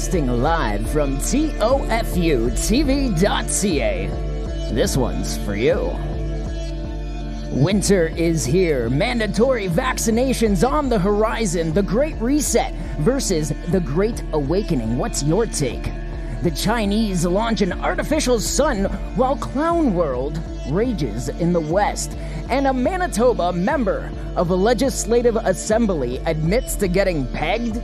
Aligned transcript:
Broadcasting 0.00 0.28
live 0.42 0.88
from 0.88 1.18
TOFUTV.ca. 1.18 1.60
This 4.72 4.96
one's 4.96 5.36
for 5.44 5.54
you. 5.54 5.94
Winter 7.50 8.06
is 8.06 8.46
here. 8.46 8.88
Mandatory 8.88 9.68
vaccinations 9.68 10.66
on 10.66 10.88
the 10.88 10.98
horizon. 10.98 11.74
The 11.74 11.82
Great 11.82 12.16
Reset 12.16 12.74
versus 13.00 13.52
the 13.68 13.80
Great 13.80 14.22
Awakening. 14.32 14.96
What's 14.96 15.22
your 15.22 15.44
take? 15.44 15.92
The 16.42 16.50
Chinese 16.52 17.26
launch 17.26 17.60
an 17.60 17.74
artificial 17.74 18.40
sun 18.40 18.84
while 19.16 19.36
Clown 19.36 19.92
World 19.92 20.40
rages 20.70 21.28
in 21.28 21.52
the 21.52 21.60
West. 21.60 22.12
And 22.48 22.66
a 22.68 22.72
Manitoba 22.72 23.52
member 23.52 24.10
of 24.34 24.48
a 24.48 24.54
legislative 24.54 25.36
assembly 25.36 26.22
admits 26.24 26.74
to 26.76 26.88
getting 26.88 27.26
pegged? 27.34 27.82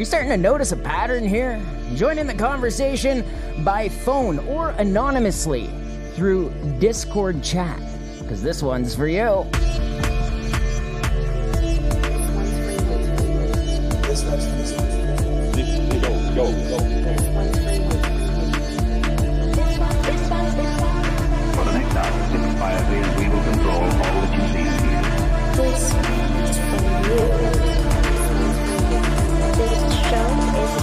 You 0.00 0.06
starting 0.06 0.30
to 0.30 0.38
notice 0.38 0.72
a 0.72 0.78
pattern 0.78 1.28
here? 1.28 1.60
Join 1.94 2.18
in 2.18 2.26
the 2.26 2.32
conversation 2.32 3.22
by 3.62 3.90
phone 3.90 4.38
or 4.48 4.70
anonymously 4.78 5.68
through 6.14 6.48
Discord 6.78 7.42
chat, 7.44 7.78
because 8.18 8.42
this 8.42 8.62
one's 8.62 8.94
for 8.94 9.08
you. 9.08 9.18
Go, 9.20 9.46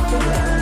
show 0.09 0.56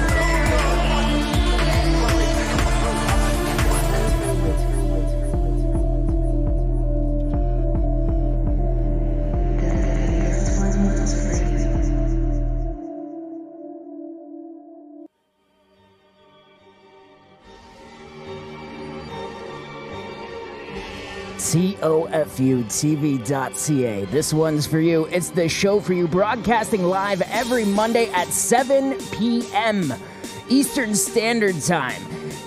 TOFUTV.ca. 21.85 23.25
This 24.05 24.33
one's 24.33 24.65
for 24.65 24.79
you. 24.79 25.05
It's 25.05 25.29
the 25.29 25.47
show 25.47 25.79
for 25.79 25.93
you, 25.93 26.07
broadcasting 26.07 26.81
live 26.81 27.21
every 27.21 27.63
Monday 27.63 28.09
at 28.09 28.29
7 28.29 28.97
p.m. 29.11 29.93
Eastern 30.49 30.95
Standard 30.95 31.61
Time. 31.61 32.01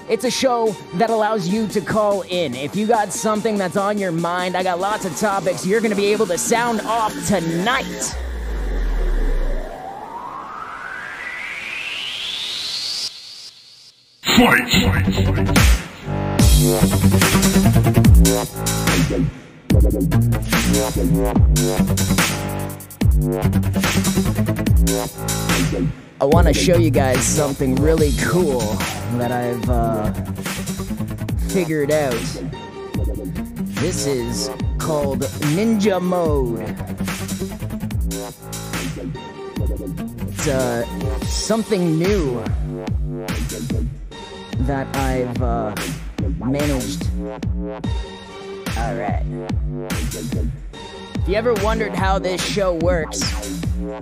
It's 0.09 0.25
a 0.25 0.31
show 0.31 0.75
that 0.94 1.11
allows 1.11 1.47
you 1.47 1.69
to 1.69 1.81
call 1.81 2.22
in. 2.22 2.53
If 2.56 2.75
you 2.75 2.89
got 2.89 3.12
something 3.12 3.56
that's 3.56 3.77
on 3.77 3.97
your 3.97 4.11
mind, 4.11 4.56
I 4.56 4.64
got 4.64 4.81
lots 4.81 5.05
of 5.05 5.16
topics 5.16 5.65
you're 5.65 5.81
going 5.81 5.93
to 5.93 5.97
be 5.97 6.06
able 6.06 6.27
to 6.27 6.38
sound 6.38 6.81
off 6.81 7.12
tonight. 7.28 8.16
I 18.28 18.34
want 26.25 26.47
to 26.47 26.53
show 26.53 26.77
you 26.77 26.91
guys 26.91 27.25
something 27.25 27.77
really 27.77 28.12
cool 28.21 28.61
that 29.16 29.33
I've 29.33 29.71
uh, 29.71 30.12
figured 31.49 31.91
out. 31.91 32.12
This 33.81 34.05
is 34.06 34.50
called 34.77 35.21
Ninja 35.56 35.99
Mode. 35.99 36.60
It's 40.28 40.49
uh, 40.49 40.84
something 41.25 41.99
new 41.99 42.45
that 44.66 44.95
I've 44.97 45.43
uh, 45.43 45.75
managed. 46.39 47.09
All 48.78 48.94
right. 48.94 49.22
If 51.16 51.28
you 51.28 51.34
ever 51.34 51.53
wondered 51.55 51.94
how 51.94 52.19
this 52.19 52.43
show 52.43 52.75
works, 52.75 53.21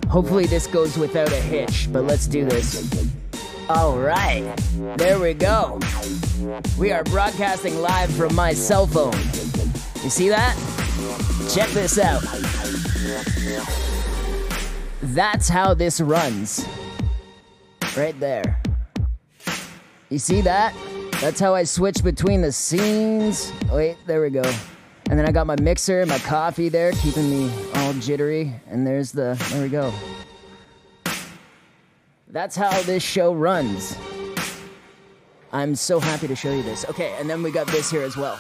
hopefully 0.07 0.47
this 0.47 0.67
goes 0.67 0.99
without 0.99 1.33
a 1.33 1.41
hitch, 1.41 1.89
but 1.93 2.05
let's 2.05 2.27
do 2.27 2.45
this. 2.45 2.95
All 3.69 3.99
right, 3.99 4.45
there 4.97 5.19
we 5.19 5.35
go. 5.35 5.81
We 6.79 6.93
are 6.93 7.03
broadcasting 7.05 7.81
live 7.81 8.15
from 8.15 8.35
my 8.35 8.53
cell 8.53 8.87
phone. 8.87 9.17
You 10.05 10.11
see 10.11 10.29
that? 10.29 10.55
Check 11.53 11.71
this 11.71 11.99
out. 11.99 12.23
That's 15.03 15.49
how 15.49 15.75
this 15.75 16.01
runs. 16.01 16.65
Right 17.97 18.19
there. 18.21 18.61
You 20.11 20.19
see 20.19 20.43
that? 20.43 20.75
That's 21.21 21.41
how 21.41 21.55
I 21.55 21.65
switch 21.65 22.05
between 22.05 22.43
the 22.43 22.53
scenes. 22.53 23.53
Wait, 23.71 23.97
there 24.07 24.21
we 24.21 24.31
go. 24.31 24.43
And 25.09 25.19
then 25.19 25.27
I 25.27 25.33
got 25.33 25.47
my 25.47 25.57
mixer, 25.61 26.03
and 26.03 26.11
my 26.11 26.19
coffee 26.19 26.69
there, 26.69 26.93
keeping 26.93 27.31
me 27.31 27.51
all 27.75 27.93
jittery. 27.95 28.53
And 28.69 28.87
there's 28.87 29.13
the, 29.13 29.37
there 29.51 29.63
we 29.63 29.69
go. 29.69 29.93
That's 32.29 32.55
how 32.55 32.83
this 32.83 33.03
show 33.03 33.33
runs. 33.33 33.97
I'm 35.53 35.75
so 35.75 35.99
happy 35.99 36.29
to 36.29 36.37
show 36.37 36.53
you 36.53 36.63
this. 36.63 36.85
Okay, 36.85 37.17
and 37.19 37.31
then 37.31 37.43
we 37.43 37.51
got 37.51 37.67
this 37.69 37.91
here 37.91 38.03
as 38.03 38.17
well. 38.17 38.39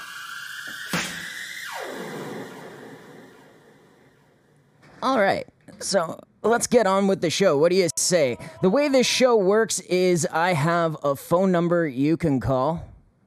All 5.02 5.18
right, 5.20 5.46
so 5.78 6.20
let's 6.46 6.66
get 6.66 6.86
on 6.86 7.06
with 7.06 7.20
the 7.20 7.30
show. 7.30 7.58
What 7.58 7.70
do 7.70 7.76
you 7.76 7.88
say? 7.96 8.38
The 8.62 8.70
way 8.70 8.88
this 8.88 9.06
show 9.06 9.36
works 9.36 9.80
is 9.80 10.26
I 10.30 10.52
have 10.52 10.96
a 11.02 11.16
phone 11.16 11.52
number 11.52 11.86
you 11.86 12.16
can 12.16 12.40
call. 12.40 12.84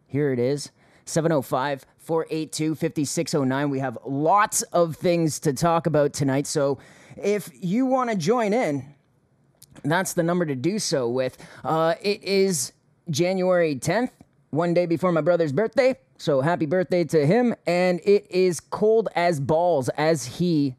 Here 0.08 0.32
it 0.32 0.40
is 0.40 0.72
705 1.06 1.86
482 1.98 2.76
5609. 2.76 3.70
We 3.70 3.80
have 3.80 3.98
lots 4.06 4.62
of 4.64 4.96
things 4.96 5.40
to 5.42 5.54
talk 5.54 5.86
about 5.86 6.14
tonight. 6.14 6.48
So 6.48 6.80
if 7.18 7.50
you 7.54 7.86
want 7.86 8.10
to 8.10 8.16
join 8.16 8.54
in, 8.54 8.96
that's 9.84 10.14
the 10.14 10.24
number 10.24 10.46
to 10.46 10.56
do 10.56 10.80
so 10.80 11.10
with. 11.10 11.38
Uh, 11.64 11.96
it 12.02 12.24
is 12.24 12.74
January 13.10 13.76
10th, 13.76 14.12
one 14.50 14.74
day 14.74 14.86
before 14.86 15.12
my 15.12 15.22
brother's 15.22 15.52
birthday. 15.52 15.98
So 16.18 16.42
happy 16.42 16.66
birthday 16.66 17.04
to 17.06 17.26
him. 17.26 17.56
And 17.68 18.00
it 18.04 18.30
is 18.30 18.60
cold 18.60 19.10
as 19.16 19.40
balls, 19.40 19.90
as 19.90 20.26
he 20.26 20.76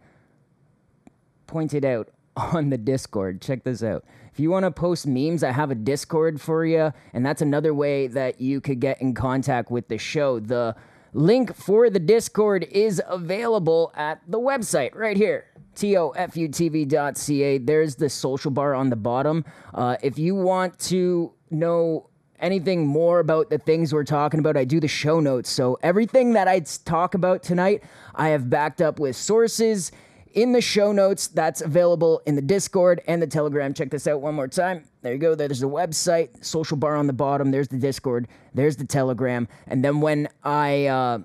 pointed 1.47 1.85
out 1.85 2.09
on 2.55 2.71
the 2.71 2.79
Discord. 2.79 3.41
Check 3.41 3.65
this 3.65 3.83
out. 3.83 4.05
If 4.33 4.41
you 4.41 4.51
want 4.51 4.65
to 4.65 4.71
post 4.71 5.07
memes, 5.07 5.43
I 5.43 5.51
have 5.51 5.71
a 5.71 5.75
Discord 5.75 6.41
for 6.41 6.65
you, 6.65 6.93
and 7.13 7.27
that's 7.27 7.43
another 7.43 7.75
way 7.75 8.07
that 8.07 8.41
you 8.41 8.61
could 8.61 8.81
get 8.81 9.01
in 9.03 9.15
contact 9.15 9.71
with 9.71 9.89
the 9.89 9.99
show. 9.99 10.39
The 10.39 10.77
link 11.13 11.55
for 11.55 11.91
the 11.91 11.99
Discord 11.99 12.65
is 12.71 13.03
available 13.09 13.93
at 13.97 14.21
the 14.29 14.39
website 14.39 14.95
right 14.95 15.17
here. 15.17 15.47
TOFUTV.ca. 15.75 17.59
There's 17.59 17.97
the 17.97 18.09
social 18.09 18.51
bar 18.51 18.75
on 18.75 18.91
the 18.91 18.97
bottom. 18.97 19.45
Uh, 19.75 19.97
if 20.03 20.19
you 20.19 20.35
want 20.35 20.79
to 20.81 21.33
know 21.51 22.09
anything 22.39 22.87
more 22.87 23.21
about 23.21 23.51
the 23.51 23.59
things 23.59 23.93
we're 23.93 24.05
talking 24.05 24.41
about, 24.41 24.57
I 24.57 24.65
do 24.65 24.81
the 24.81 24.89
show 24.89 25.21
notes. 25.21 25.51
So 25.51 25.79
everything 25.83 26.33
that 26.35 26.49
I 26.49 26.61
talk 26.61 27.15
about 27.15 27.43
tonight, 27.43 27.83
I 28.15 28.29
have 28.29 28.49
backed 28.49 28.81
up 28.81 28.99
with 28.99 29.17
sources 29.17 29.93
in 30.35 30.53
the 30.53 30.61
show 30.61 30.93
notes. 30.93 31.29
That's 31.29 31.61
available 31.61 32.23
in 32.27 32.35
the 32.35 32.43
Discord 32.43 33.03
and 33.07 33.21
the 33.21 33.27
Telegram. 33.27 33.75
Check 33.75 33.91
this 33.91 34.07
out 34.07 34.21
one 34.21 34.35
more 34.35 34.49
time. 34.49 34.85
There 35.03 35.13
you 35.13 35.19
go. 35.19 35.35
There's 35.35 35.61
the 35.61 35.69
website, 35.69 36.45
social 36.45 36.77
bar 36.77 36.97
on 36.97 37.07
the 37.07 37.13
bottom. 37.13 37.51
There's 37.51 37.69
the 37.69 37.79
Discord. 37.79 38.29
There's 38.55 38.77
the 38.77 38.87
Telegram. 38.87 39.49
And 39.67 39.85
then 39.85 40.01
when 40.01 40.29
I 40.45 40.87
uh, 40.87 41.19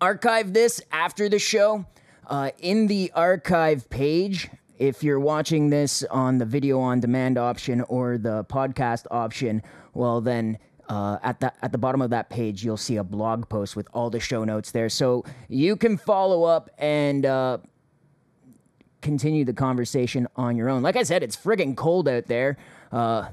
archive 0.00 0.52
this 0.52 0.82
after 0.90 1.28
the 1.28 1.38
show, 1.38 1.86
uh, 2.26 2.50
in 2.58 2.86
the 2.86 3.10
archive 3.14 3.88
page, 3.90 4.48
if 4.78 5.02
you're 5.02 5.20
watching 5.20 5.70
this 5.70 6.02
on 6.04 6.38
the 6.38 6.44
video 6.44 6.80
on 6.80 7.00
demand 7.00 7.38
option 7.38 7.82
or 7.82 8.18
the 8.18 8.44
podcast 8.44 9.06
option, 9.10 9.62
well, 9.94 10.20
then 10.20 10.58
uh, 10.88 11.18
at 11.22 11.40
the 11.40 11.52
at 11.64 11.72
the 11.72 11.78
bottom 11.78 12.02
of 12.02 12.10
that 12.10 12.28
page, 12.30 12.64
you'll 12.64 12.76
see 12.76 12.96
a 12.96 13.04
blog 13.04 13.48
post 13.48 13.76
with 13.76 13.86
all 13.92 14.10
the 14.10 14.20
show 14.20 14.44
notes 14.44 14.72
there, 14.72 14.88
so 14.88 15.24
you 15.48 15.76
can 15.76 15.96
follow 15.96 16.44
up 16.44 16.68
and 16.78 17.24
uh, 17.24 17.58
continue 19.02 19.44
the 19.44 19.52
conversation 19.52 20.26
on 20.36 20.56
your 20.56 20.68
own. 20.68 20.82
Like 20.82 20.96
I 20.96 21.02
said, 21.02 21.22
it's 21.22 21.36
friggin' 21.36 21.76
cold 21.76 22.08
out 22.08 22.26
there. 22.26 22.56
Uh, 22.90 23.28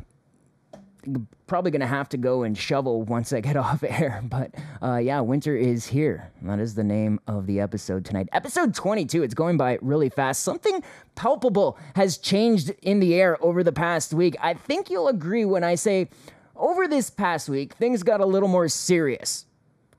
probably 1.47 1.71
gonna 1.71 1.87
have 1.87 2.09
to 2.09 2.17
go 2.17 2.43
and 2.43 2.57
shovel 2.57 3.03
once 3.03 3.31
I 3.33 3.41
get 3.41 3.55
off 3.65 3.83
air. 3.83 4.21
But 4.23 4.53
uh, 4.81 4.97
yeah, 4.97 5.21
winter 5.21 5.55
is 5.55 5.87
here. 5.87 6.31
That 6.41 6.59
is 6.59 6.75
the 6.75 6.83
name 6.83 7.19
of 7.27 7.47
the 7.47 7.59
episode 7.59 8.05
tonight. 8.05 8.29
Episode 8.31 8.73
22. 8.73 9.23
It's 9.23 9.33
going 9.33 9.57
by 9.57 9.77
really 9.81 10.09
fast. 10.09 10.43
Something 10.43 10.83
palpable 11.15 11.77
has 11.95 12.17
changed 12.17 12.71
in 12.81 12.99
the 12.99 13.15
air 13.15 13.37
over 13.43 13.63
the 13.63 13.71
past 13.71 14.13
week. 14.13 14.35
I 14.41 14.53
think 14.53 14.89
you'll 14.89 15.07
agree 15.07 15.45
when 15.45 15.63
I 15.63 15.75
say 15.75 16.09
over 16.55 16.87
this 16.87 17.09
past 17.09 17.47
week, 17.49 17.73
things 17.73 18.03
got 18.03 18.19
a 18.19 18.25
little 18.25 18.49
more 18.49 18.67
serious, 18.67 19.45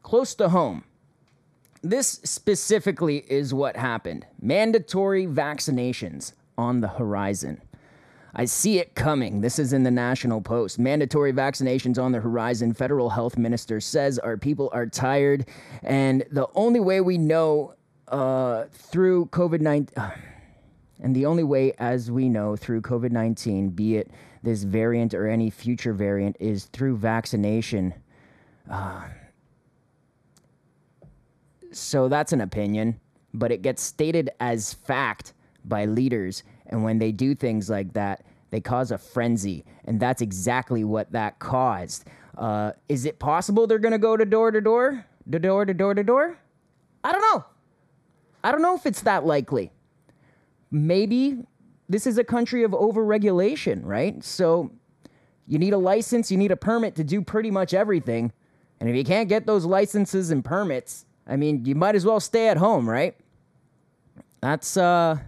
close 0.03 0.35
to 0.37 0.51
home. 0.51 0.85
This 1.82 2.21
specifically 2.25 3.25
is 3.29 3.55
what 3.55 3.77
happened 3.77 4.27
mandatory 4.41 5.27
vaccinations 5.27 6.35
on 6.59 6.81
the 6.81 6.88
horizon. 6.88 7.62
I 8.35 8.44
see 8.44 8.79
it 8.79 8.94
coming. 8.94 9.41
This 9.41 9.59
is 9.59 9.73
in 9.73 9.82
the 9.82 9.91
National 9.91 10.41
Post. 10.41 10.79
Mandatory 10.79 11.32
vaccinations 11.32 12.00
on 12.00 12.12
the 12.12 12.21
horizon. 12.21 12.73
Federal 12.75 13.11
health 13.11 13.37
minister 13.37 13.81
says 13.81 14.19
our 14.19 14.37
people 14.37 14.71
are 14.73 14.87
tired, 14.87 15.47
and 15.82 16.25
the 16.31 16.47
only 16.55 16.81
way 16.81 17.00
we 17.00 17.19
know 17.19 17.75
uh, 18.09 18.67
through 18.73 19.26
COVID 19.26 19.61
19. 19.61 19.94
And 21.03 21.17
the 21.17 21.25
only 21.25 21.44
way, 21.44 21.73
as 21.79 22.11
we 22.11 22.29
know, 22.29 22.56
through 22.56 22.83
COVID 22.83 23.11
19, 23.11 23.71
be 23.71 23.97
it 23.97 24.11
this 24.43 24.65
variant 24.65 25.15
or 25.15 25.29
any 25.29 25.49
future 25.49 25.94
variant, 25.94 26.37
is 26.38 26.67
through 26.67 26.99
vaccination. 26.99 27.94
Uh, 28.71 29.05
so 31.73 32.09
that's 32.09 32.33
an 32.33 32.41
opinion, 32.41 33.01
but 33.35 33.53
it 33.53 33.63
gets 33.63 33.83
stated 33.83 34.31
as 34.41 34.75
fact 34.75 35.35
by 35.65 35.85
leaders. 35.85 36.43
And 36.67 36.85
when 36.85 36.99
they 36.99 37.13
do 37.13 37.35
things 37.35 37.69
like 37.71 37.93
that, 37.95 38.25
they 38.51 38.61
cause 38.61 38.91
a 38.91 38.99
frenzy. 38.99 39.65
And 39.85 40.01
that's 40.01 40.23
exactly 40.23 40.85
what 40.85 41.13
that 41.13 41.39
caused. 41.39 42.05
Uh, 42.37 42.73
is 42.89 43.05
it 43.07 43.19
possible 43.19 43.67
they're 43.67 43.79
going 43.79 43.93
to 43.93 43.99
go 43.99 44.17
to 44.17 44.25
door 44.25 44.51
to 44.51 44.61
door? 44.61 45.05
To 45.31 45.39
door 45.39 45.65
to 45.65 45.75
door 45.75 45.95
to 45.95 46.03
door? 46.03 46.39
I 47.05 47.13
don't 47.13 47.21
know. 47.21 47.45
I 48.43 48.53
don't 48.53 48.63
know 48.63 48.75
if 48.75 48.87
it's 48.87 49.03
that 49.03 49.25
likely. 49.25 49.71
Maybe 50.71 51.39
this 51.89 52.07
is 52.07 52.19
a 52.19 52.25
country 52.25 52.63
of 52.63 52.71
overregulation, 52.73 53.81
right? 53.85 54.23
So 54.25 54.71
you 55.47 55.59
need 55.59 55.73
a 55.73 55.79
license, 55.79 56.31
you 56.31 56.39
need 56.39 56.53
a 56.53 56.57
permit 56.57 56.95
to 56.97 57.05
do 57.05 57.21
pretty 57.21 57.51
much 57.51 57.75
everything. 57.75 58.33
And 58.79 58.89
if 58.89 58.97
you 58.97 59.05
can't 59.05 59.29
get 59.29 59.47
those 59.47 59.65
licenses 59.65 60.31
and 60.31 60.45
permits, 60.45 61.05
I 61.27 61.37
mean, 61.37 61.65
you 61.65 61.75
might 61.75 61.95
as 61.95 62.05
well 62.05 62.21
stay 62.21 62.49
at 62.49 62.57
home, 62.57 62.89
right? 62.89 63.17
That's 64.41 64.77
uh 64.77 65.19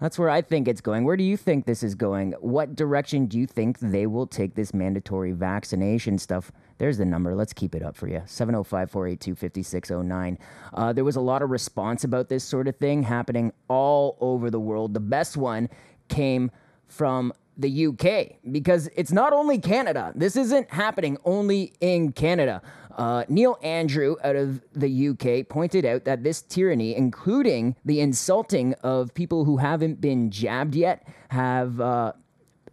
that's 0.00 0.18
where 0.18 0.28
I 0.28 0.42
think 0.42 0.68
it's 0.68 0.80
going. 0.80 1.04
Where 1.04 1.16
do 1.16 1.24
you 1.24 1.36
think 1.36 1.64
this 1.64 1.82
is 1.82 1.94
going? 1.94 2.32
What 2.40 2.74
direction 2.74 3.26
do 3.26 3.38
you 3.38 3.46
think 3.46 3.78
they 3.78 4.06
will 4.06 4.26
take 4.26 4.54
this 4.54 4.74
mandatory 4.74 5.32
vaccination 5.32 6.18
stuff? 6.18 6.52
There's 6.78 6.98
the 6.98 7.04
number. 7.04 7.34
Let's 7.34 7.52
keep 7.52 7.74
it 7.74 7.82
up 7.82 7.96
for 7.96 8.08
you 8.08 8.22
705 8.26 8.90
482 8.90 9.34
5609. 9.34 10.38
Uh, 10.74 10.92
there 10.92 11.04
was 11.04 11.16
a 11.16 11.20
lot 11.20 11.42
of 11.42 11.50
response 11.50 12.04
about 12.04 12.28
this 12.28 12.44
sort 12.44 12.68
of 12.68 12.76
thing 12.76 13.02
happening 13.04 13.52
all 13.68 14.18
over 14.20 14.50
the 14.50 14.60
world. 14.60 14.94
The 14.94 15.00
best 15.00 15.36
one 15.36 15.68
came 16.08 16.50
from 16.86 17.32
the 17.56 17.86
UK 17.86 18.36
because 18.50 18.88
it's 18.96 19.12
not 19.12 19.32
only 19.32 19.58
Canada. 19.58 20.12
This 20.14 20.36
isn't 20.36 20.70
happening 20.70 21.16
only 21.24 21.72
in 21.80 22.12
Canada. 22.12 22.62
Uh, 22.96 23.24
Neil 23.28 23.58
Andrew 23.62 24.16
out 24.22 24.36
of 24.36 24.60
the 24.72 25.08
UK 25.08 25.48
pointed 25.48 25.84
out 25.84 26.04
that 26.04 26.22
this 26.22 26.42
tyranny, 26.42 26.94
including 26.94 27.76
the 27.84 28.00
insulting 28.00 28.74
of 28.82 29.12
people 29.14 29.44
who 29.44 29.56
haven't 29.56 30.00
been 30.00 30.30
jabbed 30.30 30.74
yet, 30.74 31.06
have 31.28 31.80
uh, 31.80 32.12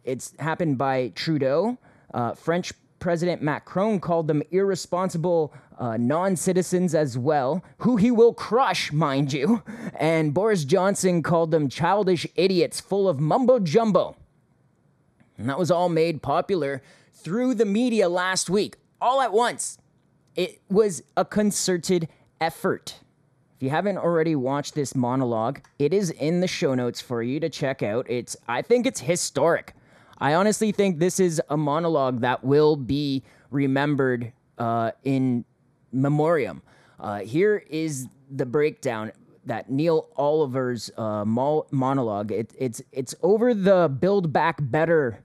it's 0.03 0.33
happened 0.39 0.77
by 0.77 1.11
Trudeau. 1.15 1.77
Uh, 2.13 2.33
French 2.33 2.73
President 2.99 3.41
Macron 3.41 3.99
called 3.99 4.27
them 4.27 4.43
irresponsible 4.51 5.53
uh, 5.79 5.97
non 5.97 6.35
citizens 6.35 6.93
as 6.93 7.17
well, 7.17 7.63
who 7.79 7.97
he 7.97 8.11
will 8.11 8.33
crush, 8.33 8.91
mind 8.91 9.33
you. 9.33 9.63
And 9.95 10.33
Boris 10.33 10.63
Johnson 10.65 11.23
called 11.23 11.51
them 11.51 11.67
childish 11.67 12.27
idiots 12.35 12.79
full 12.79 13.09
of 13.09 13.19
mumbo 13.19 13.59
jumbo. 13.59 14.15
And 15.37 15.49
that 15.49 15.57
was 15.57 15.71
all 15.71 15.89
made 15.89 16.21
popular 16.21 16.83
through 17.11 17.55
the 17.55 17.65
media 17.65 18.07
last 18.07 18.49
week, 18.49 18.77
all 19.01 19.21
at 19.21 19.33
once. 19.33 19.79
It 20.35 20.61
was 20.69 21.03
a 21.17 21.25
concerted 21.25 22.07
effort. 22.39 22.99
If 23.55 23.63
you 23.63 23.69
haven't 23.69 23.97
already 23.97 24.35
watched 24.35 24.75
this 24.75 24.95
monologue, 24.95 25.59
it 25.77 25.93
is 25.93 26.09
in 26.11 26.39
the 26.39 26.47
show 26.47 26.73
notes 26.73 27.01
for 27.01 27.21
you 27.21 27.39
to 27.39 27.49
check 27.49 27.83
out. 27.83 28.09
It's 28.09 28.35
I 28.47 28.61
think 28.61 28.85
it's 28.85 29.01
historic. 29.01 29.73
I 30.17 30.33
honestly 30.35 30.71
think 30.71 30.99
this 30.99 31.19
is 31.19 31.41
a 31.49 31.57
monologue 31.57 32.21
that 32.21 32.43
will 32.43 32.75
be 32.75 33.23
remembered 33.49 34.31
uh, 34.57 34.91
in 35.03 35.45
memoriam. 35.91 36.61
Uh, 36.99 37.19
here 37.19 37.63
is 37.69 38.07
the 38.29 38.45
breakdown 38.45 39.11
that 39.45 39.69
Neil 39.69 40.07
Oliver's 40.15 40.91
uh, 40.97 41.25
mo- 41.25 41.65
monologue. 41.71 42.31
It, 42.31 42.53
it's 42.57 42.81
it's 42.91 43.15
over 43.23 43.53
the 43.53 43.89
Build 43.89 44.31
Back 44.31 44.57
Better 44.61 45.23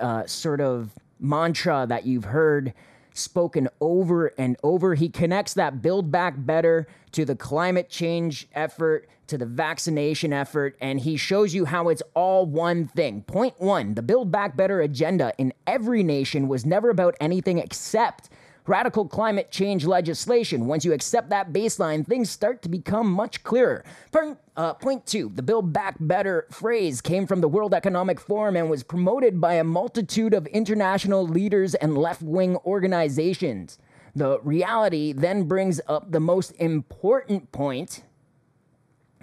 uh, 0.00 0.26
sort 0.26 0.60
of 0.60 0.90
mantra 1.20 1.86
that 1.88 2.06
you've 2.06 2.24
heard 2.24 2.72
spoken 3.14 3.68
over 3.80 4.32
and 4.36 4.56
over. 4.62 4.94
He 4.94 5.08
connects 5.08 5.54
that 5.54 5.80
Build 5.80 6.10
Back 6.10 6.34
Better 6.36 6.86
to 7.12 7.24
the 7.24 7.36
climate 7.36 7.88
change 7.88 8.48
effort, 8.54 9.08
to 9.28 9.38
the 9.38 9.46
vaccination 9.46 10.32
effort, 10.32 10.76
and 10.80 11.00
he 11.00 11.16
shows 11.16 11.54
you 11.54 11.64
how 11.64 11.88
it's 11.88 12.02
all 12.12 12.44
one 12.44 12.88
thing. 12.88 13.22
Point 13.22 13.58
one 13.58 13.94
the 13.94 14.02
Build 14.02 14.30
Back 14.30 14.56
Better 14.56 14.80
agenda 14.80 15.32
in 15.38 15.54
every 15.66 16.02
nation 16.02 16.48
was 16.48 16.66
never 16.66 16.90
about 16.90 17.14
anything 17.20 17.58
except 17.58 18.28
radical 18.66 19.06
climate 19.06 19.50
change 19.50 19.84
legislation. 19.84 20.66
Once 20.66 20.84
you 20.84 20.92
accept 20.92 21.30
that 21.30 21.52
baseline, 21.52 22.06
things 22.06 22.30
start 22.30 22.62
to 22.62 22.68
become 22.68 23.10
much 23.10 23.42
clearer. 23.42 23.84
Point, 24.10 24.38
uh, 24.56 24.74
point 24.74 25.06
two 25.06 25.30
the 25.34 25.42
Build 25.42 25.72
Back 25.72 25.96
Better 26.00 26.46
phrase 26.50 27.00
came 27.00 27.26
from 27.26 27.40
the 27.40 27.48
World 27.48 27.74
Economic 27.74 28.20
Forum 28.20 28.56
and 28.56 28.70
was 28.70 28.82
promoted 28.82 29.40
by 29.40 29.54
a 29.54 29.64
multitude 29.64 30.34
of 30.34 30.46
international 30.46 31.26
leaders 31.26 31.74
and 31.74 31.98
left 31.98 32.22
wing 32.22 32.56
organizations. 32.64 33.78
The 34.16 34.38
reality 34.40 35.12
then 35.12 35.44
brings 35.44 35.80
up 35.88 36.12
the 36.12 36.20
most 36.20 36.52
important 36.52 37.50
point 37.52 38.04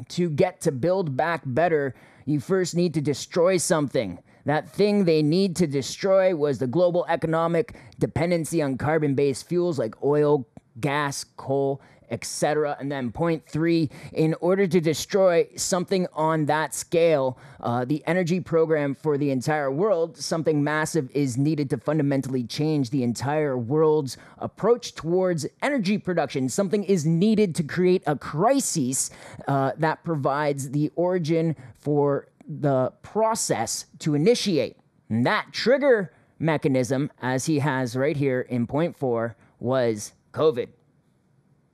to 0.10 0.30
get 0.30 0.62
to 0.62 0.72
build 0.72 1.15
back 1.15 1.42
better, 1.46 1.96
you 2.25 2.39
first 2.39 2.75
need 2.75 2.94
to 2.96 3.01
destroy 3.01 3.58
something. 3.58 4.20
That 4.45 4.69
thing 4.69 5.05
they 5.05 5.21
need 5.21 5.55
to 5.57 5.67
destroy 5.67 6.36
was 6.36 6.60
the 6.60 6.67
global 6.67 7.05
economic 7.07 7.75
dependency 8.00 8.62
on 8.62 8.77
carbon 8.77 9.15
based 9.15 9.48
fuels 9.48 9.77
like 9.77 10.01
oil, 10.03 10.48
gas, 10.79 11.24
coal, 11.38 11.81
etc. 12.12 12.75
And 12.79 12.91
then 12.91 13.12
point 13.12 13.48
three, 13.48 13.89
in 14.13 14.36
order 14.41 14.67
to 14.67 14.81
destroy 14.81 15.48
something 15.55 16.05
on 16.13 16.45
that 16.45 16.75
scale, 16.75 17.39
uh, 17.62 17.86
the 17.86 18.03
energy 18.05 18.39
program 18.39 18.93
for 18.93 19.17
the 19.17 19.31
entire 19.31 19.71
world, 19.71 20.17
something 20.17 20.63
massive 20.63 21.10
is 21.15 21.38
needed 21.38 21.69
to 21.69 21.77
fundamentally 21.77 22.43
change 22.43 22.89
the 22.89 23.03
entire 23.03 23.57
world's 23.57 24.17
approach 24.39 24.93
towards 24.93 25.48
energy 25.62 25.98
production. 25.98 26.50
Something 26.50 26.83
is 26.83 27.05
needed 27.05 27.55
to 27.55 27.63
create 27.63 28.03
a 28.05 28.17
crisis 28.17 29.10
uh, 29.48 29.71
that 29.77 30.03
provides 30.03 30.71
the 30.71 30.91
origin 30.95 31.55
for 31.79 32.27
the 32.60 32.91
process 33.01 33.86
to 34.00 34.15
initiate. 34.15 34.77
And 35.10 35.25
that 35.25 35.48
trigger 35.51 36.13
mechanism, 36.39 37.12
as 37.22 37.46
he 37.46 37.60
has 37.60 37.96
right 37.96 38.17
here 38.17 38.41
in 38.41 38.67
point 38.67 38.98
four, 38.98 39.36
was 39.60 40.13
COVID 40.34 40.70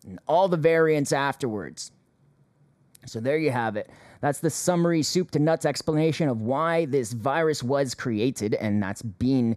and 0.06 0.20
all 0.28 0.48
the 0.48 0.58
variants 0.58 1.12
afterwards. 1.12 1.92
So 3.06 3.20
there 3.20 3.38
you 3.38 3.52
have 3.52 3.78
it. 3.78 3.90
That's 4.22 4.40
the 4.40 4.50
summary 4.50 5.04
soup 5.04 5.32
to 5.32 5.40
nuts 5.40 5.66
explanation 5.66 6.28
of 6.28 6.42
why 6.42 6.86
this 6.86 7.14
virus 7.14 7.64
was 7.64 7.94
created, 7.94 8.56
and 8.56 8.82
that's 8.82 9.02
been 9.02 9.56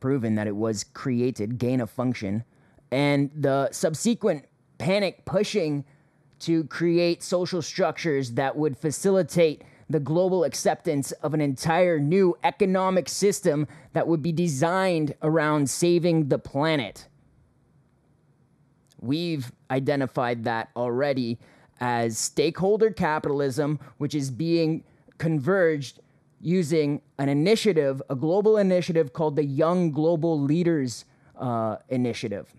proven 0.00 0.36
that 0.36 0.46
it 0.46 0.56
was 0.56 0.84
created, 0.84 1.58
gain 1.58 1.80
of 1.80 1.90
function, 1.90 2.44
and 2.90 3.30
the 3.34 3.70
subsequent 3.72 4.46
panic 4.78 5.24
pushing 5.24 5.84
to 6.38 6.64
create 6.64 7.22
social 7.22 7.60
structures 7.62 8.32
that 8.32 8.56
would 8.56 8.76
facilitate 8.76 9.64
the 9.88 10.00
global 10.00 10.44
acceptance 10.44 11.12
of 11.12 11.32
an 11.32 11.40
entire 11.40 11.98
new 11.98 12.36
economic 12.42 13.08
system 13.08 13.66
that 13.92 14.08
would 14.08 14.22
be 14.22 14.32
designed 14.32 15.14
around 15.22 15.70
saving 15.70 16.28
the 16.28 16.38
planet. 16.38 17.06
We've 19.00 19.52
identified 19.70 20.44
that 20.44 20.70
already 20.74 21.38
as 21.78 22.18
stakeholder 22.18 22.90
capitalism, 22.90 23.78
which 23.98 24.14
is 24.14 24.30
being 24.30 24.82
converged 25.18 26.00
using 26.40 27.00
an 27.18 27.28
initiative, 27.28 28.02
a 28.10 28.14
global 28.14 28.56
initiative 28.56 29.12
called 29.12 29.36
the 29.36 29.44
Young 29.44 29.90
Global 29.90 30.40
Leaders 30.40 31.04
uh, 31.38 31.76
Initiative. 31.88 32.52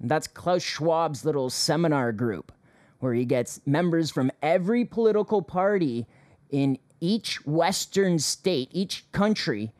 And 0.00 0.10
that's 0.10 0.26
Klaus 0.26 0.62
Schwab's 0.62 1.24
little 1.24 1.48
seminar 1.48 2.12
group, 2.12 2.52
where 2.98 3.14
he 3.14 3.24
gets 3.24 3.60
members 3.66 4.10
from 4.10 4.30
every 4.42 4.84
political 4.84 5.42
party 5.42 6.06
in 6.52 6.78
each 7.00 7.44
Western 7.44 8.20
state, 8.20 8.68
each 8.70 9.10
country, 9.10 9.72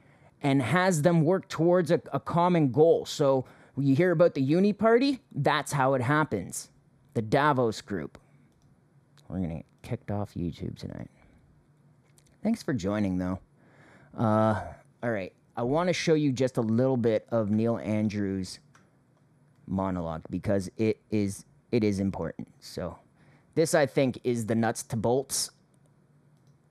and 0.42 0.60
has 0.60 1.02
them 1.02 1.22
work 1.22 1.48
towards 1.48 1.92
a, 1.92 2.02
a 2.12 2.18
common 2.18 2.72
goal. 2.72 3.06
So 3.06 3.44
you 3.76 3.94
hear 3.94 4.10
about 4.10 4.34
the 4.34 4.42
Uni 4.42 4.72
Party, 4.72 5.20
that's 5.32 5.72
how 5.72 5.94
it 5.94 6.02
happens. 6.02 6.70
The 7.14 7.22
Davos 7.22 7.80
Group. 7.80 8.18
We're 9.28 9.40
gonna 9.40 9.56
get 9.56 9.66
kicked 9.82 10.10
off 10.10 10.34
YouTube 10.34 10.76
tonight. 10.76 11.10
Thanks 12.42 12.62
for 12.62 12.74
joining, 12.74 13.18
though. 13.18 13.38
Uh, 14.18 14.60
all 15.02 15.10
right, 15.10 15.32
I 15.56 15.62
want 15.62 15.88
to 15.88 15.92
show 15.92 16.14
you 16.14 16.32
just 16.32 16.56
a 16.56 16.60
little 16.60 16.96
bit 16.96 17.26
of 17.30 17.50
Neil 17.50 17.78
Andrews' 17.78 18.58
monologue 19.66 20.22
because 20.28 20.68
it 20.76 21.00
is 21.10 21.44
it 21.70 21.84
is 21.84 22.00
important. 22.00 22.48
So, 22.60 22.98
this 23.54 23.74
I 23.74 23.86
think 23.86 24.20
is 24.24 24.46
the 24.46 24.54
nuts 24.54 24.82
to 24.84 24.96
bolts 24.96 25.50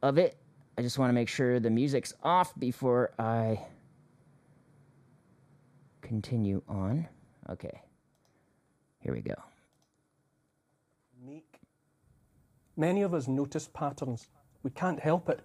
of 0.01 0.17
it. 0.17 0.38
I 0.77 0.81
just 0.81 0.98
want 0.98 1.10
to 1.10 1.13
make 1.13 1.29
sure 1.29 1.60
the 1.60 1.70
music's 1.70 2.13
off 2.24 2.58
before 2.58 3.12
I 3.20 3.60
continue 6.01 6.62
on. 6.67 7.08
Okay, 7.50 7.81
here 9.00 9.13
we 9.13 9.22
go. 9.22 9.36
Many 12.77 13.01
of 13.01 13.13
us 13.13 13.27
notice 13.27 13.67
patterns. 13.67 14.29
We 14.63 14.72
can't 14.72 15.00
help 15.00 15.29
it. 15.29 15.41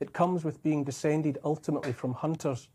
It 0.00 0.12
comes 0.12 0.42
with 0.42 0.62
being 0.62 0.82
descended 0.82 1.38
ultimately 1.44 1.92
from 1.92 2.12
hunters. 2.14 2.68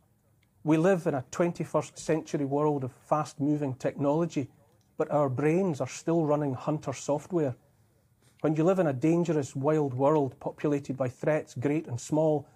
We 0.64 0.78
live 0.78 1.08
in 1.08 1.16
a 1.16 1.26
21st 1.32 1.98
century 1.98 2.46
world 2.46 2.84
of 2.84 2.94
fast 2.94 3.40
moving 3.40 3.74
technology, 3.74 4.50
but 4.98 5.12
our 5.12 5.30
brains 5.30 5.82
are 5.82 5.88
still 5.88 6.26
running 6.26 6.54
hunter 6.54 6.94
software. 6.94 7.56
When 8.42 8.56
you 8.56 8.64
live 8.64 8.78
in 8.78 8.86
a 8.86 8.94
dangerous, 8.94 9.56
wild 9.56 9.96
world 9.96 10.40
populated 10.40 10.96
by 10.96 11.10
threats 11.10 11.56
great 11.56 11.88
and 11.88 12.00
small, 12.00 12.48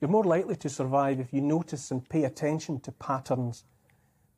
you're 0.00 0.10
more 0.10 0.24
likely 0.24 0.56
to 0.56 0.68
survive 0.70 1.20
if 1.20 1.32
you 1.32 1.42
notice 1.42 1.90
and 1.90 2.08
pay 2.08 2.24
attention 2.24 2.80
to 2.80 2.92
patterns. 2.92 3.64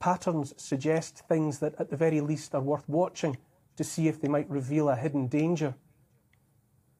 Patterns 0.01 0.55
suggest 0.57 1.23
things 1.29 1.61
that, 1.61 1.75
at 1.79 1.91
the 1.91 1.97
very 1.97 2.21
least, 2.21 2.53
are 2.55 2.61
worth 2.61 2.89
watching 2.89 3.37
to 3.77 3.85
see 3.85 4.09
if 4.09 4.21
they 4.21 4.27
might 4.27 4.51
reveal 4.51 4.89
a 4.89 4.97
hidden 4.97 5.29
danger. 5.29 5.77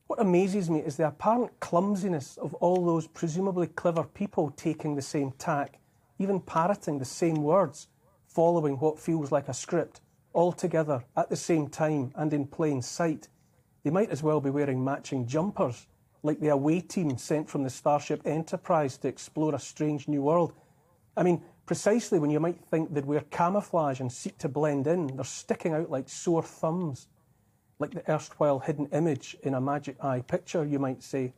What 0.07 0.21
amazes 0.21 0.71
me 0.71 0.79
is 0.79 0.97
the 0.97 1.09
apparent 1.09 1.59
clumsiness 1.59 2.37
of 2.37 2.55
all 2.55 2.87
those 2.87 3.09
presumably 3.09 3.67
clever 3.67 4.05
people 4.05 4.51
taking 4.51 4.95
the 4.95 5.03
same 5.03 5.33
tack, 5.33 5.81
even 6.21 6.41
parroting 6.41 6.99
the 6.99 7.05
same 7.05 7.43
words, 7.43 7.89
following 8.29 8.77
what 8.77 9.01
feels 9.01 9.33
like 9.33 9.49
a 9.49 9.55
script, 9.55 10.01
all 10.33 10.53
together 10.53 11.03
at 11.17 11.31
the 11.31 11.37
same 11.37 11.69
time 11.69 12.13
and 12.15 12.33
in 12.33 12.47
plain 12.47 12.81
sight. 12.81 13.29
They 13.83 13.91
might 13.91 14.11
as 14.11 14.23
well 14.23 14.41
be 14.41 14.51
wearing 14.51 14.85
matching 14.85 15.27
jumpers, 15.27 15.87
like 16.23 16.41
the 16.41 16.49
away 16.49 16.81
team 16.81 17.17
sent 17.17 17.49
from 17.49 17.63
the 17.63 17.71
Starship 17.71 18.23
Enterprise 18.27 18.99
to 18.99 19.09
explore 19.09 19.55
a 19.55 19.59
strange 19.59 20.09
new 20.09 20.23
world. 20.23 20.53
I 21.17 21.23
mean, 21.23 21.43
precisely 21.67 22.19
when 22.19 22.31
you 22.31 22.41
might 22.41 22.65
think 22.65 22.93
they'd 22.93 23.05
wear 23.05 23.23
camouflage 23.31 24.01
and 24.01 24.13
seek 24.13 24.39
to 24.39 24.49
blend 24.49 24.87
in, 24.87 25.09
they're 25.17 25.25
sticking 25.25 25.75
out 25.75 25.91
like 25.91 26.09
sore 26.09 26.43
thumbs 26.43 27.09
like 27.79 27.93
the 27.93 28.11
erstwhile 28.11 28.59
hidden 28.59 28.89
image 28.93 29.37
in 29.43 29.55
a 29.55 29.61
magic 29.61 30.03
eye 30.03 30.21
picture, 30.21 30.65
you 30.65 30.79
might 30.79 31.03
say. 31.03 31.33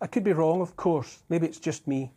I 0.00 0.06
could 0.06 0.24
be 0.24 0.32
wrong, 0.32 0.60
of 0.60 0.76
course. 0.76 1.22
Maybe 1.28 1.46
it's 1.46 1.60
just 1.60 1.86
me. 1.86 2.10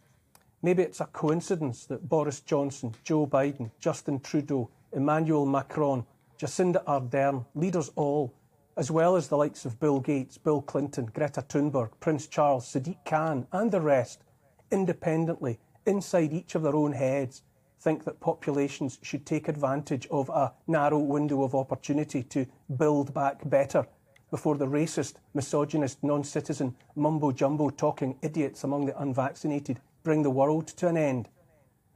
Maybe 0.62 0.84
it's 0.84 1.02
a 1.02 1.06
coincidence 1.06 1.86
that 1.86 2.08
Boris 2.08 2.40
Johnson, 2.40 2.96
Joe 3.04 3.28
Biden, 3.28 3.70
Justin 3.80 4.20
Trudeau, 4.20 4.70
Emmanuel 4.94 5.46
Macron, 5.46 6.06
Jacinda 6.40 6.84
Ardern, 6.86 7.46
leaders 7.54 7.92
all, 7.96 8.34
as 8.78 8.92
well 8.92 9.16
as 9.16 9.28
the 9.28 9.38
likes 9.38 9.66
of 9.66 9.80
Bill 9.80 10.00
Gates, 10.00 10.38
Bill 10.38 10.62
Clinton, 10.62 11.06
Greta 11.14 11.42
Thunberg, 11.42 11.92
Prince 12.00 12.28
Charles, 12.28 12.66
Sadiq 12.66 12.98
Khan, 13.06 13.48
and 13.52 13.72
the 13.72 13.82
rest, 13.82 14.24
independently, 14.72 15.60
inside 15.86 16.34
each 16.34 16.56
of 16.56 16.64
their 16.64 16.76
own 16.76 16.94
heads, 16.94 17.44
think 17.80 18.04
that 18.04 18.20
populations 18.20 19.00
should 19.02 19.26
take 19.26 19.48
advantage 19.48 20.08
of 20.08 20.30
a 20.30 20.54
narrow 20.68 21.00
window 21.00 21.44
of 21.44 21.54
opportunity 21.54 22.24
to 22.24 22.46
build 22.78 23.14
back 23.14 23.48
better 23.50 23.86
before 24.32 24.58
the 24.58 24.68
racist, 24.68 25.16
misogynist, 25.34 26.04
non 26.04 26.24
citizen, 26.24 26.76
mumbo 26.96 27.32
jumbo 27.32 27.70
talking 27.70 28.18
idiots 28.22 28.64
among 28.64 28.86
the 28.86 29.00
unvaccinated 29.00 29.80
bring 30.06 30.24
the 30.24 30.30
world 30.30 30.68
to 30.68 30.88
an 30.88 30.96
end. 30.96 31.28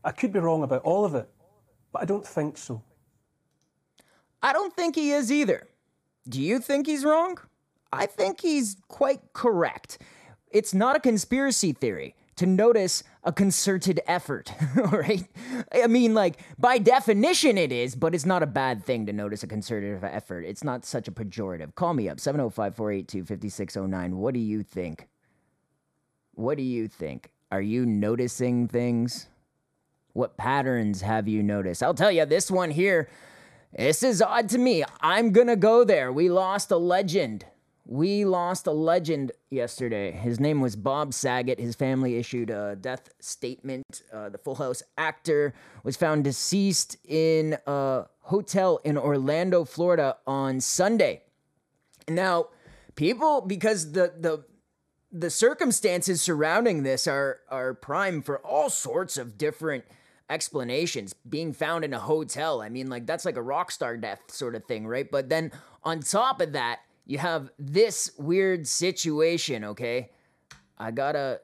I 0.04 0.12
could 0.12 0.34
be 0.34 0.40
wrong 0.40 0.64
about 0.64 0.82
all 0.82 1.06
of 1.06 1.16
it, 1.16 1.30
but 1.94 2.02
I 2.02 2.06
don't 2.06 2.28
think 2.28 2.58
so. 2.58 2.84
I 4.42 4.52
don't 4.52 4.76
think 4.76 4.96
he 4.96 5.12
is 5.12 5.32
either. 5.32 5.69
Do 6.30 6.42
you 6.42 6.60
think 6.60 6.86
he's 6.86 7.04
wrong? 7.04 7.40
I 7.92 8.06
think 8.06 8.42
he's 8.42 8.78
quite 8.88 9.34
correct. 9.34 9.98
It's 10.52 10.74
not 10.74 10.96
a 10.96 11.00
conspiracy 11.00 11.74
theory 11.74 12.16
to 12.36 12.46
notice 12.46 13.04
a 13.26 13.34
concerted 13.34 14.00
effort, 14.08 14.54
right? 14.76 15.28
I 15.74 15.88
mean, 15.88 16.14
like, 16.14 16.38
by 16.58 16.78
definition 16.78 17.58
it 17.58 17.72
is, 17.72 17.96
but 17.96 18.16
it's 18.16 18.26
not 18.26 18.44
a 18.44 18.48
bad 18.48 18.86
thing 18.86 19.06
to 19.08 19.14
notice 19.14 19.44
a 19.44 19.48
concerted 19.48 20.02
effort. 20.04 20.46
It's 20.46 20.64
not 20.64 20.86
such 20.86 21.08
a 21.08 21.12
pejorative. 21.12 21.76
Call 21.76 21.94
me 21.94 22.08
up, 22.08 22.20
705 22.20 22.76
482 22.76 23.26
5609. 23.26 24.18
What 24.18 24.34
do 24.34 24.40
you 24.40 24.64
think? 24.64 25.10
What 26.34 26.58
do 26.58 26.64
you 26.64 26.88
think? 26.88 27.32
Are 27.52 27.62
you 27.62 27.86
noticing 27.86 28.70
things? 28.70 29.28
What 30.14 30.38
patterns 30.38 31.02
have 31.02 31.28
you 31.28 31.44
noticed? 31.44 31.84
I'll 31.84 31.94
tell 31.94 32.12
you, 32.12 32.26
this 32.26 32.50
one 32.50 32.72
here, 32.72 33.10
this 33.74 34.04
is 34.04 34.22
odd 34.22 34.50
to 34.50 34.58
me. 34.58 34.84
I'm 35.02 35.32
gonna 35.32 35.56
go 35.56 35.84
there. 35.84 36.12
We 36.12 36.30
lost 36.30 36.72
a 36.72 36.78
legend. 36.78 37.46
We 37.86 38.24
lost 38.24 38.68
a 38.68 38.72
legend 38.72 39.32
yesterday. 39.50 40.12
His 40.12 40.40
name 40.40 40.62
was 40.62 40.76
Bob 40.76 41.14
Saget. 41.14 41.60
His 41.60 41.76
family 41.76 42.18
issued 42.18 42.52
a 42.52 42.76
death 42.76 43.10
statement. 43.20 44.04
Uh, 44.14 44.30
the 44.30 44.38
Full 44.38 44.56
House 44.56 44.84
actor 44.98 45.56
was 45.84 45.98
found 45.98 46.24
deceased 46.24 46.98
in 47.04 47.58
a 47.66 48.06
hotel 48.22 48.80
in 48.84 48.98
Orlando, 48.98 49.66
Florida 49.66 50.18
on 50.28 50.60
Sunday. 50.62 51.24
Now, 52.08 52.50
people, 52.96 53.42
because 53.42 53.94
the 53.94 54.14
the 54.20 54.46
the 55.12 55.32
circumstances 55.32 56.22
surrounding 56.22 56.84
this 56.84 57.08
are 57.08 57.40
are 57.50 57.74
prime 57.74 58.22
for 58.22 58.40
all 58.40 58.70
sorts 58.70 59.18
of 59.18 59.38
different 59.38 59.84
explanations 60.30 61.14
being 61.28 61.54
found 61.54 61.84
in 61.84 61.94
a 61.94 62.00
hotel 62.00 62.62
i 62.62 62.70
mean 62.70 62.90
like 62.90 63.06
that's 63.06 63.26
like 63.26 63.36
a 63.36 63.42
rock 63.42 63.72
star 63.72 63.98
death 63.98 64.20
sort 64.28 64.56
of 64.56 64.64
thing 64.66 64.86
right 64.86 65.10
but 65.12 65.30
then 65.30 65.52
on 65.84 66.00
top 66.00 66.40
of 66.42 66.54
that 66.54 66.80
you 67.06 67.18
have 67.18 67.50
this 67.58 68.12
weird 68.18 68.68
situation 68.68 69.64
okay 69.64 70.10
i 70.78 70.92
gotta 70.92 71.40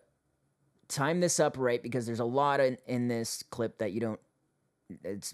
time 0.88 1.20
this 1.20 1.40
up 1.40 1.58
right 1.58 1.82
because 1.82 2.06
there's 2.06 2.20
a 2.20 2.26
lot 2.26 2.60
in, 2.60 2.78
in 2.86 3.08
this 3.08 3.44
clip 3.50 3.78
that 3.80 3.92
you 3.92 4.00
don't 4.00 4.20
it's 5.04 5.34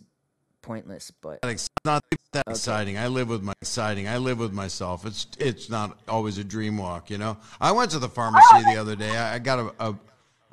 pointless 0.62 1.12
but 1.12 1.39
It's 1.43 1.67
not 1.84 2.03
that 2.34 2.48
exciting. 2.48 2.98
I 2.98 3.08
live 3.08 3.27
with 3.27 3.41
my 3.41 3.53
exciting. 3.62 4.08
I 4.08 4.17
live 4.17 4.39
with 4.39 4.53
myself. 4.53 5.05
It's 5.05 5.27
it's 5.39 5.70
not 5.70 6.00
always 6.08 6.38
a 6.38 6.43
dream 6.43 6.77
walk, 6.77 7.10
you 7.10 7.17
know. 7.17 7.38
I 7.60 7.72
went 7.72 7.91
to 7.91 8.00
the 8.00 8.08
pharmacy 8.08 8.63
the 8.65 8.77
other 8.77 8.96
day. 8.96 9.17
I, 9.17 9.36
I 9.36 9.39
got 9.39 9.60
a, 9.60 9.74
a 9.79 9.96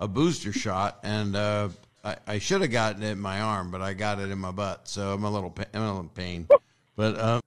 a 0.00 0.08
booster 0.08 0.52
shot, 0.52 0.98
and 1.02 1.36
uh, 1.36 1.68
I, 2.04 2.16
I 2.26 2.38
should 2.38 2.60
have 2.60 2.70
gotten 2.70 3.02
it 3.02 3.12
in 3.12 3.20
my 3.20 3.40
arm, 3.40 3.70
but 3.70 3.82
I 3.82 3.94
got 3.94 4.20
it 4.20 4.30
in 4.30 4.38
my 4.38 4.50
butt, 4.50 4.88
so 4.88 5.12
I'm 5.12 5.24
a 5.24 5.30
little 5.30 5.54
I'm 5.74 5.82
a 5.82 5.94
little 5.94 6.10
pain. 6.10 6.46
But 6.96 7.16
uh, 7.16 7.40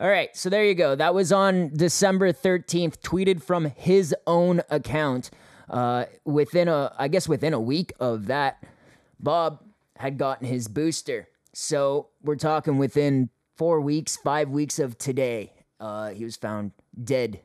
All 0.00 0.08
right, 0.08 0.34
so 0.34 0.48
there 0.48 0.64
you 0.64 0.74
go. 0.74 0.94
That 0.94 1.12
was 1.12 1.30
on 1.30 1.76
December 1.76 2.32
13th, 2.32 3.00
tweeted 3.02 3.42
from 3.42 3.66
his 3.66 4.14
own 4.26 4.62
account. 4.70 5.28
Uh, 5.68 6.06
within 6.24 6.66
a, 6.66 6.90
I 6.98 7.08
guess 7.08 7.28
within 7.28 7.52
a 7.52 7.60
week 7.60 7.92
of 8.00 8.28
that, 8.28 8.64
Bob 9.20 9.62
had 9.96 10.16
gotten 10.16 10.46
his 10.46 10.68
booster. 10.68 11.28
So 11.52 12.08
we're 12.22 12.36
talking 12.36 12.78
within 12.78 13.28
four 13.56 13.80
weeks, 13.82 14.16
five 14.16 14.48
weeks 14.48 14.78
of 14.78 14.96
today, 14.96 15.52
uh, 15.80 16.10
he 16.10 16.24
was 16.24 16.36
found 16.36 16.72
dead, 17.02 17.40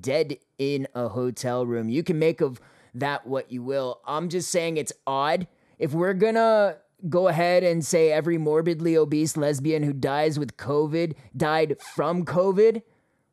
dead 0.00 0.36
in 0.58 0.86
a 0.94 1.08
hotel 1.08 1.66
room. 1.66 1.88
You 1.88 2.02
can 2.02 2.18
make 2.18 2.40
of 2.40 2.60
that 2.94 3.26
what 3.26 3.50
you 3.50 3.62
will. 3.62 4.00
I'm 4.06 4.28
just 4.28 4.50
saying 4.50 4.76
it's 4.76 4.92
odd. 5.06 5.46
If 5.78 5.92
we're 5.92 6.14
gonna 6.14 6.76
go 7.08 7.28
ahead 7.28 7.64
and 7.64 7.84
say 7.84 8.12
every 8.12 8.38
morbidly 8.38 8.96
obese 8.96 9.36
lesbian 9.36 9.82
who 9.82 9.92
dies 9.92 10.38
with 10.38 10.56
COVID 10.56 11.14
died 11.36 11.76
from 11.80 12.24
COVID, 12.24 12.82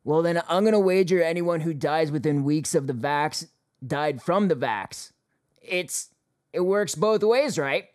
well, 0.04 0.22
then 0.22 0.42
I'm 0.48 0.64
gonna 0.64 0.80
wager 0.80 1.22
anyone 1.22 1.60
who 1.60 1.74
dies 1.74 2.10
within 2.10 2.44
weeks 2.44 2.74
of 2.74 2.86
the 2.86 2.92
vax 2.92 3.46
died 3.86 4.22
from 4.22 4.48
the 4.48 4.56
vax. 4.56 5.12
It's 5.62 6.10
it 6.52 6.60
works 6.60 6.94
both 6.94 7.22
ways, 7.22 7.58
right? 7.58 7.88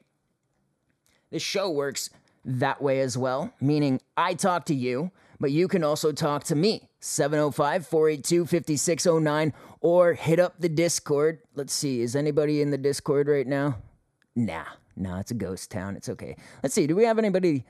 The 1.31 1.39
show 1.39 1.69
works 1.69 2.09
that 2.45 2.81
way 2.81 3.01
as 3.01 3.17
well, 3.17 3.51
meaning 3.59 3.99
I 4.15 4.35
talk 4.35 4.65
to 4.65 4.75
you, 4.75 5.11
but 5.39 5.51
you 5.51 5.67
can 5.67 5.83
also 5.83 6.11
talk 6.11 6.43
to 6.45 6.55
me. 6.55 6.89
705 7.05 7.85
482 7.85 8.45
5609 8.47 9.53
or 9.81 10.13
hit 10.13 10.39
up 10.39 10.55
the 10.59 10.67
Discord. 10.67 11.39
Let's 11.53 11.71
see, 11.71 12.01
is 12.01 12.15
anybody 12.15 12.63
in 12.63 12.71
the 12.71 12.79
Discord 12.79 13.27
right 13.27 13.45
now? 13.45 13.77
Nah, 14.35 14.65
nah, 14.95 15.19
it's 15.19 15.29
a 15.29 15.35
ghost 15.35 15.69
town. 15.69 15.95
It's 15.95 16.09
okay. 16.09 16.35
Let's 16.63 16.73
see, 16.73 16.87
do 16.87 16.95
we 16.95 17.05
have 17.05 17.19
anybody 17.19 17.63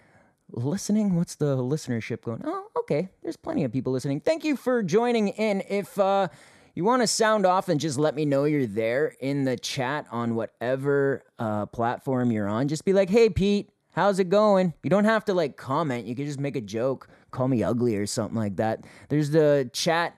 listening? 0.52 1.16
What's 1.16 1.36
the 1.36 1.58
listenership 1.58 2.22
going? 2.22 2.44
Oh, 2.46 2.68
okay. 2.80 3.10
There's 3.24 3.36
plenty 3.36 3.66
of 3.66 3.74
people 3.74 3.92
listening. 3.92 4.22
Thank 4.22 4.46
you 4.46 4.56
for 4.56 4.82
joining 4.82 5.28
in. 5.28 5.64
If 5.68 6.00
uh 6.00 6.30
you 6.74 6.86
want 6.86 7.02
to 7.04 7.08
sound 7.08 7.46
off 7.46 7.68
and 7.68 7.80
just 7.80 7.98
let 7.98 8.16
me 8.16 8.26
know 8.26 8.46
you're 8.46 8.68
there 8.68 9.16
in 9.20 9.44
the 9.44 9.58
chat 9.58 10.06
on 10.12 10.36
whatever 10.36 11.24
uh, 11.40 11.66
platform 11.68 12.32
you're 12.32 12.50
on. 12.50 12.68
Just 12.68 12.84
be 12.84 12.92
like, 12.92 13.10
hey, 13.10 13.30
Pete, 13.30 13.70
how's 13.92 14.20
it 14.20 14.30
going? 14.30 14.74
You 14.84 14.90
don't 14.90 15.06
have 15.06 15.24
to 15.26 15.34
like 15.34 15.56
comment. 15.56 16.06
You 16.06 16.16
can 16.16 16.26
just 16.26 16.40
make 16.40 16.58
a 16.58 16.62
joke, 16.62 17.08
call 17.36 17.48
me 17.48 17.64
ugly 17.64 17.96
or 17.98 18.06
something 18.06 18.38
like 18.38 18.56
that. 18.56 18.86
There's 19.10 19.30
the 19.30 19.70
chat 19.74 20.18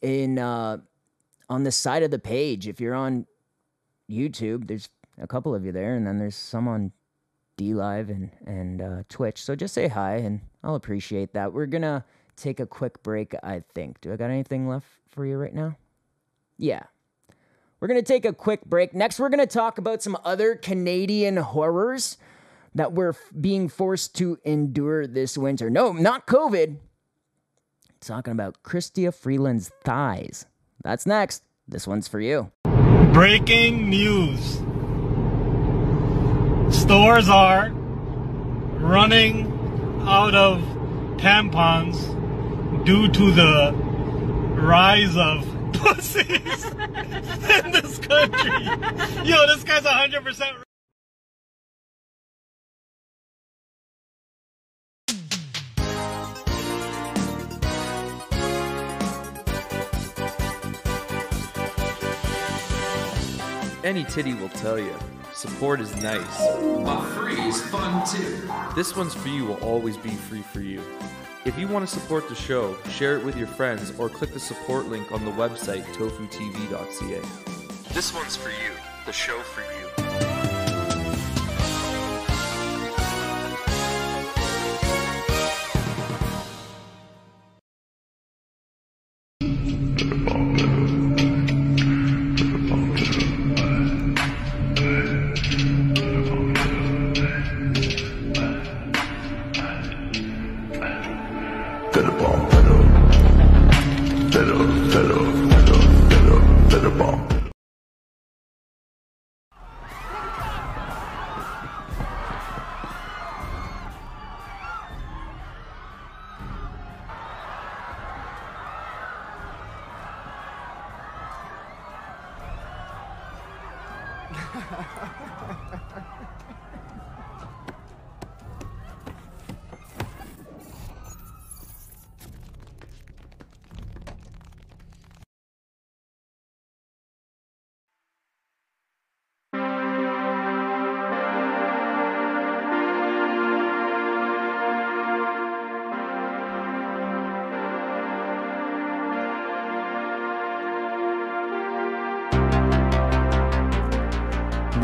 in 0.00 0.38
uh, 0.38 0.78
on 1.48 1.64
the 1.64 1.72
side 1.72 2.02
of 2.02 2.10
the 2.10 2.18
page. 2.18 2.68
If 2.68 2.80
you're 2.80 2.94
on 2.94 3.26
YouTube, 4.10 4.68
there's 4.68 4.88
a 5.18 5.26
couple 5.26 5.54
of 5.54 5.66
you 5.66 5.72
there, 5.72 5.96
and 5.96 6.06
then 6.06 6.18
there's 6.18 6.36
some 6.36 6.68
on 6.68 6.92
DLive 7.58 8.08
and 8.08 8.30
and 8.46 8.80
uh, 8.80 9.02
Twitch. 9.08 9.42
So 9.42 9.54
just 9.56 9.74
say 9.74 9.88
hi, 9.88 10.16
and 10.16 10.40
I'll 10.62 10.76
appreciate 10.76 11.32
that. 11.34 11.52
We're 11.52 11.66
gonna 11.66 12.04
take 12.36 12.60
a 12.60 12.66
quick 12.66 13.02
break. 13.02 13.34
I 13.42 13.62
think. 13.74 14.00
Do 14.00 14.12
I 14.12 14.16
got 14.16 14.30
anything 14.30 14.68
left 14.68 14.86
for 15.08 15.26
you 15.26 15.36
right 15.36 15.54
now? 15.54 15.76
Yeah. 16.58 16.84
We're 17.80 17.88
going 17.88 17.98
to 17.98 18.06
take 18.06 18.24
a 18.24 18.32
quick 18.32 18.64
break. 18.64 18.94
Next, 18.94 19.18
we're 19.18 19.28
going 19.28 19.40
to 19.40 19.46
talk 19.52 19.76
about 19.76 20.04
some 20.04 20.16
other 20.24 20.54
Canadian 20.54 21.36
horrors 21.36 22.16
that 22.74 22.92
we're 22.92 23.14
being 23.38 23.68
forced 23.68 24.14
to 24.16 24.38
endure 24.44 25.06
this 25.06 25.36
winter. 25.36 25.70
No, 25.70 25.92
not 25.92 26.26
COVID. 26.26 26.76
Talking 28.00 28.32
about 28.32 28.62
Chrystia 28.62 29.14
Freeland's 29.14 29.70
thighs. 29.84 30.46
That's 30.82 31.06
next. 31.06 31.42
This 31.68 31.86
one's 31.86 32.08
for 32.08 32.20
you. 32.20 32.50
Breaking 33.12 33.88
news. 33.88 34.60
Stores 36.74 37.28
are 37.28 37.70
running 38.80 39.46
out 40.02 40.34
of 40.34 40.60
tampons 41.18 41.96
due 42.84 43.08
to 43.08 43.30
the 43.30 43.72
rise 44.60 45.16
of 45.16 45.46
pussies 45.74 46.64
in 46.64 47.70
this 47.70 47.98
country. 47.98 48.64
Yo, 49.24 49.46
this 49.46 49.62
guy's 49.62 49.82
100% 49.82 50.62
Any 63.84 64.04
titty 64.04 64.34
will 64.34 64.48
tell 64.48 64.78
you. 64.78 64.94
Support 65.32 65.80
is 65.80 65.94
nice. 66.02 66.46
But 66.84 67.02
free 67.14 67.40
is 67.40 67.60
fun 67.62 68.06
too. 68.06 68.48
This 68.76 68.94
one's 68.94 69.12
for 69.12 69.28
you 69.28 69.44
will 69.44 69.56
always 69.56 69.96
be 69.96 70.10
free 70.10 70.42
for 70.42 70.60
you. 70.60 70.80
If 71.44 71.58
you 71.58 71.66
want 71.66 71.88
to 71.88 71.92
support 71.92 72.28
the 72.28 72.36
show, 72.36 72.76
share 72.90 73.16
it 73.16 73.24
with 73.24 73.36
your 73.36 73.48
friends 73.48 73.92
or 73.98 74.08
click 74.08 74.32
the 74.32 74.38
support 74.38 74.86
link 74.86 75.10
on 75.10 75.24
the 75.24 75.32
website 75.32 75.82
tofutv.ca. 75.94 77.92
This 77.92 78.14
one's 78.14 78.36
for 78.36 78.50
you. 78.50 78.70
The 79.04 79.12
show 79.12 79.40
for 79.40 79.62
you. 79.62 80.31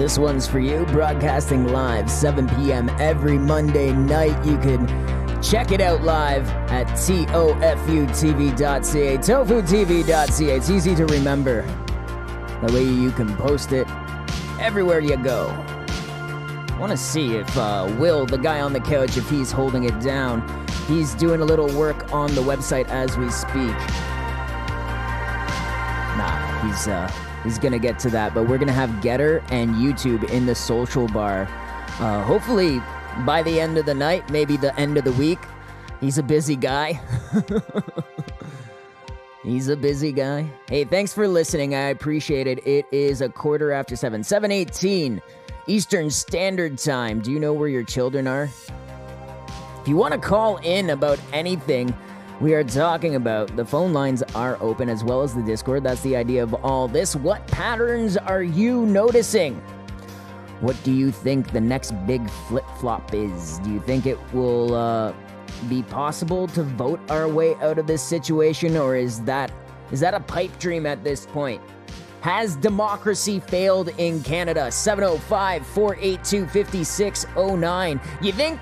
This 0.08 0.18
one's 0.18 0.46
for 0.46 0.58
you, 0.58 0.86
broadcasting 0.86 1.68
live 1.68 2.10
7 2.10 2.48
p.m. 2.56 2.88
every 2.98 3.36
Monday 3.36 3.92
night. 3.92 4.42
You 4.42 4.56
can 4.56 4.86
check 5.42 5.70
it 5.70 5.82
out 5.82 6.02
live 6.02 6.48
at 6.70 6.86
tofutv.ca, 6.86 7.58
tofutv.ca. 9.18 10.56
It's 10.56 10.70
easy 10.70 10.94
to 10.94 11.04
remember. 11.04 11.60
That 12.62 12.70
way 12.70 12.84
you 12.84 13.10
can 13.10 13.36
post 13.36 13.72
it 13.72 13.86
everywhere 14.58 15.00
you 15.00 15.18
go. 15.18 15.48
I 15.50 16.76
want 16.80 16.92
to 16.92 16.96
see 16.96 17.36
if 17.36 17.58
uh, 17.58 17.94
Will, 17.98 18.24
the 18.24 18.38
guy 18.38 18.62
on 18.62 18.72
the 18.72 18.80
couch, 18.80 19.18
if 19.18 19.28
he's 19.28 19.52
holding 19.52 19.84
it 19.84 20.00
down. 20.00 20.40
He's 20.86 21.12
doing 21.16 21.42
a 21.42 21.44
little 21.44 21.68
work 21.76 22.14
on 22.14 22.34
the 22.34 22.40
website 22.40 22.88
as 22.88 23.14
we 23.18 23.28
speak. 23.28 23.76
Nah, 26.16 26.66
he's 26.66 26.88
uh, 26.88 27.12
he's 27.44 27.58
gonna 27.58 27.78
get 27.78 27.98
to 28.00 28.10
that. 28.10 28.34
But 28.34 28.48
we're 28.48 28.58
gonna 28.58 28.72
have 28.72 28.90
Gettr 29.02 29.42
and 29.50 29.74
YouTube 29.74 30.28
in 30.30 30.46
the 30.46 30.54
social 30.54 31.08
bar. 31.08 31.48
Uh, 32.00 32.22
hopefully 32.22 32.80
by 33.24 33.42
the 33.42 33.60
end 33.60 33.78
of 33.78 33.86
the 33.86 33.94
night, 33.94 34.30
maybe 34.30 34.56
the 34.56 34.78
end 34.78 34.96
of 34.96 35.04
the 35.04 35.12
week. 35.12 35.38
He's 36.00 36.18
a 36.18 36.22
busy 36.22 36.56
guy. 36.56 37.00
He's 39.42 39.68
a 39.68 39.76
busy 39.76 40.12
guy. 40.12 40.48
Hey, 40.68 40.84
thanks 40.84 41.12
for 41.12 41.26
listening. 41.26 41.74
I 41.74 41.88
appreciate 41.88 42.46
it. 42.46 42.64
It 42.66 42.86
is 42.92 43.20
a 43.20 43.28
quarter 43.28 43.72
after 43.72 43.96
seven, 43.96 44.22
seven 44.22 44.52
eighteen, 44.52 45.22
Eastern 45.66 46.10
Standard 46.10 46.78
Time. 46.78 47.20
Do 47.20 47.32
you 47.32 47.40
know 47.40 47.52
where 47.52 47.68
your 47.68 47.84
children 47.84 48.26
are? 48.26 48.50
If 49.80 49.88
you 49.88 49.96
want 49.96 50.12
to 50.12 50.20
call 50.20 50.58
in 50.58 50.90
about 50.90 51.18
anything 51.32 51.96
we 52.40 52.54
are 52.54 52.62
talking 52.62 53.16
about, 53.16 53.56
the 53.56 53.64
phone 53.64 53.92
lines 53.92 54.22
are 54.34 54.56
open 54.60 54.88
as 54.88 55.02
well 55.02 55.22
as 55.22 55.34
the 55.34 55.42
Discord. 55.42 55.82
That's 55.82 56.02
the 56.02 56.14
idea 56.14 56.42
of 56.42 56.54
all 56.64 56.86
this. 56.86 57.16
What 57.16 57.44
patterns 57.48 58.16
are 58.16 58.42
you 58.42 58.86
noticing? 58.86 59.56
What 60.60 60.76
do 60.84 60.92
you 60.92 61.10
think 61.10 61.50
the 61.52 61.60
next 61.60 61.92
big 62.06 62.28
flip 62.30 62.64
flop 62.78 63.12
is? 63.12 63.58
Do 63.60 63.70
you 63.70 63.80
think 63.80 64.06
it 64.06 64.18
will 64.32 64.74
uh, 64.74 65.14
be 65.68 65.82
possible 65.82 66.46
to 66.48 66.62
vote 66.62 67.00
our 67.10 67.28
way 67.28 67.54
out 67.56 67.78
of 67.78 67.86
this 67.86 68.02
situation, 68.02 68.76
or 68.76 68.96
is 68.96 69.20
that 69.22 69.52
is 69.90 70.00
that 70.00 70.14
a 70.14 70.20
pipe 70.20 70.56
dream 70.58 70.86
at 70.86 71.02
this 71.02 71.26
point? 71.26 71.62
Has 72.20 72.56
democracy 72.56 73.40
failed 73.40 73.90
in 73.98 74.22
Canada? 74.22 74.70
705 74.70 75.66
482 75.66 76.46
5609. 76.46 78.00
You 78.20 78.32
think 78.32 78.60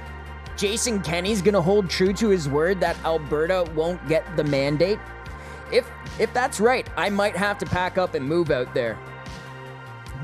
Jason 0.57 1.01
Kenney's 1.03 1.43
gonna 1.43 1.61
hold 1.61 1.91
true 1.91 2.13
to 2.15 2.29
his 2.29 2.49
word 2.49 2.81
that 2.81 2.97
Alberta 3.05 3.71
won't 3.75 4.07
get 4.09 4.25
the 4.37 4.45
mandate? 4.45 4.99
If 5.73 5.89
if 6.19 6.33
that's 6.33 6.61
right, 6.61 6.89
I 6.97 7.11
might 7.11 7.37
have 7.37 7.59
to 7.59 7.67
pack 7.67 7.99
up 7.99 8.15
and 8.15 8.27
move 8.27 8.51
out 8.51 8.73
there. 8.75 8.99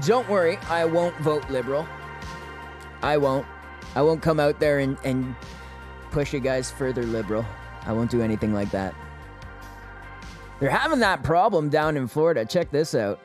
Don't 0.07 0.29
worry, 0.29 0.57
I 0.69 0.85
won't 0.85 1.17
vote 1.19 1.49
liberal. 1.51 1.87
I 3.03 3.17
won't. 3.17 3.47
I 3.95 4.03
won't 4.03 4.23
come 4.23 4.41
out 4.41 4.59
there 4.59 4.79
and, 4.79 4.97
and 5.05 5.35
push 6.11 6.33
you 6.33 6.41
guys 6.41 6.71
further 6.71 7.03
liberal. 7.03 7.45
I 7.85 7.93
won't 7.93 8.11
do 8.11 8.23
anything 8.23 8.55
like 8.55 8.71
that. 8.71 8.95
They're 10.61 10.71
having 10.71 11.01
that 11.01 11.23
problem 11.23 11.69
down 11.69 11.97
in 11.97 12.07
Florida. 12.07 12.45
Check 12.45 12.71
this 12.71 12.95
out. 12.95 13.21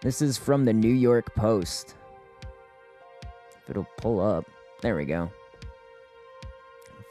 This 0.00 0.20
is 0.20 0.36
from 0.36 0.64
the 0.64 0.72
New 0.72 0.92
York 0.92 1.32
Post. 1.36 1.94
It'll 3.72 3.88
pull 3.96 4.20
up. 4.20 4.44
There 4.82 4.96
we 4.96 5.06
go. 5.06 5.30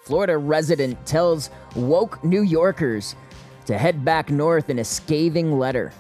Florida 0.04 0.38
resident 0.38 1.04
tells 1.08 1.50
woke 1.76 2.24
New 2.24 2.44
Yorkers 2.44 3.16
to 3.66 3.76
head 3.80 4.06
back 4.06 4.30
north 4.30 4.70
in 4.70 4.78
a 4.78 4.84
scathing 4.84 5.58
letter. 5.58 5.92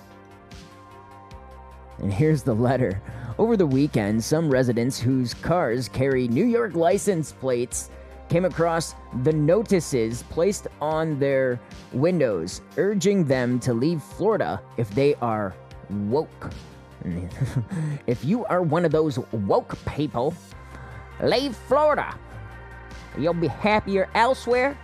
And 1.97 2.13
here's 2.13 2.43
the 2.43 2.54
letter. 2.54 3.02
Over 3.39 3.58
the 3.58 3.65
weekend, 3.65 4.24
some 4.24 4.52
residents 4.52 5.00
whose 5.00 5.34
cars 5.34 5.89
carry 5.89 6.28
New 6.28 6.45
York 6.45 6.76
license 6.76 7.32
plates 7.32 7.89
came 8.30 8.45
across 8.45 8.93
the 9.24 9.34
notices 9.34 10.21
placed 10.30 10.67
on 10.80 11.17
their 11.17 11.60
windows 11.91 12.62
urging 12.78 13.26
them 13.26 13.60
to 13.62 13.74
leave 13.74 14.04
Florida 14.04 14.62
if 14.78 14.91
they 14.91 15.15
are 15.15 15.56
woke. 15.89 16.52
if 18.08 18.24
you 18.24 18.46
are 18.46 18.62
one 18.62 18.86
of 18.86 18.92
those 18.92 19.20
woke 19.32 19.78
people, 19.86 20.34
leave 21.22 21.56
Florida. 21.56 22.18
You'll 23.18 23.34
be 23.34 23.48
happier 23.48 24.10
elsewhere, 24.14 24.78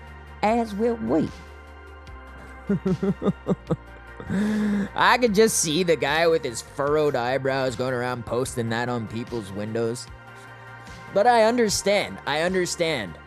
as 0.44 0.74
will 0.76 0.96
we. 0.96 1.30
I 4.96 5.18
could 5.20 5.34
just 5.34 5.60
see 5.60 5.84
the 5.84 5.96
guy 5.96 6.28
with 6.28 6.44
his 6.44 6.62
furrowed 6.62 7.16
eyebrows 7.16 7.76
going 7.76 7.94
around 7.94 8.26
posting 8.26 8.70
that 8.70 8.90
on 8.90 9.08
people's 9.08 9.52
windows. 9.52 10.08
But 11.14 11.28
I 11.28 11.44
understand. 11.44 12.18
I 12.26 12.42
understand. 12.42 13.18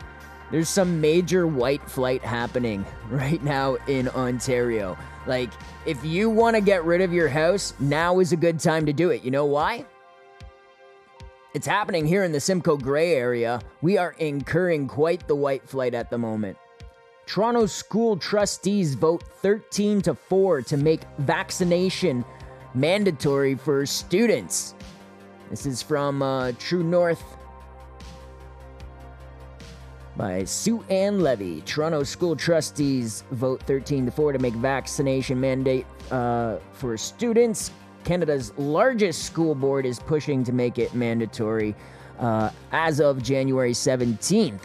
There's 0.50 0.68
some 0.68 1.00
major 1.00 1.46
white 1.46 1.88
flight 1.88 2.22
happening 2.22 2.84
right 3.10 3.42
now 3.42 3.76
in 3.86 4.08
Ontario. 4.08 4.98
Like, 5.30 5.52
if 5.86 6.04
you 6.04 6.28
want 6.28 6.56
to 6.56 6.60
get 6.60 6.84
rid 6.84 7.00
of 7.00 7.12
your 7.12 7.28
house, 7.28 7.72
now 7.78 8.18
is 8.18 8.32
a 8.32 8.36
good 8.36 8.58
time 8.58 8.84
to 8.84 8.92
do 8.92 9.10
it. 9.10 9.22
You 9.22 9.30
know 9.30 9.46
why? 9.46 9.86
It's 11.54 11.68
happening 11.68 12.04
here 12.04 12.24
in 12.24 12.32
the 12.32 12.40
Simcoe 12.40 12.76
Grey 12.76 13.14
area. 13.14 13.60
We 13.80 13.96
are 13.96 14.16
incurring 14.18 14.88
quite 14.88 15.28
the 15.28 15.36
white 15.36 15.68
flight 15.68 15.94
at 15.94 16.10
the 16.10 16.18
moment. 16.18 16.58
Toronto 17.26 17.66
school 17.66 18.16
trustees 18.16 18.94
vote 18.94 19.22
13 19.22 20.02
to 20.02 20.16
4 20.16 20.62
to 20.62 20.76
make 20.76 21.02
vaccination 21.18 22.24
mandatory 22.74 23.54
for 23.54 23.86
students. 23.86 24.74
This 25.48 25.64
is 25.64 25.80
from 25.80 26.22
uh, 26.22 26.52
True 26.58 26.82
North 26.82 27.22
by 30.20 30.44
Sue 30.44 30.84
Ann 30.90 31.20
Levy. 31.20 31.62
Toronto 31.62 32.02
school 32.02 32.36
trustees 32.36 33.24
vote 33.30 33.62
13 33.62 34.04
to 34.04 34.12
4 34.12 34.34
to 34.34 34.38
make 34.38 34.52
vaccination 34.52 35.40
mandate 35.40 35.86
uh, 36.10 36.58
for 36.74 36.98
students. 36.98 37.70
Canada's 38.04 38.52
largest 38.58 39.24
school 39.24 39.54
board 39.54 39.86
is 39.86 39.98
pushing 39.98 40.44
to 40.44 40.52
make 40.52 40.78
it 40.78 40.94
mandatory 40.94 41.74
uh, 42.18 42.50
as 42.70 43.00
of 43.00 43.22
January 43.22 43.72
17th. 43.72 44.60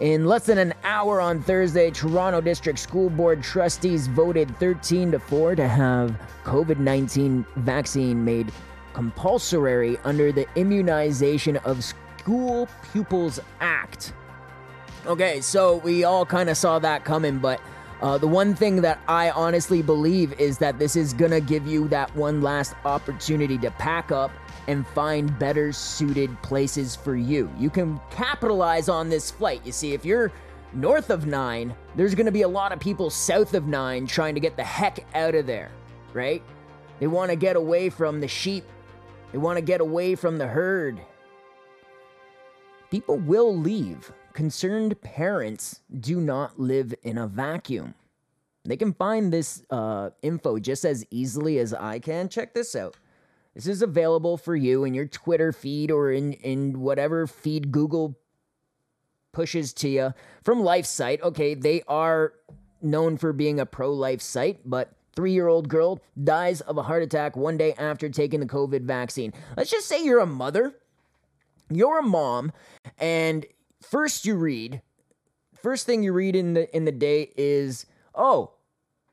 In 0.00 0.26
less 0.26 0.44
than 0.44 0.58
an 0.58 0.74
hour 0.84 1.22
on 1.22 1.42
Thursday, 1.42 1.90
Toronto 1.90 2.42
District 2.42 2.78
School 2.78 3.08
Board 3.08 3.42
trustees 3.42 4.08
voted 4.08 4.54
13 4.58 5.12
to 5.12 5.18
4 5.18 5.56
to 5.56 5.66
have 5.66 6.20
COVID 6.44 6.80
19 6.80 7.46
vaccine 7.56 8.22
made 8.22 8.52
compulsory 8.92 9.96
under 10.04 10.32
the 10.32 10.46
Immunization 10.54 11.56
of 11.58 11.82
School 11.82 12.68
Pupils 12.92 13.40
Act. 13.60 14.12
Okay, 15.08 15.40
so 15.40 15.76
we 15.76 16.04
all 16.04 16.26
kind 16.26 16.50
of 16.50 16.58
saw 16.58 16.78
that 16.80 17.02
coming, 17.02 17.38
but 17.38 17.62
uh, 18.02 18.18
the 18.18 18.28
one 18.28 18.54
thing 18.54 18.82
that 18.82 19.00
I 19.08 19.30
honestly 19.30 19.80
believe 19.80 20.38
is 20.38 20.58
that 20.58 20.78
this 20.78 20.96
is 20.96 21.14
gonna 21.14 21.40
give 21.40 21.66
you 21.66 21.88
that 21.88 22.14
one 22.14 22.42
last 22.42 22.74
opportunity 22.84 23.56
to 23.56 23.70
pack 23.70 24.12
up 24.12 24.30
and 24.66 24.86
find 24.88 25.36
better 25.38 25.72
suited 25.72 26.30
places 26.42 26.94
for 26.94 27.16
you. 27.16 27.50
You 27.58 27.70
can 27.70 27.98
capitalize 28.10 28.90
on 28.90 29.08
this 29.08 29.30
flight. 29.30 29.62
You 29.64 29.72
see, 29.72 29.94
if 29.94 30.04
you're 30.04 30.30
north 30.74 31.08
of 31.08 31.24
9, 31.24 31.74
there's 31.96 32.14
gonna 32.14 32.30
be 32.30 32.42
a 32.42 32.48
lot 32.48 32.72
of 32.72 32.78
people 32.78 33.08
south 33.08 33.54
of 33.54 33.66
9 33.66 34.06
trying 34.06 34.34
to 34.34 34.40
get 34.42 34.58
the 34.58 34.64
heck 34.64 35.06
out 35.14 35.34
of 35.34 35.46
there, 35.46 35.70
right? 36.12 36.42
They 37.00 37.06
wanna 37.06 37.34
get 37.34 37.56
away 37.56 37.88
from 37.88 38.20
the 38.20 38.28
sheep, 38.28 38.64
they 39.32 39.38
wanna 39.38 39.62
get 39.62 39.80
away 39.80 40.16
from 40.16 40.36
the 40.36 40.46
herd. 40.46 41.00
People 42.90 43.16
will 43.16 43.56
leave 43.56 44.12
concerned 44.32 45.00
parents 45.00 45.80
do 46.00 46.20
not 46.20 46.58
live 46.58 46.94
in 47.02 47.18
a 47.18 47.26
vacuum. 47.26 47.94
They 48.64 48.76
can 48.76 48.92
find 48.92 49.32
this 49.32 49.62
uh, 49.70 50.10
info 50.22 50.58
just 50.58 50.84
as 50.84 51.04
easily 51.10 51.58
as 51.58 51.72
I 51.72 51.98
can. 51.98 52.28
Check 52.28 52.54
this 52.54 52.76
out. 52.76 52.96
This 53.54 53.66
is 53.66 53.82
available 53.82 54.36
for 54.36 54.54
you 54.54 54.84
in 54.84 54.94
your 54.94 55.06
Twitter 55.06 55.52
feed 55.52 55.90
or 55.90 56.12
in, 56.12 56.34
in 56.34 56.80
whatever 56.80 57.26
feed 57.26 57.72
Google 57.72 58.16
pushes 59.32 59.72
to 59.74 59.88
you 59.88 60.14
from 60.44 60.58
LifeSite. 60.62 61.22
Okay, 61.22 61.54
they 61.54 61.82
are 61.88 62.34
known 62.82 63.16
for 63.16 63.32
being 63.32 63.58
a 63.58 63.66
pro 63.66 63.92
life 63.92 64.20
site, 64.20 64.60
but 64.64 64.92
three 65.16 65.32
year 65.32 65.48
old 65.48 65.68
girl 65.68 66.00
dies 66.22 66.60
of 66.60 66.78
a 66.78 66.82
heart 66.82 67.02
attack 67.02 67.36
one 67.36 67.56
day 67.56 67.72
after 67.74 68.08
taking 68.08 68.40
the 68.40 68.46
COVID 68.46 68.82
vaccine. 68.82 69.32
Let's 69.56 69.70
just 69.70 69.88
say 69.88 70.04
you're 70.04 70.20
a 70.20 70.26
mother, 70.26 70.74
you're 71.70 71.98
a 71.98 72.02
mom, 72.02 72.52
and 72.98 73.44
first 73.82 74.24
you 74.24 74.34
read 74.34 74.82
first 75.54 75.86
thing 75.86 76.02
you 76.02 76.12
read 76.12 76.36
in 76.36 76.54
the 76.54 76.74
in 76.76 76.84
the 76.84 76.92
day 76.92 77.32
is 77.36 77.86
oh 78.14 78.52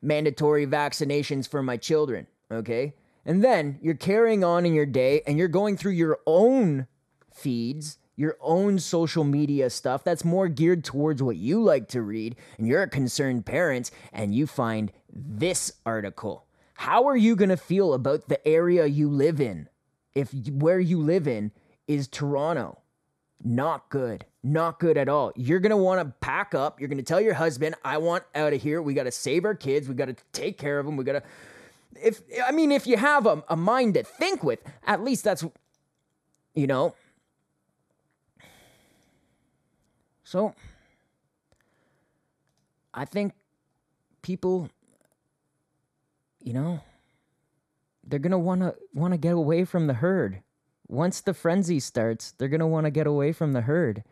mandatory 0.02 0.66
vaccinations 0.66 1.48
for 1.48 1.62
my 1.62 1.76
children 1.76 2.26
okay? 2.50 2.94
And 3.24 3.42
then 3.42 3.78
you're 3.82 3.94
carrying 3.94 4.44
on 4.44 4.64
in 4.64 4.72
your 4.72 4.86
day 4.86 5.22
and 5.26 5.36
you're 5.36 5.48
going 5.48 5.76
through 5.76 5.92
your 5.92 6.20
own 6.26 6.86
feeds 7.34 7.98
your 8.16 8.36
own 8.40 8.78
social 8.78 9.24
media 9.24 9.68
stuff 9.68 10.02
that's 10.02 10.24
more 10.24 10.48
geared 10.48 10.82
towards 10.82 11.22
what 11.22 11.36
you 11.36 11.62
like 11.62 11.86
to 11.88 12.00
read 12.00 12.34
and 12.56 12.66
you're 12.66 12.82
a 12.82 12.88
concerned 12.88 13.44
parent 13.44 13.90
and 14.12 14.34
you 14.34 14.46
find 14.46 14.90
this 15.12 15.72
article. 15.84 16.46
How 16.74 17.06
are 17.06 17.16
you 17.16 17.36
going 17.36 17.50
to 17.50 17.56
feel 17.56 17.94
about 17.94 18.28
the 18.28 18.46
area 18.48 18.86
you 18.86 19.08
live 19.10 19.40
in? 19.40 19.68
If 20.14 20.32
where 20.50 20.80
you 20.80 21.00
live 21.00 21.28
in 21.28 21.52
is 21.86 22.08
Toronto 22.08 22.78
not 23.46 23.88
good. 23.90 24.24
Not 24.42 24.80
good 24.80 24.96
at 24.96 25.08
all. 25.08 25.32
You're 25.36 25.60
going 25.60 25.70
to 25.70 25.76
want 25.76 26.00
to 26.00 26.12
pack 26.20 26.54
up. 26.54 26.80
You're 26.80 26.88
going 26.88 26.98
to 26.98 27.04
tell 27.04 27.20
your 27.20 27.34
husband, 27.34 27.76
I 27.84 27.98
want 27.98 28.24
out 28.34 28.52
of 28.52 28.60
here. 28.60 28.82
We 28.82 28.92
got 28.92 29.04
to 29.04 29.12
save 29.12 29.44
our 29.44 29.54
kids. 29.54 29.88
We 29.88 29.94
got 29.94 30.06
to 30.06 30.16
take 30.32 30.58
care 30.58 30.78
of 30.78 30.86
them. 30.86 30.96
We 30.96 31.04
got 31.04 31.12
to. 31.12 31.22
If, 32.02 32.22
I 32.44 32.52
mean, 32.52 32.72
if 32.72 32.86
you 32.86 32.96
have 32.96 33.24
a, 33.26 33.42
a 33.48 33.56
mind 33.56 33.94
to 33.94 34.02
think 34.02 34.42
with, 34.42 34.58
at 34.84 35.02
least 35.02 35.24
that's, 35.24 35.44
you 36.54 36.66
know. 36.66 36.94
So, 40.24 40.54
I 42.92 43.04
think 43.04 43.32
people, 44.22 44.68
you 46.42 46.52
know, 46.52 46.80
they're 48.04 48.18
to 48.18 48.38
want 48.38 49.12
to 49.12 49.18
get 49.18 49.34
away 49.34 49.64
from 49.64 49.86
the 49.86 49.94
herd 49.94 50.42
once 50.88 51.20
the 51.20 51.34
frenzy 51.34 51.80
starts, 51.80 52.32
they're 52.32 52.48
going 52.48 52.60
to 52.60 52.66
want 52.66 52.84
to 52.84 52.90
get 52.90 53.06
away 53.06 53.32
from 53.32 53.52
the 53.52 53.62
herd. 53.62 54.04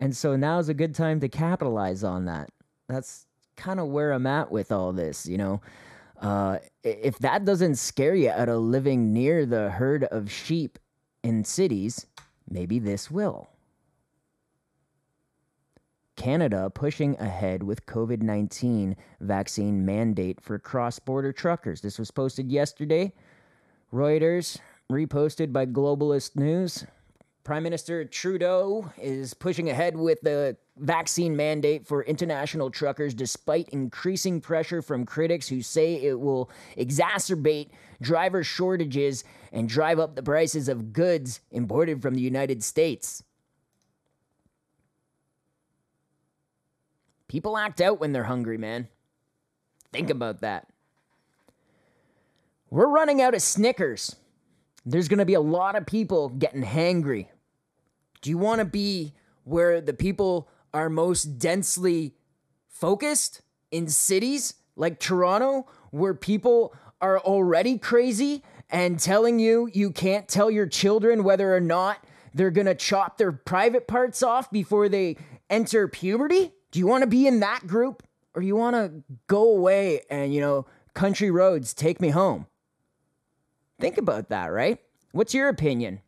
And 0.00 0.16
so 0.16 0.36
now 0.36 0.58
is 0.58 0.68
a 0.68 0.74
good 0.74 0.94
time 0.94 1.20
to 1.20 1.28
capitalize 1.28 2.04
on 2.04 2.24
that. 2.26 2.50
That's 2.88 3.26
kind 3.56 3.80
of 3.80 3.88
where 3.88 4.12
I'm 4.12 4.26
at 4.26 4.50
with 4.50 4.72
all 4.72 4.92
this, 4.92 5.26
you 5.26 5.38
know. 5.38 5.60
Uh, 6.20 6.58
if 6.82 7.18
that 7.18 7.44
doesn't 7.44 7.76
scare 7.76 8.14
you 8.14 8.30
out 8.30 8.48
of 8.48 8.60
living 8.62 9.12
near 9.12 9.46
the 9.46 9.70
herd 9.70 10.04
of 10.04 10.30
sheep 10.30 10.78
in 11.22 11.44
cities, 11.44 12.06
maybe 12.48 12.78
this 12.78 13.10
will. 13.10 13.48
Canada 16.16 16.70
pushing 16.70 17.18
ahead 17.18 17.62
with 17.62 17.86
COVID 17.86 18.22
19 18.22 18.96
vaccine 19.20 19.84
mandate 19.84 20.40
for 20.40 20.58
cross 20.58 20.98
border 20.98 21.32
truckers. 21.32 21.80
This 21.80 21.98
was 21.98 22.10
posted 22.10 22.52
yesterday. 22.52 23.12
Reuters 23.92 24.58
reposted 24.90 25.52
by 25.52 25.66
Globalist 25.66 26.36
News. 26.36 26.86
Prime 27.42 27.62
Minister 27.62 28.04
Trudeau 28.04 28.90
is 28.96 29.34
pushing 29.34 29.68
ahead 29.68 29.96
with 29.96 30.20
the 30.22 30.56
vaccine 30.78 31.36
mandate 31.36 31.86
for 31.86 32.02
international 32.04 32.70
truckers 32.70 33.12
despite 33.14 33.68
increasing 33.68 34.40
pressure 34.40 34.80
from 34.82 35.04
critics 35.04 35.48
who 35.48 35.60
say 35.60 35.94
it 35.94 36.18
will 36.18 36.50
exacerbate 36.76 37.68
driver 38.00 38.42
shortages 38.42 39.24
and 39.52 39.68
drive 39.68 39.98
up 39.98 40.16
the 40.16 40.22
prices 40.22 40.68
of 40.68 40.92
goods 40.92 41.40
imported 41.50 42.00
from 42.00 42.14
the 42.14 42.22
United 42.22 42.64
States. 42.64 43.22
People 47.28 47.58
act 47.58 47.80
out 47.80 48.00
when 48.00 48.12
they're 48.12 48.24
hungry, 48.24 48.58
man. 48.58 48.88
Think 49.92 50.10
about 50.10 50.40
that. 50.40 50.66
We're 52.70 52.88
running 52.88 53.20
out 53.20 53.34
of 53.34 53.42
Snickers. 53.42 54.16
There's 54.86 55.08
going 55.08 55.18
to 55.18 55.24
be 55.24 55.34
a 55.34 55.40
lot 55.40 55.76
of 55.76 55.86
people 55.86 56.28
getting 56.28 56.62
hangry. 56.62 57.28
Do 58.20 58.30
you 58.30 58.38
want 58.38 58.58
to 58.58 58.64
be 58.64 59.14
where 59.44 59.80
the 59.80 59.94
people 59.94 60.48
are 60.72 60.90
most 60.90 61.38
densely 61.38 62.14
focused 62.68 63.42
in 63.70 63.88
cities 63.88 64.54
like 64.76 64.98
Toronto, 64.98 65.66
where 65.90 66.14
people 66.14 66.74
are 67.00 67.18
already 67.18 67.78
crazy 67.78 68.42
and 68.70 68.98
telling 68.98 69.38
you 69.38 69.68
you 69.72 69.90
can't 69.90 70.26
tell 70.26 70.50
your 70.50 70.66
children 70.66 71.22
whether 71.22 71.54
or 71.54 71.60
not 71.60 72.04
they're 72.34 72.50
going 72.50 72.66
to 72.66 72.74
chop 72.74 73.16
their 73.16 73.32
private 73.32 73.86
parts 73.86 74.22
off 74.22 74.50
before 74.50 74.88
they 74.88 75.16
enter 75.48 75.86
puberty? 75.86 76.52
Do 76.72 76.78
you 76.78 76.86
want 76.86 77.02
to 77.02 77.06
be 77.06 77.26
in 77.26 77.40
that 77.40 77.66
group 77.66 78.02
or 78.34 78.42
you 78.42 78.56
want 78.56 78.74
to 78.74 79.04
go 79.28 79.50
away 79.50 80.02
and, 80.10 80.34
you 80.34 80.40
know, 80.40 80.66
country 80.94 81.30
roads 81.30 81.72
take 81.72 82.00
me 82.00 82.08
home? 82.08 82.46
Think 83.80 83.98
about 83.98 84.28
that, 84.28 84.46
right? 84.46 84.78
What's 85.12 85.34
your 85.34 85.48
opinion? 85.48 86.00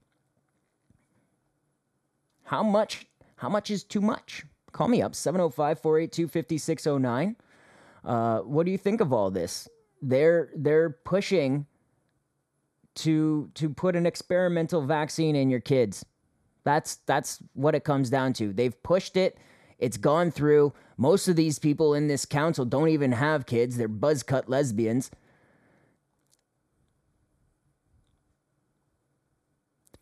How 2.45 2.63
much 2.63 3.07
how 3.37 3.49
much 3.49 3.71
is 3.71 3.85
too 3.85 4.01
much? 4.01 4.45
Call 4.73 4.89
me 4.89 5.03
up 5.03 5.15
705 5.15 5.81
482 5.81 6.29
5609. 6.29 7.37
Uh, 8.05 8.39
What 8.41 8.67
do 8.67 8.73
you 8.73 8.79
think 8.79 9.01
of 9.01 9.13
all 9.13 9.31
this? 9.31 9.69
They're 10.01 10.51
they're 10.57 10.91
pushing 11.05 11.67
to 12.97 13.51
to 13.55 13.69
put 13.69 13.97
an 13.97 14.07
experimental 14.07 14.83
vaccine 14.83 15.37
in 15.37 15.51
your 15.51 15.61
kids. 15.61 16.05
That's 16.65 16.97
that's 17.07 17.43
what 17.55 17.75
it 17.75 17.85
comes 17.85 18.11
down 18.11 18.33
to. 18.35 18.53
They've 18.53 18.81
pushed 18.83 19.17
it. 19.17 19.39
It's 19.79 19.97
gone 19.97 20.31
through. 20.31 20.73
Most 20.97 21.29
of 21.29 21.37
these 21.37 21.59
people 21.59 21.95
in 21.95 22.09
this 22.09 22.25
council 22.25 22.65
don't 22.65 22.89
even 22.89 23.13
have 23.13 23.47
kids. 23.47 23.77
They're 23.77 23.89
buzz 23.89 24.23
cut 24.23 24.49
lesbians. 24.49 25.11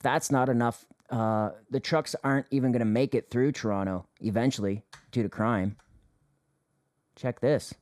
That's 0.05 0.31
not 0.31 0.49
enough, 0.49 0.87
uh, 1.11 1.51
the 1.71 1.81
trucks 1.81 2.15
aren't 2.23 2.47
even 2.53 2.71
going 2.71 2.79
to 2.81 2.85
make 2.87 3.15
it 3.17 3.31
through 3.31 3.51
Toronto 3.51 4.07
eventually 4.21 4.85
due 5.11 5.25
to 5.25 5.29
crime. 5.29 5.77
Check 7.17 7.41
this. 7.41 7.75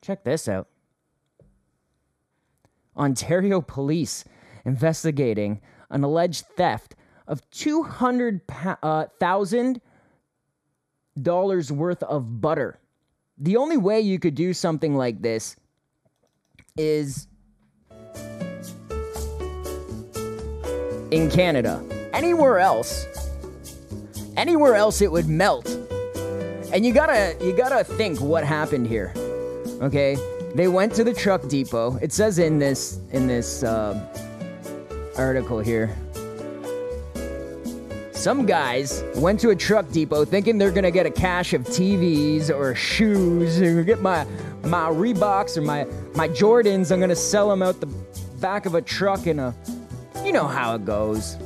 Check 0.00 0.22
this 0.22 0.48
out. 0.48 0.68
Ontario 2.96 3.60
police 3.60 4.24
investigating 4.64 5.60
an 5.90 6.04
alleged 6.04 6.44
theft 6.56 6.94
of 7.26 7.48
two 7.50 7.82
hundred 7.82 8.42
thousand 9.20 9.76
uh, 9.76 9.80
dollars 11.20 11.72
worth 11.72 12.02
of 12.02 12.40
butter. 12.40 12.78
The 13.38 13.56
only 13.56 13.76
way 13.76 14.00
you 14.00 14.18
could 14.18 14.34
do 14.34 14.52
something 14.52 14.96
like 14.96 15.22
this 15.22 15.56
is 16.76 17.28
in 21.10 21.30
Canada. 21.30 21.82
Anywhere 22.12 22.58
else, 22.58 23.06
anywhere 24.36 24.74
else 24.74 25.00
it 25.00 25.10
would 25.10 25.28
melt. 25.28 25.68
And 26.72 26.84
you 26.84 26.92
gotta 26.92 27.36
you 27.40 27.56
gotta 27.56 27.82
think 27.84 28.20
what 28.20 28.44
happened 28.44 28.86
here. 28.86 29.12
Okay, 29.80 30.16
they 30.54 30.68
went 30.68 30.94
to 30.94 31.04
the 31.04 31.14
truck 31.14 31.46
depot. 31.48 31.96
It 32.02 32.12
says 32.12 32.38
in 32.38 32.58
this 32.58 33.00
in 33.12 33.26
this 33.26 33.62
uh, 33.62 33.98
article 35.16 35.58
here. 35.60 35.94
Some 38.12 38.46
guys 38.46 39.04
went 39.14 39.38
to 39.40 39.50
a 39.50 39.56
truck 39.56 39.88
depot 39.92 40.24
thinking 40.24 40.58
they're 40.58 40.72
gonna 40.72 40.90
get 40.90 41.06
a 41.06 41.10
cache 41.10 41.52
of 41.54 41.62
TVs 41.62 42.50
or 42.50 42.74
shoes 42.74 43.62
or 43.62 43.82
get 43.84 44.00
my 44.00 44.24
my 44.64 44.90
Reeboks 44.90 45.56
or 45.56 45.62
my 45.62 45.86
my 46.14 46.28
Jordans. 46.28 46.90
I'm 46.90 47.00
gonna 47.00 47.16
sell 47.16 47.48
them 47.48 47.62
out 47.62 47.80
the 47.80 47.86
back 48.40 48.66
of 48.66 48.74
a 48.74 48.82
truck 48.82 49.26
in 49.26 49.38
a. 49.38 49.54
You 50.28 50.34
know 50.34 50.46
how 50.46 50.74
it 50.74 50.84
goes. 50.84 51.38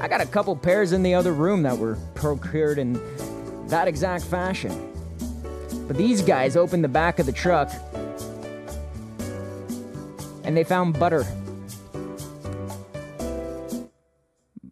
I 0.00 0.08
got 0.08 0.22
a 0.22 0.26
couple 0.26 0.56
pairs 0.56 0.92
in 0.92 1.02
the 1.02 1.12
other 1.12 1.34
room 1.34 1.62
that 1.64 1.76
were 1.76 1.98
procured 2.14 2.78
in 2.78 2.98
that 3.68 3.88
exact 3.88 4.24
fashion. 4.24 4.90
But 5.86 5.98
these 5.98 6.22
guys 6.22 6.56
opened 6.56 6.82
the 6.82 6.88
back 6.88 7.18
of 7.18 7.26
the 7.26 7.32
truck 7.32 7.70
and 10.44 10.56
they 10.56 10.64
found 10.64 10.98
butter. 10.98 11.26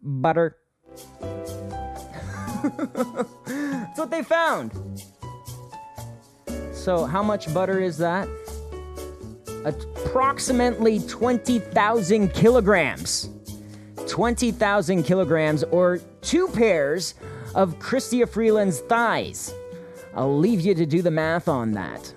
Butter. 0.00 0.56
That's 2.62 3.98
what 3.98 4.10
they 4.10 4.22
found. 4.22 4.72
So, 6.72 7.04
how 7.04 7.22
much 7.22 7.52
butter 7.52 7.78
is 7.78 7.98
that? 7.98 8.26
Approximately 9.66 11.00
20,000 11.00 12.32
kilograms. 12.32 13.28
20,000 14.10 15.04
kilograms, 15.04 15.62
or 15.70 16.00
two 16.20 16.48
pairs 16.48 17.14
of 17.54 17.78
Chrystia 17.78 18.28
Freeland's 18.28 18.80
thighs. 18.80 19.54
I'll 20.16 20.36
leave 20.36 20.60
you 20.60 20.74
to 20.74 20.84
do 20.84 21.00
the 21.00 21.12
math 21.12 21.46
on 21.46 21.70
that. 21.72 22.12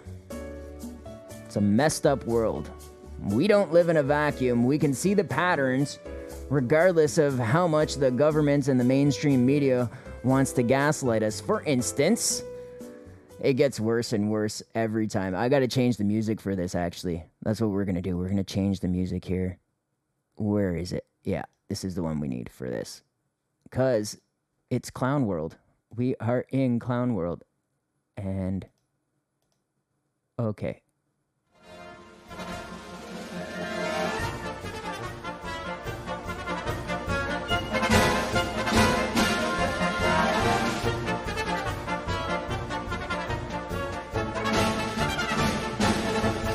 It's 1.45 1.55
a 1.55 1.61
messed 1.61 2.07
up 2.07 2.25
world. 2.25 2.71
We 3.19 3.47
don't 3.47 3.71
live 3.71 3.89
in 3.89 3.97
a 3.97 4.03
vacuum. 4.03 4.65
We 4.65 4.79
can 4.79 4.91
see 4.91 5.13
the 5.13 5.23
patterns, 5.23 5.99
regardless 6.49 7.19
of 7.19 7.37
how 7.37 7.67
much 7.67 7.97
the 7.97 8.09
government 8.09 8.69
and 8.69 8.79
the 8.79 8.83
mainstream 8.83 9.45
media 9.45 9.87
wants 10.23 10.51
to 10.53 10.63
gaslight 10.63 11.21
us. 11.21 11.39
For 11.39 11.61
instance, 11.63 12.41
it 13.39 13.53
gets 13.53 13.79
worse 13.79 14.13
and 14.13 14.31
worse 14.31 14.63
every 14.73 15.05
time. 15.05 15.35
I 15.35 15.47
got 15.47 15.59
to 15.59 15.67
change 15.67 15.97
the 15.97 16.05
music 16.05 16.41
for 16.41 16.55
this, 16.55 16.73
actually. 16.73 17.23
That's 17.43 17.61
what 17.61 17.69
we're 17.69 17.85
going 17.85 17.95
to 17.95 18.01
do. 18.01 18.17
We're 18.17 18.29
going 18.29 18.37
to 18.37 18.43
change 18.43 18.79
the 18.79 18.87
music 18.87 19.23
here. 19.23 19.59
Where 20.37 20.75
is 20.75 20.91
it? 20.91 21.05
Yeah, 21.23 21.43
this 21.73 21.83
is 21.83 21.95
the 21.95 22.03
one 22.03 22.19
we 22.19 22.27
need 22.27 22.51
for 22.51 22.69
this. 22.69 23.01
Because 23.63 24.21
it's 24.69 24.91
Clown 24.91 25.25
World. 25.25 25.55
We 25.95 26.15
are 26.19 26.45
in 26.51 26.77
Clown 26.77 27.15
World. 27.15 27.43
And. 28.15 28.67
Okay. 30.37 30.81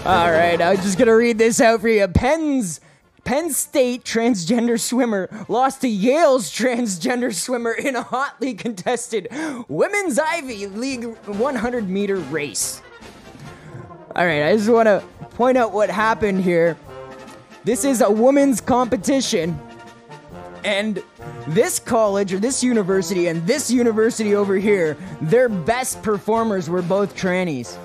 All 0.07 0.31
right, 0.31 0.62
I'm 0.62 0.76
just 0.76 0.96
gonna 0.96 1.16
read 1.16 1.38
this 1.38 1.61
out 1.61 1.81
for 1.81 1.88
you. 1.88 2.07
Penn's 2.07 2.81
Penn 3.28 3.50
State 3.50 4.04
transgender 4.04 4.80
swimmer 4.80 5.28
lost 5.48 5.82
to 5.82 5.88
Yale's 5.88 6.50
transgender 6.50 7.30
swimmer 7.30 7.72
in 7.72 7.94
a 7.94 8.02
hotly 8.02 8.54
contested 8.54 9.28
women's 9.68 10.18
Ivy 10.18 10.66
League 10.66 11.04
100 11.26 11.90
meter 11.90 12.16
race. 12.16 12.80
All 14.16 14.24
right, 14.24 14.44
I 14.44 14.56
just 14.56 14.70
want 14.70 14.86
to 14.86 15.04
point 15.32 15.58
out 15.58 15.74
what 15.74 15.90
happened 15.90 16.42
here. 16.42 16.78
This 17.64 17.84
is 17.84 18.00
a 18.00 18.10
women's 18.10 18.62
competition, 18.62 19.60
and 20.64 21.02
this 21.48 21.78
college 21.78 22.32
or 22.32 22.38
this 22.38 22.64
university 22.64 23.26
and 23.26 23.46
this 23.46 23.70
university 23.70 24.34
over 24.34 24.56
here, 24.56 24.96
their 25.20 25.50
best 25.50 26.02
performers 26.02 26.70
were 26.70 26.80
both 26.80 27.14
trannies 27.14 27.76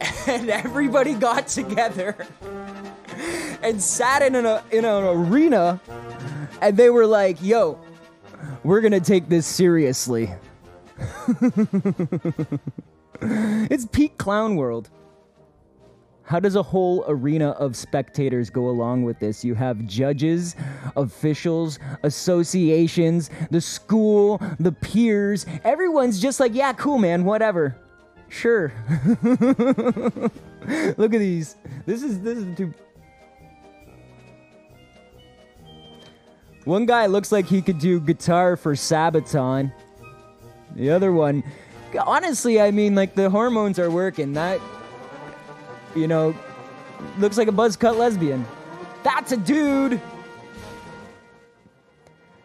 and 0.28 0.50
everybody 0.50 1.14
got 1.14 1.48
together 1.48 2.28
and 3.62 3.82
sat 3.82 4.22
in 4.22 4.34
an, 4.34 4.60
in 4.70 4.84
an 4.84 5.04
arena 5.04 5.80
and 6.60 6.76
they 6.76 6.90
were 6.90 7.06
like, 7.06 7.42
yo, 7.42 7.78
we're 8.62 8.80
gonna 8.80 9.00
take 9.00 9.28
this 9.28 9.46
seriously. 9.46 10.30
it's 13.20 13.86
peak 13.86 14.16
clown 14.18 14.56
world. 14.56 14.90
How 16.26 16.40
does 16.40 16.56
a 16.56 16.62
whole 16.62 17.04
arena 17.06 17.50
of 17.50 17.76
spectators 17.76 18.48
go 18.48 18.68
along 18.70 19.02
with 19.02 19.18
this? 19.18 19.44
You 19.44 19.54
have 19.54 19.86
judges, 19.86 20.56
officials, 20.96 21.78
associations, 22.02 23.28
the 23.50 23.60
school, 23.60 24.40
the 24.58 24.72
peers. 24.72 25.44
Everyone's 25.64 26.20
just 26.22 26.40
like, 26.40 26.54
yeah, 26.54 26.72
cool, 26.72 26.96
man, 26.96 27.24
whatever. 27.24 27.76
Sure. 28.30 28.72
Look 29.22 31.12
at 31.14 31.18
these. 31.18 31.56
This 31.84 32.02
is 32.02 32.20
this 32.20 32.38
is 32.38 32.56
too. 32.56 32.72
One 36.64 36.86
guy 36.86 37.06
looks 37.06 37.30
like 37.30 37.46
he 37.46 37.60
could 37.60 37.78
do 37.78 38.00
guitar 38.00 38.56
for 38.56 38.74
Sabaton. 38.74 39.72
The 40.74 40.90
other 40.90 41.12
one, 41.12 41.44
honestly, 42.04 42.60
I 42.60 42.70
mean, 42.70 42.94
like 42.94 43.14
the 43.14 43.28
hormones 43.28 43.78
are 43.78 43.90
working. 43.90 44.32
That, 44.32 44.60
you 45.94 46.08
know, 46.08 46.34
looks 47.18 47.36
like 47.36 47.48
a 47.48 47.52
buzz 47.52 47.76
cut 47.76 47.96
lesbian. 47.96 48.46
That's 49.02 49.32
a 49.32 49.36
dude. 49.36 49.94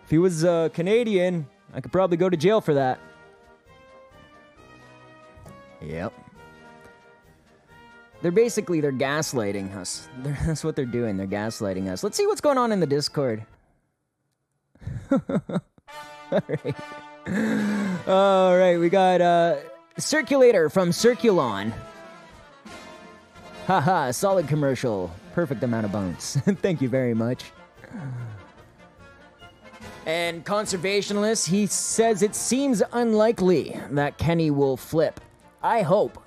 If 0.04 0.10
he 0.10 0.18
was 0.18 0.44
uh, 0.44 0.70
Canadian, 0.74 1.48
I 1.74 1.82
could 1.82 1.92
probably 1.92 2.18
go 2.18 2.30
to 2.30 2.38
jail 2.38 2.62
for 2.62 2.74
that. 2.74 3.00
Yep. 5.82 6.14
They're 8.22 8.32
basically 8.32 8.82
they're 8.82 8.92
gaslighting 8.92 9.74
us. 9.78 10.10
They're, 10.18 10.38
that's 10.46 10.64
what 10.66 10.76
they're 10.76 10.86
doing. 10.86 11.16
They're 11.16 11.26
gaslighting 11.26 11.88
us. 11.88 12.04
Let's 12.04 12.18
see 12.18 12.28
what's 12.28 12.42
going 12.42 12.58
on 12.58 12.74
in 12.74 12.82
the 12.82 12.88
Discord. 12.88 13.46
All 15.12 16.42
right. 16.48 16.76
All 18.08 18.58
right, 18.58 18.78
we 18.80 18.90
got 18.90 19.22
uh 19.22 19.58
Circulator 19.98 20.70
from 20.70 20.92
Circulon. 20.92 21.74
Haha, 23.68 24.12
solid 24.12 24.48
commercial. 24.48 25.12
Perfect 25.34 25.64
amount 25.64 25.86
of 25.86 25.92
bones. 25.92 26.38
Thank 26.46 26.82
you 26.82 26.90
very 26.90 27.14
much. 27.14 27.52
And 30.06 30.44
conservationist, 30.44 31.48
he 31.48 31.68
says 31.68 32.24
it 32.24 32.34
seems 32.34 32.82
unlikely 32.94 33.80
that 33.92 34.18
Kenney 34.18 34.50
will 34.50 34.76
flip. 34.76 35.20
I 35.62 35.84
hope. 35.84 36.18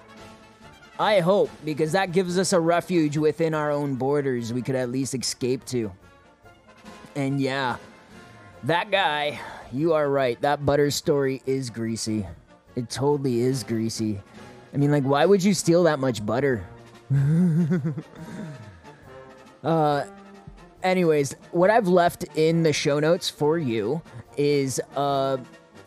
I 1.01 1.21
hope, 1.21 1.51
because 1.65 1.93
that 1.93 2.13
gives 2.13 2.39
us 2.39 2.53
a 2.53 2.61
refuge 2.61 3.17
within 3.17 3.55
our 3.55 3.73
own 3.73 3.97
borders 3.97 4.53
we 4.53 4.63
could 4.63 4.77
at 4.77 4.91
least 4.91 5.15
escape 5.15 5.65
to. 5.67 5.91
And 7.17 7.41
yeah, 7.41 7.77
that 8.65 8.91
guy, 8.91 9.41
you 9.73 9.93
are 9.93 10.09
right. 10.09 10.41
That 10.41 10.65
butter 10.65 10.91
story 10.91 11.43
is 11.47 11.71
greasy. 11.71 12.27
It 12.77 12.89
totally 12.91 13.41
is 13.41 13.65
greasy. 13.65 14.21
I 14.73 14.77
mean, 14.77 14.91
like, 14.91 15.05
why 15.05 15.27
would 15.27 15.43
you 15.43 15.55
steal 15.55 15.83
that 15.85 15.99
much 15.99 16.25
butter? 16.25 16.65
uh, 19.65 20.05
anyways, 20.83 21.35
what 21.51 21.71
I've 21.71 21.89
left 21.89 22.25
in 22.37 22.63
the 22.63 22.73
show 22.73 22.99
notes 22.99 23.29
for 23.29 23.59
you 23.59 24.01
is 24.37 24.81
uh, 24.97 25.37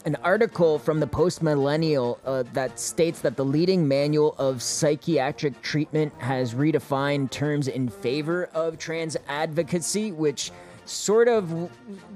an 0.05 0.15
article 0.23 0.77
from 0.77 0.99
the 0.99 1.07
Post 1.07 1.41
Millennial 1.41 2.19
uh, 2.25 2.43
that 2.53 2.79
states 2.79 3.21
that 3.21 3.35
the 3.35 3.45
leading 3.45 3.87
manual 3.87 4.35
of 4.37 4.61
psychiatric 4.61 5.59
treatment 5.63 6.13
has 6.19 6.53
redefined 6.53 7.31
terms 7.31 7.67
in 7.67 7.89
favor 7.89 8.45
of 8.53 8.77
trans 8.77 9.17
advocacy, 9.27 10.11
which 10.11 10.51
sort 10.85 11.27
of 11.27 11.69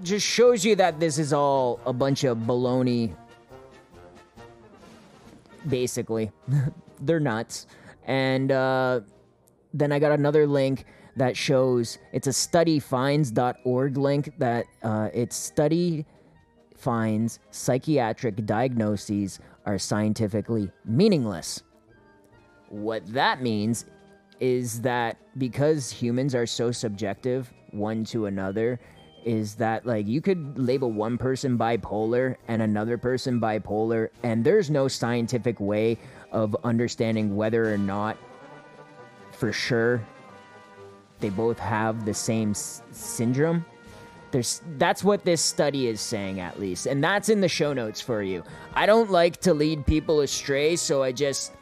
just 0.03 0.25
shows 0.25 0.63
you 0.63 0.75
that 0.75 0.99
this 0.99 1.17
is 1.17 1.33
all 1.33 1.79
a 1.85 1.93
bunch 1.93 2.23
of 2.23 2.37
baloney. 2.39 3.13
Basically, 5.67 6.31
they're 7.01 7.19
nuts. 7.19 7.67
And 8.05 8.51
uh, 8.51 9.01
then 9.73 9.91
I 9.91 9.99
got 9.99 10.11
another 10.11 10.47
link 10.47 10.85
that 11.15 11.35
shows 11.35 11.97
it's 12.13 12.27
a 12.27 12.31
studyfinds.org 12.31 13.97
link 13.97 14.33
that 14.37 14.65
uh, 14.83 15.09
it's 15.13 15.35
study 15.35 16.05
finds 16.75 17.39
psychiatric 17.51 18.45
diagnoses 18.45 19.39
are 19.65 19.77
scientifically 19.77 20.71
meaningless. 20.85 21.61
What 22.69 23.05
that 23.13 23.41
means 23.41 23.85
is 24.39 24.81
that 24.81 25.17
because 25.37 25.91
humans 25.91 26.33
are 26.33 26.45
so 26.45 26.71
subjective 26.71 27.51
one 27.73 28.03
to 28.05 28.25
another, 28.25 28.79
is 29.25 29.55
that 29.55 29.85
like 29.85 30.07
you 30.07 30.21
could 30.21 30.57
label 30.57 30.91
one 30.91 31.17
person 31.17 31.57
bipolar 31.57 32.35
and 32.47 32.61
another 32.61 32.97
person 32.97 33.39
bipolar, 33.39 34.09
and 34.23 34.43
there's 34.43 34.69
no 34.69 34.87
scientific 34.87 35.59
way 35.59 35.97
of 36.31 36.55
understanding 36.63 37.35
whether 37.35 37.71
or 37.73 37.77
not 37.77 38.17
for 39.31 39.51
sure 39.51 40.01
they 41.19 41.29
both 41.29 41.59
have 41.59 42.05
the 42.05 42.13
same 42.13 42.51
s- 42.51 42.81
syndrome. 42.91 43.65
There's 44.31 44.61
that's 44.77 45.03
what 45.03 45.25
this 45.25 45.41
study 45.41 45.87
is 45.87 45.99
saying 45.99 46.39
at 46.39 46.59
least, 46.59 46.85
and 46.85 47.03
that's 47.03 47.29
in 47.29 47.41
the 47.41 47.47
show 47.47 47.73
notes 47.73 47.99
for 47.99 48.21
you. 48.21 48.43
I 48.73 48.85
don't 48.85 49.09
like 49.09 49.41
to 49.41 49.53
lead 49.53 49.85
people 49.85 50.21
astray, 50.21 50.75
so 50.75 51.01
I 51.03 51.11
just 51.11 51.53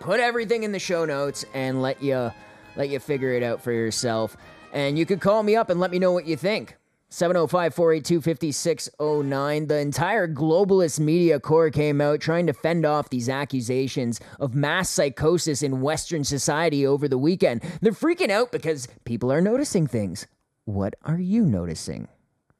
put 0.00 0.20
everything 0.20 0.62
in 0.62 0.72
the 0.72 0.78
show 0.78 1.04
notes 1.04 1.44
and 1.54 1.82
let 1.82 2.02
you 2.02 2.32
let 2.76 2.88
you 2.88 2.98
figure 2.98 3.32
it 3.32 3.42
out 3.42 3.62
for 3.62 3.72
yourself. 3.72 4.36
And 4.72 4.98
you 4.98 5.06
could 5.06 5.20
call 5.20 5.42
me 5.42 5.56
up 5.56 5.70
and 5.70 5.80
let 5.80 5.90
me 5.90 5.98
know 5.98 6.12
what 6.12 6.26
you 6.26 6.36
think. 6.36 6.76
705 7.10 7.74
482 7.74 8.20
5609. 8.20 9.66
The 9.66 9.78
entire 9.78 10.28
globalist 10.28 11.00
media 11.00 11.40
corps 11.40 11.70
came 11.70 12.00
out 12.00 12.20
trying 12.20 12.46
to 12.46 12.52
fend 12.52 12.84
off 12.84 13.08
these 13.08 13.30
accusations 13.30 14.20
of 14.38 14.54
mass 14.54 14.90
psychosis 14.90 15.62
in 15.62 15.80
Western 15.80 16.22
society 16.22 16.86
over 16.86 17.08
the 17.08 17.16
weekend. 17.16 17.62
They're 17.80 17.92
freaking 17.92 18.30
out 18.30 18.52
because 18.52 18.88
people 19.04 19.32
are 19.32 19.40
noticing 19.40 19.86
things. 19.86 20.26
What 20.66 20.96
are 21.02 21.18
you 21.18 21.46
noticing? 21.46 22.08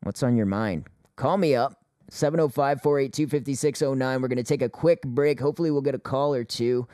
What's 0.02 0.22
on 0.22 0.34
your 0.34 0.46
mind? 0.46 0.86
Call 1.16 1.36
me 1.36 1.54
up. 1.54 1.74
705 2.10 2.80
482 2.80 3.26
5609. 3.26 4.22
We're 4.22 4.28
going 4.28 4.38
to 4.38 4.42
take 4.42 4.62
a 4.62 4.70
quick 4.70 5.02
break. 5.02 5.40
Hopefully, 5.40 5.70
we'll 5.70 5.82
get 5.82 5.94
a 5.94 5.98
call 5.98 6.32
or 6.32 6.44
two. 6.44 6.88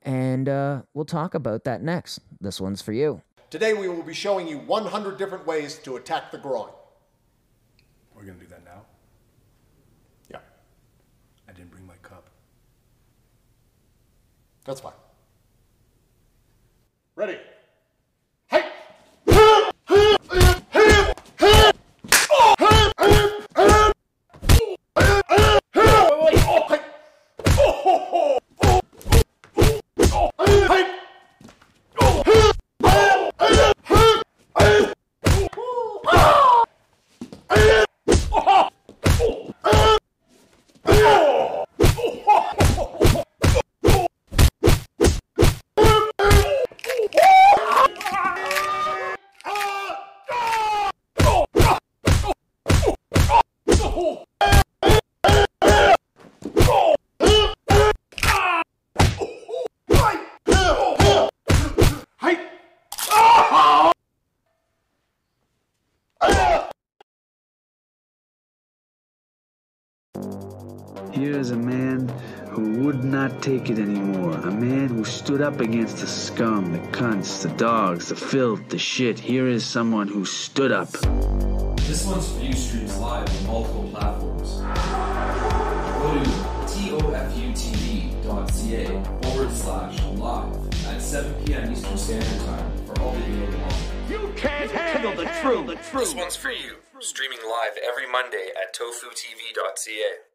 And 0.00 0.48
uh, 0.48 0.82
we'll 0.94 1.04
talk 1.04 1.34
about 1.34 1.64
that 1.64 1.82
next. 1.82 2.20
This 2.40 2.62
one's 2.62 2.80
for 2.80 2.92
you. 2.94 3.20
Today 3.54 3.72
we 3.72 3.86
will 3.86 4.02
be 4.02 4.14
showing 4.14 4.48
you 4.48 4.58
100 4.58 5.16
different 5.16 5.46
ways 5.46 5.78
to 5.84 5.94
attack 5.94 6.32
the 6.32 6.38
groin. 6.38 6.70
We're 8.12 8.24
gonna 8.24 8.40
do 8.40 8.48
that 8.48 8.64
now. 8.64 8.82
Yeah, 10.28 10.38
I 11.48 11.52
didn't 11.52 11.70
bring 11.70 11.86
my 11.86 11.94
cup. 12.02 12.28
that's 14.64 14.80
fine. 14.80 14.94
Ready? 17.14 17.38
Here 18.50 18.64
take 73.44 73.68
it 73.68 73.78
anymore. 73.78 74.32
A 74.32 74.50
man 74.50 74.88
who 74.88 75.04
stood 75.04 75.42
up 75.42 75.60
against 75.60 75.98
the 75.98 76.06
scum, 76.06 76.72
the 76.72 76.78
cunts, 76.96 77.42
the 77.42 77.50
dogs, 77.58 78.08
the 78.08 78.16
filth, 78.16 78.70
the 78.70 78.78
shit. 78.78 79.18
Here 79.18 79.46
is 79.46 79.66
someone 79.66 80.08
who 80.08 80.24
stood 80.24 80.72
up. 80.72 80.90
This 81.82 82.06
one's 82.06 82.32
for 82.32 82.42
you 82.42 82.54
streams 82.54 82.96
live 82.96 83.28
on 83.28 83.46
multiple 83.46 83.90
platforms. 83.92 84.50
Go 86.00 86.24
to 86.24 86.30
tofutv.ca 87.04 87.84
forward 89.20 89.52
slash 89.52 90.02
live 90.14 90.86
at 90.86 91.02
7 91.02 91.44
p.m. 91.44 91.70
Eastern 91.70 91.98
Standard 91.98 92.40
Time 92.46 92.86
for 92.86 92.98
all 93.02 93.12
video 93.12 93.44
tomorrow. 93.50 93.74
You 94.08 94.32
can't 94.36 94.70
handle 94.70 95.12
the 95.12 95.30
truth. 95.42 95.66
The 95.66 95.76
truth. 95.90 96.04
This 96.04 96.14
one's 96.14 96.36
for 96.36 96.50
you. 96.50 96.76
Streaming 97.00 97.40
live 97.46 97.76
every 97.86 98.10
Monday 98.10 98.52
at 98.56 98.74
tofutv.ca. 98.74 100.33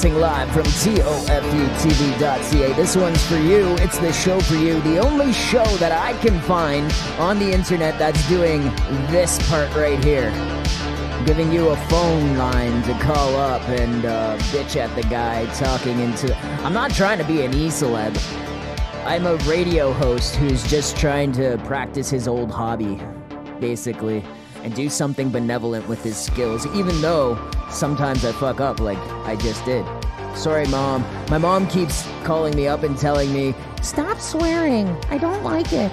Broadcasting 0.00 0.22
live 0.22 0.50
from 0.52 0.62
TOFUTV.ca. 0.96 2.72
This 2.72 2.96
one's 2.96 3.22
for 3.26 3.36
you. 3.36 3.74
It's 3.80 3.98
the 3.98 4.10
show 4.14 4.40
for 4.40 4.54
you. 4.54 4.80
The 4.80 4.96
only 4.96 5.30
show 5.30 5.64
that 5.76 5.92
I 5.92 6.14
can 6.20 6.40
find 6.40 6.90
on 7.18 7.38
the 7.38 7.52
internet 7.52 7.98
that's 7.98 8.26
doing 8.26 8.62
this 9.10 9.38
part 9.50 9.68
right 9.74 10.02
here. 10.02 10.30
Giving 11.26 11.52
you 11.52 11.68
a 11.68 11.76
phone 11.88 12.38
line 12.38 12.82
to 12.84 12.94
call 13.00 13.36
up 13.36 13.60
and 13.68 14.06
uh, 14.06 14.38
bitch 14.44 14.76
at 14.76 14.94
the 14.96 15.02
guy 15.02 15.44
talking 15.56 15.98
into. 15.98 16.34
I'm 16.64 16.72
not 16.72 16.92
trying 16.92 17.18
to 17.18 17.24
be 17.24 17.42
an 17.42 17.52
e 17.52 17.68
celeb. 17.68 18.16
I'm 19.04 19.26
a 19.26 19.36
radio 19.44 19.92
host 19.92 20.34
who's 20.36 20.62
just 20.66 20.96
trying 20.96 21.32
to 21.32 21.58
practice 21.66 22.08
his 22.08 22.26
old 22.26 22.50
hobby, 22.50 22.98
basically, 23.60 24.24
and 24.62 24.74
do 24.74 24.88
something 24.88 25.28
benevolent 25.28 25.86
with 25.88 26.02
his 26.02 26.16
skills, 26.16 26.64
even 26.74 27.02
though 27.02 27.36
sometimes 27.70 28.24
I 28.24 28.32
fuck 28.32 28.60
up 28.60 28.80
like 28.80 28.98
I 29.26 29.36
just 29.36 29.64
did. 29.64 29.86
Sorry, 30.34 30.66
mom. 30.66 31.04
My 31.28 31.38
mom 31.38 31.66
keeps 31.68 32.08
calling 32.24 32.54
me 32.54 32.68
up 32.68 32.82
and 32.82 32.96
telling 32.96 33.32
me, 33.32 33.54
stop 33.82 34.20
swearing. 34.20 34.88
I 35.10 35.18
don't 35.18 35.42
like 35.42 35.72
it. 35.72 35.92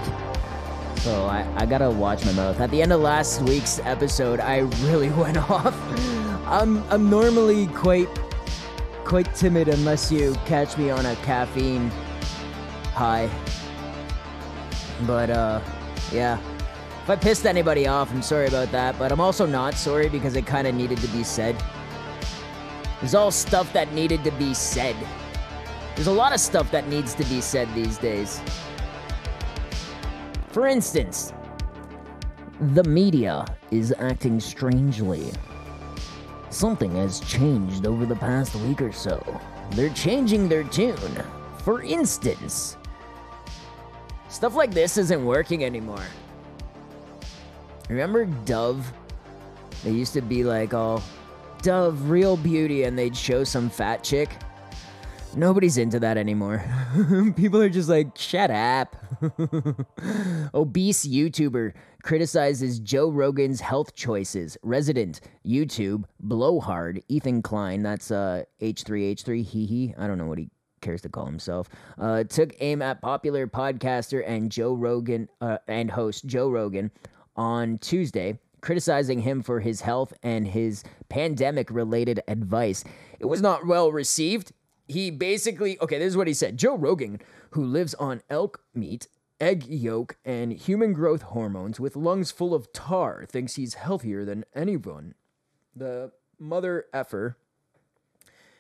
So 1.00 1.26
I, 1.26 1.48
I 1.56 1.66
gotta 1.66 1.90
watch 1.90 2.26
my 2.26 2.34
mouth. 2.34 2.60
At 2.60 2.72
the 2.72 2.82
end 2.82 2.92
of 2.92 3.02
last 3.02 3.42
week's 3.42 3.80
episode, 3.80 4.40
I 4.40 4.60
really 4.84 5.10
went 5.22 5.38
off. 5.38 5.76
I'm, 6.48 6.84
I'm 6.90 7.10
normally 7.10 7.68
quite 7.68 8.08
quite 9.04 9.34
timid 9.36 9.70
unless 9.70 10.12
you 10.12 10.36
catch 10.46 10.78
me 10.78 10.90
on 10.90 11.06
a 11.06 11.16
caffeine 11.18 11.90
high. 12.94 13.30
But 15.06 15.30
uh, 15.30 15.62
yeah. 16.12 16.38
If 17.08 17.12
I 17.12 17.16
pissed 17.16 17.46
anybody 17.46 17.88
off, 17.88 18.12
I'm 18.12 18.22
sorry 18.22 18.48
about 18.48 18.70
that. 18.74 19.00
But 19.00 19.14
I'm 19.14 19.22
also 19.22 19.46
not 19.46 19.76
sorry 19.76 20.10
because 20.10 20.36
it 20.36 20.46
kind 20.46 20.68
of 20.68 20.76
needed 20.76 20.98
to 20.98 21.08
be 21.08 21.24
said. 21.24 21.56
There's 23.00 23.16
all 23.16 23.32
stuff 23.32 23.72
that 23.72 23.94
needed 23.94 24.26
to 24.26 24.32
be 24.32 24.54
said. 24.54 24.94
There's 25.96 26.08
a 26.08 26.12
lot 26.12 26.34
of 26.34 26.42
stuff 26.42 26.70
that 26.72 26.90
needs 26.90 27.14
to 27.14 27.24
be 27.24 27.40
said 27.40 27.74
these 27.74 27.98
days. 27.98 28.42
For 30.50 30.68
instance, 30.68 31.32
the 32.74 32.84
media 32.84 33.46
is 33.72 33.96
acting 34.00 34.42
strangely. 34.42 35.32
Something 36.50 36.94
has 36.98 37.22
changed 37.22 37.86
over 37.86 38.06
the 38.06 38.18
past 38.18 38.54
week 38.56 38.82
or 38.82 38.92
so. 38.92 39.24
They're 39.72 39.92
changing 39.92 40.50
their 40.50 40.66
tune. 40.66 41.24
For 41.60 41.84
instance, 41.84 42.76
stuff 44.28 44.56
like 44.56 44.74
this 44.74 44.98
isn't 44.98 45.24
working 45.24 45.64
anymore. 45.64 46.04
Remember 47.90 48.26
Dove? 48.46 48.92
They 49.84 49.92
used 49.92 50.14
to 50.14 50.22
be 50.22 50.44
like 50.44 50.74
all 50.74 51.02
Dove, 51.62 52.10
real 52.10 52.38
beauty, 52.38 52.84
and 52.84 52.98
they'd 52.98 53.16
show 53.16 53.44
some 53.44 53.70
fat 53.70 54.04
chick. 54.04 54.30
Nobody's 55.36 55.78
into 55.78 56.00
that 56.00 56.18
anymore. 56.18 56.64
People 57.36 57.62
are 57.62 57.70
just 57.70 57.90
like, 57.90 58.18
shut 58.18 58.50
up. 58.50 58.96
Obese 60.54 61.06
YouTuber 61.08 61.74
criticizes 62.04 62.80
Joe 62.80 63.10
Rogan's 63.10 63.62
health 63.62 63.94
choices. 63.94 64.58
Resident 64.64 65.22
YouTube 65.46 66.06
blowhard 66.20 67.04
Ethan 67.08 67.42
Klein, 67.42 67.84
that's 67.84 68.12
uh 68.12 68.44
H3H3, 68.62 69.44
hee 69.44 69.66
hee. 69.66 69.94
I 69.98 70.08
don't 70.08 70.18
know 70.18 70.26
what 70.26 70.38
he 70.38 70.50
cares 70.82 71.02
to 71.02 71.10
call 71.10 71.26
himself. 71.26 71.70
Uh, 71.98 72.24
took 72.24 72.54
aim 72.60 72.82
at 72.82 73.02
popular 73.02 73.48
podcaster 73.48 74.24
and 74.26 74.52
Joe 74.52 74.74
Rogan 74.74 75.28
uh, 75.42 75.58
and 75.68 75.92
host 75.92 76.26
Joe 76.26 76.50
Rogan 76.50 76.92
on 77.38 77.78
Tuesday, 77.78 78.40
criticizing 78.62 79.22
him 79.22 79.42
for 79.44 79.60
his 79.60 79.82
health 79.82 80.14
and 80.24 80.48
his 80.48 80.84
pandemic 81.10 81.70
related 81.72 82.22
advice. 82.28 82.84
It 83.20 83.26
was 83.26 83.42
not 83.42 83.68
well 83.68 83.92
received. 83.92 84.52
He 84.88 85.12
basically, 85.12 85.80
okay, 85.80 86.00
this 86.00 86.08
is 86.08 86.18
what 86.18 86.28
he 86.28 86.34
said 86.34 86.58
Joe 86.58 86.76
Rogan, 86.76 87.20
who 87.52 87.64
lives 87.64 87.94
on 87.96 88.22
elk 88.30 88.62
meat, 88.74 89.08
egg 89.40 89.66
yolk, 89.68 90.18
and 90.26 90.52
human 90.52 90.94
growth 90.94 91.22
hormones 91.22 91.80
with 91.80 91.96
lungs 91.96 92.32
full 92.32 92.54
of 92.54 92.74
tar, 92.74 93.26
thinks 93.28 93.56
he's 93.56 93.76
healthier 93.76 94.26
than 94.26 94.46
anyone. 94.56 95.14
The 95.76 96.12
mother 96.40 96.86
effer 96.94 97.38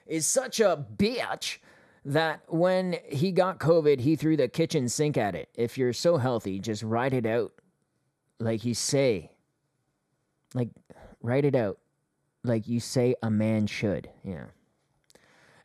is 0.05 0.25
such 0.25 0.59
a 0.59 0.85
bitch 0.97 1.57
that 2.05 2.41
when 2.47 2.97
he 3.09 3.31
got 3.31 3.59
COVID, 3.59 3.99
he 3.99 4.15
threw 4.15 4.37
the 4.37 4.47
kitchen 4.47 4.87
sink 4.87 5.17
at 5.17 5.35
it. 5.35 5.49
If 5.55 5.77
you're 5.77 5.93
so 5.93 6.17
healthy, 6.17 6.59
just 6.59 6.83
ride 6.83 7.13
it 7.13 7.25
out. 7.25 7.51
Like 8.39 8.65
you 8.65 8.73
say. 8.73 9.31
Like, 10.53 10.69
write 11.21 11.45
it 11.45 11.55
out. 11.55 11.79
Like 12.43 12.67
you 12.67 12.79
say 12.79 13.15
a 13.21 13.29
man 13.29 13.67
should. 13.67 14.09
Yeah. 14.23 14.45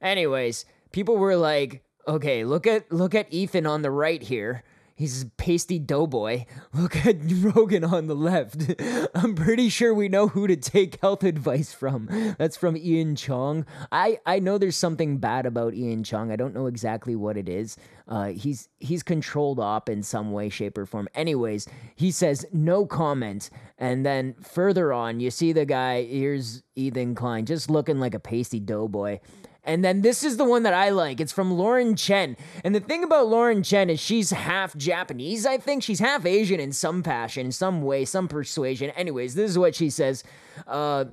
Anyways, 0.00 0.64
people 0.90 1.16
were 1.16 1.36
like, 1.36 1.84
okay, 2.08 2.44
look 2.44 2.66
at 2.66 2.90
look 2.90 3.14
at 3.14 3.32
Ethan 3.32 3.66
on 3.66 3.82
the 3.82 3.90
right 3.90 4.22
here. 4.22 4.64
He's 4.95 5.22
a 5.22 5.26
pasty 5.26 5.78
doughboy. 5.78 6.45
Look 6.72 6.97
at 7.07 7.16
Rogan 7.22 7.84
on 7.84 8.07
the 8.07 8.14
left. 8.14 8.72
I'm 9.14 9.34
pretty 9.34 9.68
sure 9.68 9.95
we 9.95 10.09
know 10.09 10.28
who 10.28 10.47
to 10.47 10.57
take 10.57 11.01
health 11.01 11.22
advice 11.24 11.72
from. 11.72 12.34
That's 12.38 12.57
from 12.57 12.76
Ian 12.76 13.16
Cheong. 13.16 13.66
I, 13.90 14.18
I 14.26 14.38
know 14.38 14.59
there's 14.59 14.76
something 14.76 15.18
bad 15.18 15.47
about 15.47 15.74
Ian 15.74 16.05
Cheong. 16.05 16.30
I 16.30 16.36
don't 16.36 16.55
know 16.55 16.66
exactly 16.66 17.16
what 17.16 17.36
it 17.36 17.49
is. 17.49 17.76
Uh, 18.09 18.26
he's 18.26 18.68
he's 18.78 19.03
controlled 19.03 19.61
op 19.61 19.88
in 19.88 20.03
some 20.03 20.32
way, 20.32 20.49
shape, 20.49 20.76
or 20.76 20.86
form. 20.86 21.09
Anyways, 21.14 21.66
he 21.95 22.11
says 22.11 22.45
no 22.53 22.84
comment, 22.84 23.49
and 23.78 24.05
then 24.05 24.34
further 24.43 24.93
on, 24.93 25.20
you 25.20 25.30
see 25.30 25.53
the 25.53 25.64
guy. 25.64 26.03
Here's 26.03 26.62
Ethan 26.74 27.14
Klein, 27.14 27.47
just 27.47 27.70
looking 27.70 28.01
like 28.01 28.14
a 28.14 28.20
pasty 28.20 28.61
doughboy. 28.61 29.20
And 29.64 29.84
then 29.84 30.02
this 30.02 30.24
is 30.24 30.36
the 30.36 30.44
one 30.44 30.64
that 30.64 30.74
I 30.74 30.90
like. 30.90 31.20
It's 31.20 31.32
from 31.32 31.52
Lauren 31.52 31.94
Chen. 31.94 32.36
And 32.64 32.74
the 32.74 32.80
thing 32.80 33.04
about 33.04 33.28
Lauren 33.28 33.62
Chen 33.62 33.90
is 33.90 34.00
she's 34.00 34.30
half 34.30 34.76
Japanese, 34.76 35.46
I 35.46 35.58
think. 35.58 35.82
She's 35.82 36.00
half 36.00 36.26
Asian 36.26 36.58
in 36.58 36.72
some 36.72 37.02
fashion, 37.02 37.46
in 37.46 37.52
some 37.52 37.82
way, 37.82 38.04
some 38.04 38.26
persuasion. 38.26 38.90
Anyways, 38.90 39.34
this 39.34 39.50
is 39.50 39.58
what 39.58 39.74
she 39.76 39.88
says. 39.88 40.24
Uh, 40.66 41.04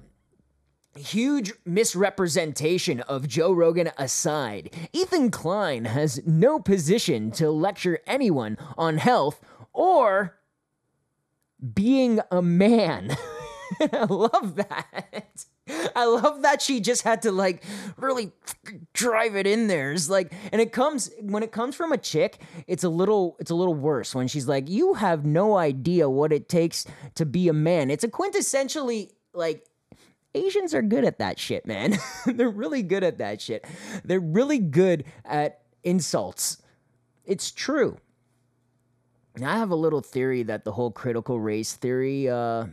huge 0.97 1.53
misrepresentation 1.65 3.01
of 3.01 3.27
Joe 3.27 3.51
Rogan 3.51 3.91
aside, 3.97 4.73
Ethan 4.93 5.31
Klein 5.31 5.85
has 5.85 6.25
no 6.25 6.59
position 6.59 7.31
to 7.31 7.51
lecture 7.51 7.99
anyone 8.07 8.57
on 8.77 8.97
health 8.97 9.41
or 9.73 10.39
being 11.73 12.19
a 12.31 12.41
man. 12.41 13.15
I 13.93 14.05
love 14.05 14.55
that. 14.55 15.45
I 15.95 16.05
love 16.05 16.41
that 16.43 16.61
she 16.61 16.79
just 16.79 17.03
had 17.03 17.21
to 17.23 17.31
like 17.31 17.63
really 17.97 18.31
drive 18.93 19.35
it 19.35 19.47
in 19.47 19.67
there. 19.67 19.91
It's 19.91 20.09
like, 20.09 20.33
and 20.51 20.61
it 20.61 20.71
comes 20.71 21.11
when 21.21 21.43
it 21.43 21.51
comes 21.51 21.75
from 21.75 21.91
a 21.91 21.97
chick, 21.97 22.41
it's 22.67 22.83
a 22.83 22.89
little, 22.89 23.37
it's 23.39 23.51
a 23.51 23.55
little 23.55 23.75
worse 23.75 24.15
when 24.15 24.27
she's 24.27 24.47
like, 24.47 24.69
"You 24.69 24.95
have 24.95 25.25
no 25.25 25.57
idea 25.57 26.09
what 26.09 26.31
it 26.33 26.49
takes 26.49 26.85
to 27.15 27.25
be 27.25 27.47
a 27.47 27.53
man." 27.53 27.89
It's 27.89 28.03
a 28.03 28.09
quintessentially 28.09 29.11
like 29.33 29.65
Asians 30.35 30.73
are 30.73 30.81
good 30.81 31.05
at 31.05 31.19
that 31.19 31.39
shit, 31.39 31.65
man. 31.65 31.97
They're 32.25 32.49
really 32.49 32.83
good 32.83 33.03
at 33.03 33.17
that 33.17 33.41
shit. 33.41 33.65
They're 34.03 34.19
really 34.19 34.59
good 34.59 35.05
at 35.25 35.61
insults. 35.83 36.57
It's 37.25 37.51
true. 37.51 37.97
I 39.43 39.57
have 39.57 39.71
a 39.71 39.75
little 39.75 40.01
theory 40.01 40.43
that 40.43 40.65
the 40.65 40.71
whole 40.71 40.91
critical 40.91 41.39
race 41.39 41.73
theory 41.73 42.29
uh, 42.29 42.65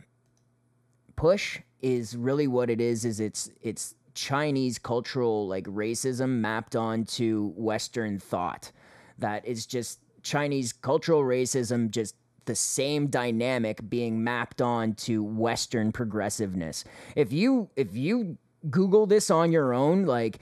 push 1.15 1.61
is 1.83 2.17
really 2.17 2.47
what 2.47 2.71
it 2.71 2.81
is 2.81 3.05
is 3.05 3.21
it's 3.21 3.51
it's 3.63 3.95
Chinese 4.15 4.79
cultural 4.79 5.47
like 5.47 5.65
racism 5.67 6.41
mapped 6.41 6.75
onto 6.75 7.53
Western 7.57 8.19
thought. 8.19 8.73
That 9.19 9.47
is 9.47 9.67
just 9.67 10.01
Chinese 10.23 10.73
cultural 10.73 11.23
racism, 11.23 11.91
just 11.91 12.17
the 12.47 12.55
same 12.55 13.09
dynamic 13.09 13.89
being 13.89 14.25
mapped 14.25 14.63
onto 14.63 15.23
Western 15.23 15.93
progressiveness. 15.93 16.85
If 17.15 17.33
you 17.33 17.71
if 17.77 17.95
you 17.95 18.39
Google 18.71 19.07
this 19.07 19.31
on 19.31 19.53
your 19.53 19.75
own, 19.75 20.07
like 20.07 20.41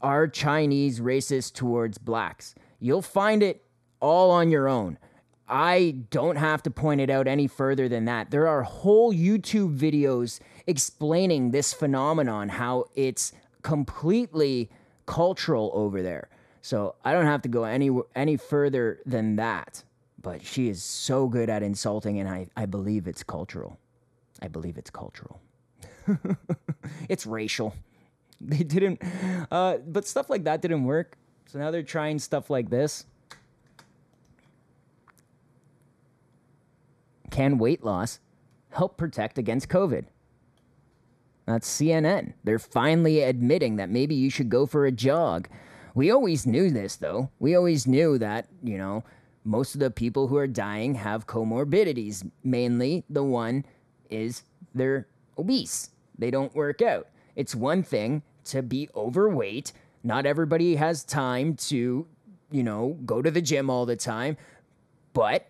are 0.00 0.28
Chinese 0.28 1.00
racist 1.00 1.54
towards 1.54 1.98
blacks, 1.98 2.54
you'll 2.78 3.02
find 3.02 3.42
it 3.42 3.64
all 4.00 4.30
on 4.30 4.50
your 4.50 4.68
own. 4.68 4.98
I 5.48 5.96
don't 6.10 6.36
have 6.36 6.62
to 6.62 6.70
point 6.70 7.00
it 7.00 7.10
out 7.10 7.26
any 7.26 7.46
further 7.46 7.88
than 7.88 8.06
that. 8.06 8.30
There 8.30 8.48
are 8.48 8.62
whole 8.62 9.12
YouTube 9.12 9.76
videos 9.76 10.40
explaining 10.66 11.50
this 11.50 11.74
phenomenon, 11.74 12.48
how 12.48 12.86
it's 12.94 13.32
completely 13.62 14.70
cultural 15.06 15.70
over 15.74 16.02
there. 16.02 16.28
So 16.62 16.94
I 17.04 17.12
don't 17.12 17.26
have 17.26 17.42
to 17.42 17.48
go 17.48 17.64
any 17.64 17.90
any 18.14 18.36
further 18.38 19.00
than 19.04 19.36
that. 19.36 19.82
But 20.22 20.42
she 20.42 20.70
is 20.70 20.82
so 20.82 21.28
good 21.28 21.50
at 21.50 21.62
insulting, 21.62 22.18
and 22.18 22.26
I, 22.26 22.46
I 22.56 22.64
believe 22.64 23.06
it's 23.06 23.22
cultural. 23.22 23.78
I 24.40 24.48
believe 24.48 24.78
it's 24.78 24.88
cultural. 24.88 25.42
it's 27.10 27.26
racial. 27.26 27.74
They 28.40 28.62
didn't, 28.62 29.02
uh, 29.50 29.78
but 29.86 30.06
stuff 30.06 30.30
like 30.30 30.44
that 30.44 30.62
didn't 30.62 30.84
work. 30.84 31.18
So 31.46 31.58
now 31.58 31.70
they're 31.70 31.82
trying 31.82 32.18
stuff 32.18 32.48
like 32.48 32.70
this. 32.70 33.04
Can 37.34 37.58
weight 37.58 37.82
loss 37.82 38.20
help 38.70 38.96
protect 38.96 39.38
against 39.38 39.68
COVID? 39.68 40.04
That's 41.46 41.68
CNN. 41.68 42.34
They're 42.44 42.60
finally 42.60 43.22
admitting 43.22 43.74
that 43.74 43.90
maybe 43.90 44.14
you 44.14 44.30
should 44.30 44.48
go 44.48 44.66
for 44.66 44.86
a 44.86 44.92
jog. 44.92 45.48
We 45.96 46.12
always 46.12 46.46
knew 46.46 46.70
this, 46.70 46.94
though. 46.94 47.30
We 47.40 47.56
always 47.56 47.88
knew 47.88 48.18
that, 48.18 48.46
you 48.62 48.78
know, 48.78 49.02
most 49.42 49.74
of 49.74 49.80
the 49.80 49.90
people 49.90 50.28
who 50.28 50.36
are 50.36 50.46
dying 50.46 50.94
have 50.94 51.26
comorbidities. 51.26 52.30
Mainly, 52.44 53.02
the 53.10 53.24
one 53.24 53.64
is 54.10 54.44
they're 54.72 55.08
obese, 55.36 55.90
they 56.16 56.30
don't 56.30 56.54
work 56.54 56.82
out. 56.82 57.08
It's 57.34 57.56
one 57.56 57.82
thing 57.82 58.22
to 58.44 58.62
be 58.62 58.88
overweight. 58.94 59.72
Not 60.04 60.24
everybody 60.24 60.76
has 60.76 61.02
time 61.02 61.56
to, 61.56 62.06
you 62.52 62.62
know, 62.62 62.96
go 63.04 63.22
to 63.22 63.30
the 63.32 63.42
gym 63.42 63.70
all 63.70 63.86
the 63.86 63.96
time. 63.96 64.36
But, 65.14 65.48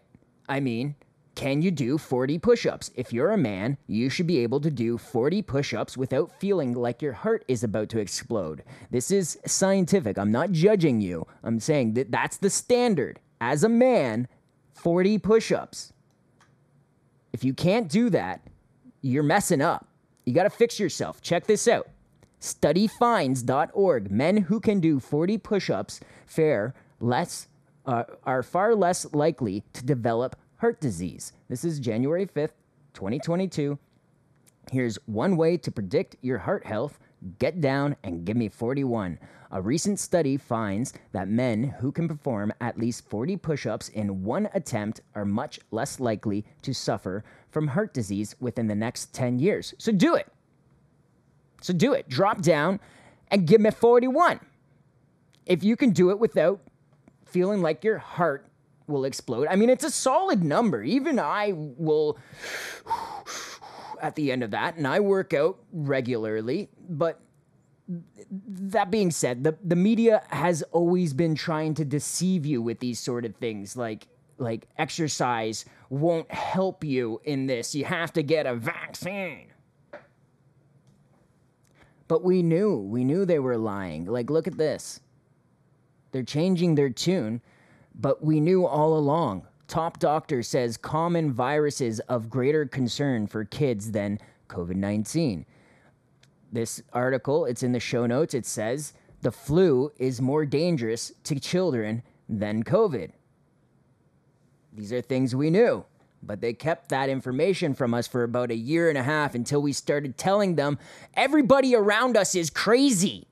I 0.48 0.60
mean, 0.60 0.94
can 1.34 1.62
you 1.62 1.70
do 1.70 1.98
40 1.98 2.38
push 2.38 2.66
ups? 2.66 2.90
If 2.94 3.12
you're 3.12 3.32
a 3.32 3.36
man, 3.36 3.76
you 3.86 4.08
should 4.08 4.26
be 4.26 4.38
able 4.38 4.60
to 4.60 4.70
do 4.70 4.98
40 4.98 5.42
push 5.42 5.74
ups 5.74 5.96
without 5.96 6.38
feeling 6.40 6.74
like 6.74 7.02
your 7.02 7.12
heart 7.12 7.44
is 7.48 7.64
about 7.64 7.88
to 7.90 7.98
explode. 7.98 8.62
This 8.90 9.10
is 9.10 9.38
scientific. 9.46 10.18
I'm 10.18 10.32
not 10.32 10.52
judging 10.52 11.00
you. 11.00 11.26
I'm 11.42 11.60
saying 11.60 11.94
that 11.94 12.10
that's 12.10 12.36
the 12.36 12.50
standard. 12.50 13.20
As 13.40 13.64
a 13.64 13.68
man, 13.68 14.28
40 14.74 15.18
push 15.18 15.50
ups. 15.50 15.92
If 17.32 17.42
you 17.42 17.52
can't 17.52 17.88
do 17.88 18.10
that, 18.10 18.40
you're 19.02 19.22
messing 19.22 19.60
up. 19.60 19.88
You 20.24 20.34
got 20.34 20.44
to 20.44 20.50
fix 20.50 20.78
yourself. 20.78 21.20
Check 21.20 21.46
this 21.46 21.66
out 21.68 21.88
studyfinds.org. 22.44 24.10
Men 24.10 24.36
who 24.36 24.60
can 24.60 24.78
do 24.78 25.00
40 25.00 25.38
push 25.38 25.70
ups 25.70 26.00
fare 26.26 26.74
less 27.00 27.48
uh, 27.86 28.04
are 28.24 28.42
far 28.42 28.74
less 28.74 29.12
likely 29.12 29.62
to 29.72 29.84
develop 29.84 30.36
heart 30.64 30.80
disease. 30.80 31.34
This 31.50 31.62
is 31.62 31.78
January 31.78 32.24
5th, 32.24 32.52
2022. 32.94 33.78
Here's 34.72 34.96
one 35.04 35.36
way 35.36 35.58
to 35.58 35.70
predict 35.70 36.16
your 36.22 36.38
heart 36.38 36.64
health. 36.64 36.98
Get 37.38 37.60
down 37.60 37.96
and 38.02 38.24
give 38.24 38.38
me 38.38 38.48
41. 38.48 39.18
A 39.50 39.60
recent 39.60 40.00
study 40.00 40.38
finds 40.38 40.94
that 41.12 41.28
men 41.28 41.64
who 41.64 41.92
can 41.92 42.08
perform 42.08 42.50
at 42.62 42.78
least 42.78 43.06
40 43.10 43.36
push 43.36 43.66
ups 43.66 43.90
in 43.90 44.24
one 44.24 44.48
attempt 44.54 45.02
are 45.14 45.26
much 45.26 45.60
less 45.70 46.00
likely 46.00 46.46
to 46.62 46.72
suffer 46.72 47.24
from 47.50 47.68
heart 47.68 47.92
disease 47.92 48.34
within 48.40 48.66
the 48.66 48.74
next 48.74 49.12
10 49.12 49.38
years. 49.38 49.74
So 49.76 49.92
do 49.92 50.14
it. 50.14 50.32
So 51.60 51.74
do 51.74 51.92
it. 51.92 52.08
Drop 52.08 52.40
down 52.40 52.80
and 53.30 53.46
give 53.46 53.60
me 53.60 53.70
41. 53.70 54.40
If 55.44 55.62
you 55.62 55.76
can 55.76 55.90
do 55.90 56.08
it 56.08 56.18
without 56.18 56.58
feeling 57.26 57.60
like 57.60 57.84
your 57.84 57.98
heart 57.98 58.46
will 58.86 59.04
explode, 59.04 59.48
I 59.48 59.56
mean, 59.56 59.70
it's 59.70 59.84
a 59.84 59.90
solid 59.90 60.44
number. 60.44 60.82
Even 60.82 61.18
I 61.18 61.52
will 61.54 62.18
at 64.00 64.14
the 64.16 64.30
end 64.32 64.42
of 64.42 64.50
that, 64.50 64.76
and 64.76 64.86
I 64.86 65.00
work 65.00 65.32
out 65.32 65.58
regularly. 65.72 66.68
But 66.88 67.20
that 67.88 68.90
being 68.90 69.10
said, 69.10 69.44
the, 69.44 69.56
the 69.64 69.76
media 69.76 70.22
has 70.28 70.62
always 70.72 71.12
been 71.12 71.34
trying 71.34 71.74
to 71.74 71.84
deceive 71.84 72.44
you 72.44 72.60
with 72.62 72.80
these 72.80 72.98
sort 72.98 73.24
of 73.24 73.34
things 73.36 73.76
like 73.76 74.06
like 74.36 74.66
exercise 74.78 75.64
won't 75.90 76.30
help 76.30 76.82
you 76.82 77.20
in 77.24 77.46
this. 77.46 77.74
You 77.74 77.84
have 77.84 78.12
to 78.14 78.22
get 78.22 78.46
a 78.46 78.54
vaccine. 78.54 79.46
But 82.08 82.22
we 82.22 82.42
knew, 82.42 82.76
we 82.76 83.04
knew 83.04 83.24
they 83.24 83.38
were 83.38 83.56
lying. 83.56 84.06
Like, 84.06 84.30
look 84.30 84.46
at 84.46 84.58
this. 84.58 85.00
They're 86.12 86.22
changing 86.22 86.74
their 86.74 86.90
tune, 86.90 87.40
but 87.94 88.22
we 88.24 88.40
knew 88.40 88.66
all 88.66 88.96
along. 88.96 89.46
Top 89.68 89.98
doctor 89.98 90.42
says 90.42 90.76
common 90.76 91.32
viruses 91.32 92.00
of 92.00 92.28
greater 92.28 92.66
concern 92.66 93.26
for 93.26 93.44
kids 93.44 93.92
than 93.92 94.18
COVID 94.48 94.76
19. 94.76 95.46
This 96.52 96.82
article, 96.92 97.46
it's 97.46 97.62
in 97.62 97.72
the 97.72 97.80
show 97.80 98.06
notes, 98.06 98.34
it 98.34 98.46
says 98.46 98.92
the 99.22 99.32
flu 99.32 99.90
is 99.98 100.20
more 100.20 100.44
dangerous 100.44 101.12
to 101.24 101.40
children 101.40 102.02
than 102.28 102.62
COVID. 102.62 103.10
These 104.72 104.92
are 104.92 105.00
things 105.00 105.34
we 105.34 105.50
knew, 105.50 105.84
but 106.22 106.40
they 106.40 106.52
kept 106.52 106.90
that 106.90 107.08
information 107.08 107.74
from 107.74 107.94
us 107.94 108.06
for 108.06 108.22
about 108.22 108.50
a 108.50 108.56
year 108.56 108.88
and 108.88 108.98
a 108.98 109.02
half 109.02 109.34
until 109.34 109.62
we 109.62 109.72
started 109.72 110.18
telling 110.18 110.56
them 110.56 110.78
everybody 111.14 111.74
around 111.74 112.16
us 112.16 112.34
is 112.34 112.50
crazy. 112.50 113.26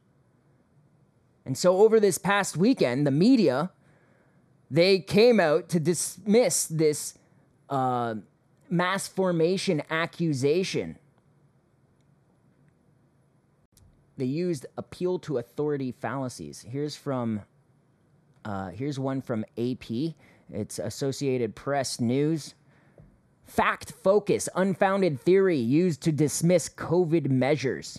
And 1.45 1.59
so 1.59 1.79
over 1.79 2.01
this 2.01 2.19
past 2.19 2.57
weekend, 2.57 3.07
the 3.07 3.11
media 3.11 3.71
they 4.73 5.01
came 5.01 5.39
out 5.39 5.69
to 5.69 5.79
dismiss 5.79 6.65
this 6.65 7.19
uh, 7.69 8.15
mass 8.71 9.07
formation 9.07 9.83
accusation. 9.91 10.97
They 14.17 14.25
used 14.25 14.65
appeal 14.79 15.19
to 15.21 15.37
authority 15.37 15.93
fallacies. 15.93 16.65
Here's 16.67 16.97
from 16.97 17.43
uh, 18.47 18.71
here's 18.71 18.99
one 18.99 19.21
from 19.21 19.45
AP. 19.59 20.15
It's 20.51 20.79
Associated 20.79 21.55
Press 21.55 22.01
News. 22.01 22.55
Fact 23.45 23.93
focus, 24.03 24.49
unfounded 24.55 25.21
theory 25.21 25.59
used 25.59 26.01
to 26.03 26.13
dismiss 26.13 26.71
COVID 26.71 27.29
measures. 27.29 27.99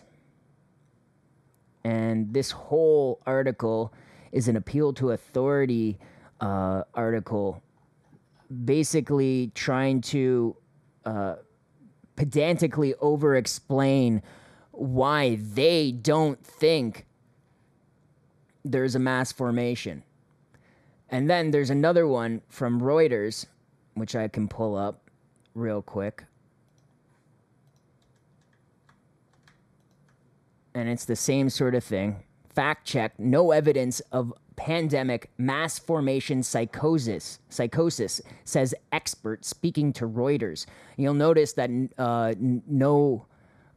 And 1.83 2.33
this 2.33 2.49
whole 2.49 3.21
article 3.27 3.93
is 4.31 4.47
an 4.47 4.55
appeal 4.55 4.91
to 4.93 5.11
authority 5.11 5.99
uh, 6.43 6.83
article, 6.93 7.63
basically 8.65 9.49
trying 9.55 10.01
to 10.01 10.55
uh, 11.05 11.35
pedantically 12.17 12.93
over 12.95 13.35
explain 13.35 14.21
why 14.71 15.35
they 15.35 15.91
don't 15.91 16.45
think 16.45 17.05
there's 18.65 18.93
a 18.93 18.99
mass 18.99 19.31
formation. 19.31 20.03
And 21.09 21.29
then 21.29 21.51
there's 21.51 21.69
another 21.69 22.05
one 22.07 22.41
from 22.49 22.81
Reuters, 22.81 23.45
which 23.93 24.13
I 24.13 24.27
can 24.27 24.49
pull 24.49 24.75
up 24.75 25.09
real 25.55 25.81
quick. 25.81 26.25
And 30.73 30.89
it's 30.89 31.05
the 31.05 31.15
same 31.15 31.49
sort 31.49 31.73
of 31.73 31.85
thing. 31.85 32.23
Fact 32.53 32.85
check, 32.85 33.17
no 33.17 33.51
evidence 33.51 34.01
of 34.11 34.33
pandemic 34.55 35.31
mass 35.37 35.79
formation 35.79 36.43
psychosis 36.43 37.39
psychosis 37.49 38.21
says 38.45 38.75
expert 38.91 39.45
speaking 39.45 39.93
to 39.93 40.07
reuters. 40.07 40.65
You'll 40.97 41.13
notice 41.13 41.53
that 41.53 41.69
uh, 41.97 42.33
no 42.39 43.25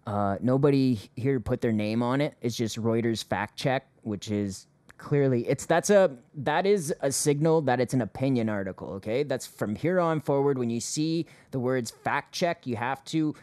uh, 0.07 0.37
nobody 0.41 1.01
here 1.17 1.41
put 1.41 1.61
their 1.61 1.73
name 1.73 2.03
on 2.03 2.21
it. 2.21 2.35
It's 2.41 2.57
just 2.57 2.81
reuters 2.81 3.25
fact 3.25 3.57
check 3.57 3.87
which 4.03 4.31
is 4.31 4.67
clearly 4.99 5.47
it's 5.47 5.67
that's 5.67 5.91
a 5.91 6.17
that 6.35 6.65
is 6.65 6.95
a 7.01 7.13
signal 7.13 7.61
that 7.61 7.81
it's 7.81 7.93
an 7.93 8.01
opinion 8.03 8.49
article 8.49 8.89
okay? 8.93 9.23
That's 9.23 9.47
from 9.47 9.75
here 9.75 10.01
on 10.01 10.21
forward 10.21 10.59
when 10.59 10.71
you 10.71 10.81
see 10.81 11.27
the 11.51 11.59
words 11.59 11.91
fact 11.91 12.35
check 12.35 12.67
you 12.67 12.77
have 12.77 13.05
to 13.07 13.35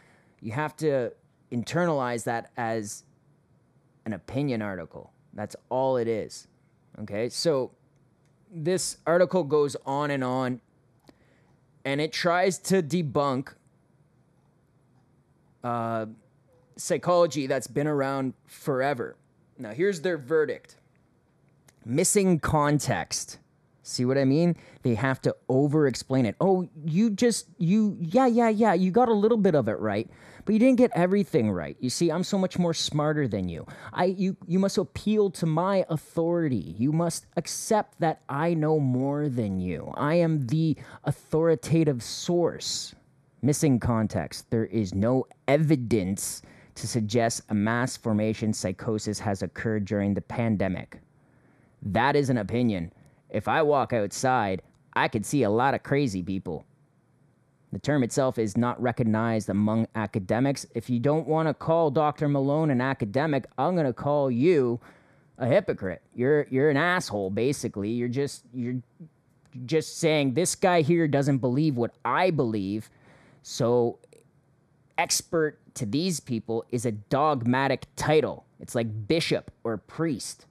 you 0.42 0.52
have 0.52 0.76
to 0.78 1.12
internalize 1.52 2.24
that 2.26 2.52
as 2.58 3.04
an 4.06 4.14
opinion 4.14 4.62
article. 4.62 5.12
That's 5.34 5.56
all 5.70 5.98
it 5.98 6.08
is 6.08 6.48
Okay, 7.02 7.30
so 7.30 7.72
this 8.52 8.98
article 9.08 9.44
goes 9.44 9.76
on 9.86 10.12
and 10.12 10.24
on, 10.24 10.62
and 11.84 12.00
it 12.00 12.14
tries 12.14 12.60
to 12.60 12.84
debunk 12.84 13.54
uh, 15.64 16.06
psychology 16.76 17.48
that's 17.48 17.68
been 17.68 17.88
around 17.88 18.34
forever. 18.46 19.16
Now, 19.58 19.72
here's 19.72 20.02
their 20.02 20.18
verdict 20.18 20.78
missing 21.86 22.40
context. 22.40 23.40
See 23.84 24.06
what 24.06 24.18
I 24.18 24.26
mean? 24.26 24.56
They 24.82 24.96
have 24.96 25.22
to 25.22 25.36
over 25.50 25.88
explain 25.88 26.26
it. 26.26 26.36
Oh, 26.40 26.68
you 26.86 27.10
just, 27.10 27.48
you, 27.58 27.98
yeah, 28.00 28.26
yeah, 28.26 28.50
yeah, 28.50 28.74
you 28.74 28.92
got 28.92 29.10
a 29.10 29.14
little 29.14 29.38
bit 29.38 29.56
of 29.56 29.68
it 29.68 29.80
right 29.80 30.10
but 30.46 30.54
you 30.54 30.60
didn't 30.60 30.78
get 30.78 30.92
everything 30.94 31.52
right. 31.52 31.78
You 31.80 31.90
see, 31.90 32.10
I'm 32.12 32.24
so 32.24 32.38
much 32.38 32.58
more 32.60 32.74
smarter 32.74 33.28
than 33.28 33.48
you. 33.48 33.66
I 33.94 34.06
you 34.06 34.36
you 34.48 34.60
must 34.60 34.78
appeal 34.78 35.30
to 35.32 35.46
my 35.46 35.86
authority. 35.90 36.76
You 36.78 36.92
must 36.92 37.26
accept 37.38 38.00
that 38.00 38.22
I 38.28 38.54
know 38.54 38.80
more 38.80 39.30
than 39.30 39.60
you. 39.60 39.94
I 39.96 40.16
am 40.16 40.48
the 40.48 40.78
authoritative 41.04 42.04
source. 42.04 42.96
Missing 43.42 43.80
context. 43.80 44.50
There 44.52 44.66
is 44.66 44.94
no 44.94 45.26
evidence 45.48 46.42
to 46.76 46.88
suggest 46.88 47.42
a 47.50 47.54
mass 47.54 47.98
formation 47.98 48.54
psychosis 48.54 49.20
has 49.20 49.44
occurred 49.44 49.86
during 49.86 50.14
the 50.14 50.22
pandemic. 50.22 51.00
That 51.82 52.16
is 52.16 52.30
an 52.30 52.38
opinion. 52.38 52.92
If 53.34 53.48
I 53.48 53.62
walk 53.62 53.92
outside, 53.92 54.62
I 54.94 55.08
could 55.08 55.26
see 55.26 55.44
a 55.44 55.50
lot 55.50 55.74
of 55.74 55.84
crazy 55.84 56.24
people. 56.24 56.66
The 57.72 57.80
term 57.80 58.04
itself 58.04 58.38
is 58.38 58.56
not 58.56 58.80
recognized 58.80 59.50
among 59.50 59.88
academics. 59.96 60.68
If 60.76 60.92
you 60.92 61.00
don't 61.00 61.28
want 61.28 61.48
to 61.48 61.56
call 61.56 61.90
Dr. 61.90 62.30
Malone 62.30 62.70
an 62.70 62.80
academic, 62.80 63.46
I'm 63.58 63.74
going 63.74 63.88
to 63.88 63.94
call 63.94 64.30
you 64.30 64.80
a 65.40 65.48
hypocrite. 65.48 66.04
You're 66.14 66.46
you're 66.52 66.70
an 66.70 66.78
asshole 66.78 67.32
basically. 67.32 67.90
You're 67.90 68.08
just 68.10 68.44
you're 68.54 68.82
just 69.66 69.98
saying 69.98 70.36
this 70.36 70.54
guy 70.56 70.82
here 70.82 71.08
doesn't 71.08 71.40
believe 71.40 71.76
what 71.76 71.92
I 72.06 72.30
believe. 72.30 72.92
So 73.42 73.98
expert 74.98 75.58
to 75.76 75.88
these 75.88 76.20
people 76.20 76.66
is 76.70 76.86
a 76.86 76.92
dogmatic 76.92 77.88
title. 77.96 78.46
It's 78.60 78.76
like 78.76 79.08
bishop 79.08 79.52
or 79.64 79.78
priest. 79.78 80.46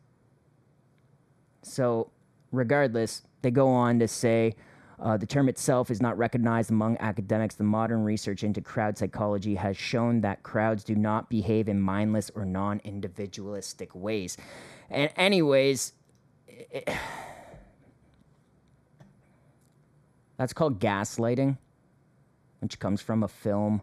So 1.63 2.11
regardless, 2.53 3.23
they 3.43 3.51
go 3.51 3.69
on 3.69 3.99
to 3.99 4.07
say 4.07 4.55
uh, 5.01 5.17
the 5.17 5.27
term 5.27 5.49
itself 5.49 5.91
is 5.91 6.01
not 6.01 6.17
recognized 6.17 6.71
among 6.71 6.97
academics. 7.01 7.57
The 7.57 7.65
modern 7.65 8.05
research 8.05 8.45
into 8.45 8.61
crowd 8.61 8.97
psychology 8.97 9.57
has 9.57 9.77
shown 9.77 10.21
that 10.21 10.45
crowds 10.45 10.85
do 10.85 10.95
not 10.95 11.29
behave 11.29 11.69
in 11.69 11.81
mindless 11.81 12.31
or 12.37 12.45
non 12.45 12.81
individualistic 12.85 13.93
ways. 13.97 14.37
And, 14.91 15.11
anyways, 15.17 15.95
it, 16.47 16.89
that's 20.37 20.53
called 20.53 20.79
gaslighting, 20.79 21.59
which 22.61 22.79
comes 22.79 23.01
from 23.01 23.25
a 23.25 23.29
film, 23.29 23.83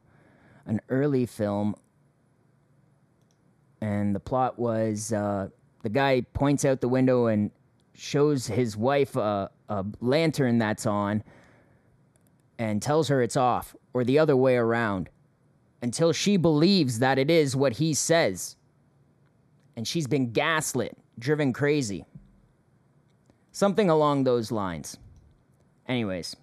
an 0.65 0.79
early 0.87 1.25
film. 1.25 1.75
And 3.81 4.15
the 4.15 4.21
plot 4.21 4.57
was 4.57 5.11
uh, 5.11 5.49
the 5.83 5.89
guy 5.89 6.21
points 6.33 6.63
out 6.63 6.79
the 6.79 6.87
window 6.87 7.27
and 7.27 7.51
shows 7.99 8.47
his 8.47 8.77
wife 8.77 9.15
a, 9.15 9.49
a 9.67 9.85
lantern 9.99 10.57
that's 10.57 10.85
on 10.85 11.23
and 12.57 12.81
tells 12.81 13.07
her 13.07 13.21
it's 13.21 13.37
off, 13.37 13.75
or 13.93 14.03
the 14.03 14.19
other 14.19 14.35
way 14.35 14.55
around, 14.55 15.09
until 15.81 16.11
she 16.11 16.37
believes 16.37 16.99
that 16.99 17.17
it 17.17 17.29
is 17.29 17.55
what 17.55 17.73
he 17.73 17.93
says. 17.93 18.55
And 19.75 19.87
she's 19.87 20.07
been 20.07 20.31
gaslit, 20.31 20.97
driven 21.17 21.53
crazy. 21.53 22.05
Something 23.51 23.89
along 23.89 24.23
those 24.23 24.51
lines. 24.51 24.97
Anyways, 25.87 26.35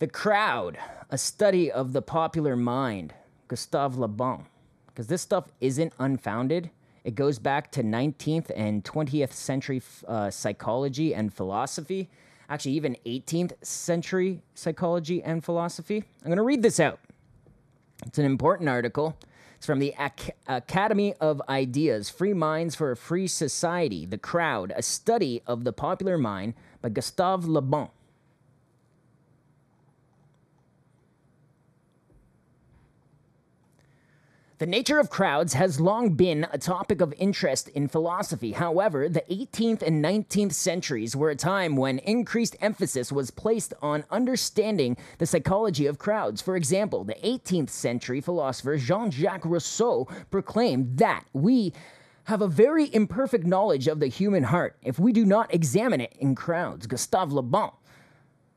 The 0.00 0.08
Crowd, 0.08 0.78
a 1.10 1.18
study 1.18 1.70
of 1.70 1.92
the 1.92 2.02
popular 2.02 2.56
mind, 2.56 3.14
Gustave 3.48 3.98
Le 3.98 4.08
Bon. 4.08 4.46
Because 4.86 5.06
this 5.06 5.22
stuff 5.22 5.52
isn't 5.60 5.92
unfounded. 5.98 6.70
It 7.06 7.14
goes 7.14 7.38
back 7.38 7.70
to 7.70 7.84
19th 7.84 8.50
and 8.56 8.82
20th 8.82 9.32
century 9.32 9.80
uh, 10.08 10.28
psychology 10.28 11.14
and 11.14 11.32
philosophy. 11.32 12.10
Actually, 12.48 12.72
even 12.72 12.96
18th 13.06 13.52
century 13.64 14.42
psychology 14.56 15.22
and 15.22 15.44
philosophy. 15.44 16.02
I'm 16.22 16.26
going 16.26 16.36
to 16.36 16.42
read 16.42 16.62
this 16.62 16.80
out. 16.80 16.98
It's 18.04 18.18
an 18.18 18.24
important 18.24 18.68
article. 18.68 19.16
It's 19.54 19.66
from 19.66 19.78
the 19.78 19.94
Ac- 20.00 20.32
Academy 20.48 21.14
of 21.20 21.40
Ideas 21.48 22.10
Free 22.10 22.34
Minds 22.34 22.74
for 22.74 22.90
a 22.90 22.96
Free 22.96 23.28
Society, 23.28 24.04
The 24.04 24.18
Crowd, 24.18 24.72
a 24.74 24.82
study 24.82 25.42
of 25.46 25.62
the 25.62 25.72
popular 25.72 26.18
mind 26.18 26.54
by 26.82 26.88
Gustave 26.88 27.46
Le 27.46 27.62
Bon. 27.62 27.88
The 34.58 34.66
nature 34.66 34.98
of 34.98 35.10
crowds 35.10 35.52
has 35.52 35.80
long 35.80 36.14
been 36.14 36.46
a 36.50 36.56
topic 36.56 37.02
of 37.02 37.12
interest 37.18 37.68
in 37.68 37.88
philosophy. 37.88 38.52
However, 38.52 39.06
the 39.06 39.22
18th 39.30 39.82
and 39.82 40.02
19th 40.02 40.54
centuries 40.54 41.14
were 41.14 41.28
a 41.28 41.36
time 41.36 41.76
when 41.76 41.98
increased 41.98 42.56
emphasis 42.62 43.12
was 43.12 43.30
placed 43.30 43.74
on 43.82 44.04
understanding 44.10 44.96
the 45.18 45.26
psychology 45.26 45.84
of 45.84 45.98
crowds. 45.98 46.40
For 46.40 46.56
example, 46.56 47.04
the 47.04 47.16
18th 47.22 47.68
century 47.68 48.22
philosopher 48.22 48.78
Jean 48.78 49.10
Jacques 49.10 49.44
Rousseau 49.44 50.08
proclaimed 50.30 50.96
that 50.96 51.24
we 51.34 51.74
have 52.24 52.40
a 52.40 52.48
very 52.48 52.92
imperfect 52.94 53.44
knowledge 53.44 53.88
of 53.88 54.00
the 54.00 54.06
human 54.06 54.44
heart 54.44 54.78
if 54.82 54.98
we 54.98 55.12
do 55.12 55.26
not 55.26 55.52
examine 55.52 56.00
it 56.00 56.16
in 56.18 56.34
crowds. 56.34 56.86
Gustave 56.86 57.30
Le 57.30 57.42
Bon 57.42 57.72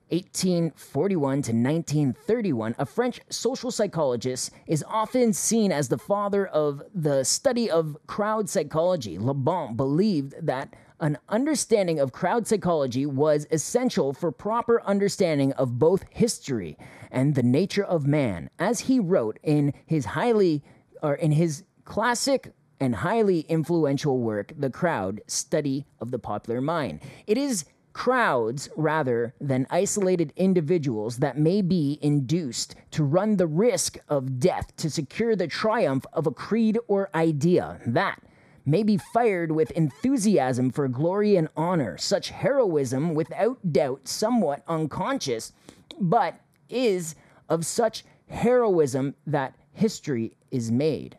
1841 0.09 1.41
to 1.43 1.51
1931, 1.51 2.75
a 2.77 2.85
French 2.85 3.21
social 3.29 3.71
psychologist, 3.71 4.51
is 4.67 4.83
often 4.87 5.33
seen 5.33 5.71
as 5.71 5.89
the 5.89 5.97
father 5.97 6.47
of 6.47 6.81
the 6.93 7.23
study 7.23 7.69
of 7.69 7.97
crowd 8.07 8.49
psychology. 8.49 9.17
Le 9.19 9.33
Bon 9.33 9.75
believed 9.75 10.33
that 10.41 10.75
an 10.99 11.17
understanding 11.29 11.99
of 11.99 12.11
crowd 12.11 12.45
psychology 12.47 13.05
was 13.05 13.47
essential 13.51 14.13
for 14.13 14.31
proper 14.31 14.81
understanding 14.83 15.53
of 15.53 15.79
both 15.79 16.03
history 16.09 16.77
and 17.11 17.35
the 17.35 17.43
nature 17.43 17.85
of 17.85 18.05
man, 18.05 18.49
as 18.59 18.81
he 18.81 18.99
wrote 18.99 19.39
in 19.43 19.73
his 19.85 20.05
highly 20.05 20.63
or 21.01 21.15
in 21.15 21.31
his 21.31 21.63
classic 21.85 22.51
and 22.79 22.95
highly 22.95 23.41
influential 23.41 24.19
work, 24.19 24.53
The 24.57 24.69
Crowd 24.69 25.21
Study 25.27 25.85
of 25.99 26.11
the 26.11 26.19
Popular 26.19 26.61
Mind. 26.61 27.01
It 27.27 27.37
is 27.37 27.65
crowds 27.99 28.69
rather 28.77 29.33
than 29.41 29.67
isolated 29.69 30.31
individuals 30.37 31.17
that 31.17 31.37
may 31.37 31.61
be 31.61 31.99
induced 32.01 32.73
to 32.91 33.03
run 33.03 33.35
the 33.35 33.45
risk 33.45 33.97
of 34.07 34.39
death 34.39 34.73
to 34.77 34.89
secure 34.89 35.35
the 35.35 35.47
triumph 35.47 36.05
of 36.13 36.25
a 36.25 36.31
creed 36.31 36.79
or 36.87 37.09
idea 37.13 37.77
that 37.85 38.21
may 38.65 38.83
be 38.83 38.95
fired 38.95 39.51
with 39.51 39.69
enthusiasm 39.71 40.69
for 40.69 40.87
glory 40.87 41.35
and 41.35 41.49
honor. 41.57 41.97
Such 41.97 42.29
heroism, 42.29 43.15
without 43.15 43.73
doubt, 43.73 44.07
somewhat 44.07 44.63
unconscious, 44.65 45.51
but 45.99 46.39
is 46.69 47.15
of 47.49 47.65
such 47.65 48.05
heroism 48.29 49.13
that 49.27 49.55
history 49.73 50.37
is 50.51 50.71
made. 50.71 51.17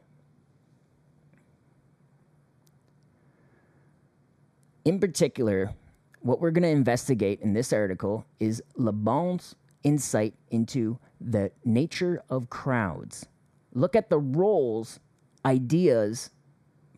In 4.86 4.98
particular, 4.98 5.74
what 6.20 6.40
we're 6.40 6.50
going 6.50 6.62
to 6.62 6.68
investigate 6.68 7.40
in 7.40 7.52
this 7.52 7.72
article 7.72 8.26
is 8.38 8.62
Le 8.76 8.92
Bon's 8.92 9.54
insight 9.82 10.34
into 10.50 10.98
the 11.20 11.50
nature 11.64 12.22
of 12.28 12.50
crowds. 12.50 13.26
Look 13.72 13.96
at 13.96 14.10
the 14.10 14.18
roles 14.18 15.00
ideas 15.44 16.30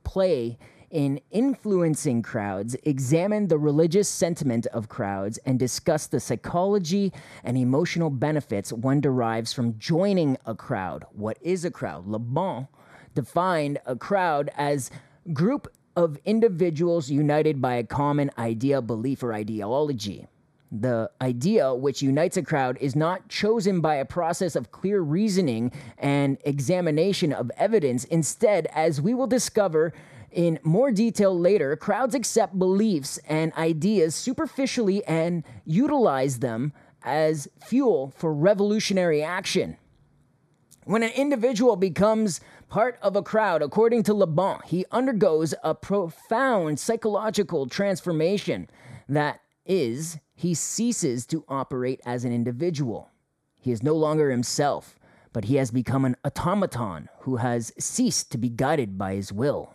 play 0.04 0.58
in 0.90 1.18
influencing 1.30 2.20
crowds, 2.22 2.76
examine 2.82 3.48
the 3.48 3.58
religious 3.58 4.08
sentiment 4.08 4.66
of 4.66 4.88
crowds, 4.88 5.38
and 5.46 5.58
discuss 5.58 6.06
the 6.06 6.20
psychology 6.20 7.12
and 7.44 7.56
emotional 7.56 8.10
benefits 8.10 8.72
one 8.72 9.00
derives 9.00 9.54
from 9.54 9.78
joining 9.78 10.36
a 10.44 10.54
crowd. 10.54 11.06
What 11.12 11.38
is 11.40 11.64
a 11.64 11.70
crowd? 11.70 12.06
Le 12.06 12.18
Bon 12.18 12.68
defined 13.14 13.78
a 13.86 13.96
crowd 13.96 14.50
as 14.56 14.90
group 15.32 15.66
of 15.96 16.18
individuals 16.24 17.10
united 17.10 17.60
by 17.60 17.74
a 17.74 17.84
common 17.84 18.30
idea, 18.38 18.80
belief, 18.80 19.22
or 19.22 19.32
ideology. 19.32 20.26
The 20.70 21.10
idea 21.20 21.74
which 21.74 22.00
unites 22.00 22.38
a 22.38 22.42
crowd 22.42 22.78
is 22.80 22.96
not 22.96 23.28
chosen 23.28 23.82
by 23.82 23.96
a 23.96 24.06
process 24.06 24.56
of 24.56 24.72
clear 24.72 25.02
reasoning 25.02 25.70
and 25.98 26.38
examination 26.46 27.32
of 27.32 27.50
evidence. 27.58 28.04
Instead, 28.04 28.66
as 28.72 28.98
we 28.98 29.12
will 29.12 29.26
discover 29.26 29.92
in 30.30 30.58
more 30.62 30.90
detail 30.90 31.38
later, 31.38 31.76
crowds 31.76 32.14
accept 32.14 32.58
beliefs 32.58 33.18
and 33.28 33.52
ideas 33.52 34.14
superficially 34.14 35.04
and 35.04 35.44
utilize 35.66 36.38
them 36.38 36.72
as 37.04 37.48
fuel 37.62 38.14
for 38.16 38.32
revolutionary 38.32 39.22
action. 39.22 39.76
When 40.84 41.02
an 41.02 41.10
individual 41.10 41.76
becomes 41.76 42.40
part 42.72 42.98
of 43.02 43.14
a 43.14 43.22
crowd, 43.22 43.60
according 43.60 44.02
to 44.02 44.14
Le 44.14 44.26
Bon, 44.26 44.58
he 44.64 44.86
undergoes 44.90 45.54
a 45.62 45.74
profound 45.74 46.80
psychological 46.80 47.66
transformation. 47.66 48.66
That 49.10 49.40
is, 49.66 50.18
he 50.34 50.54
ceases 50.54 51.26
to 51.26 51.44
operate 51.48 52.00
as 52.06 52.24
an 52.24 52.32
individual. 52.32 53.10
He 53.60 53.72
is 53.72 53.82
no 53.82 53.94
longer 53.94 54.30
himself, 54.30 54.98
but 55.34 55.44
he 55.44 55.56
has 55.56 55.70
become 55.70 56.06
an 56.06 56.16
automaton 56.24 57.10
who 57.20 57.36
has 57.36 57.74
ceased 57.78 58.32
to 58.32 58.38
be 58.38 58.48
guided 58.48 58.96
by 58.96 59.16
his 59.16 59.30
will. 59.34 59.74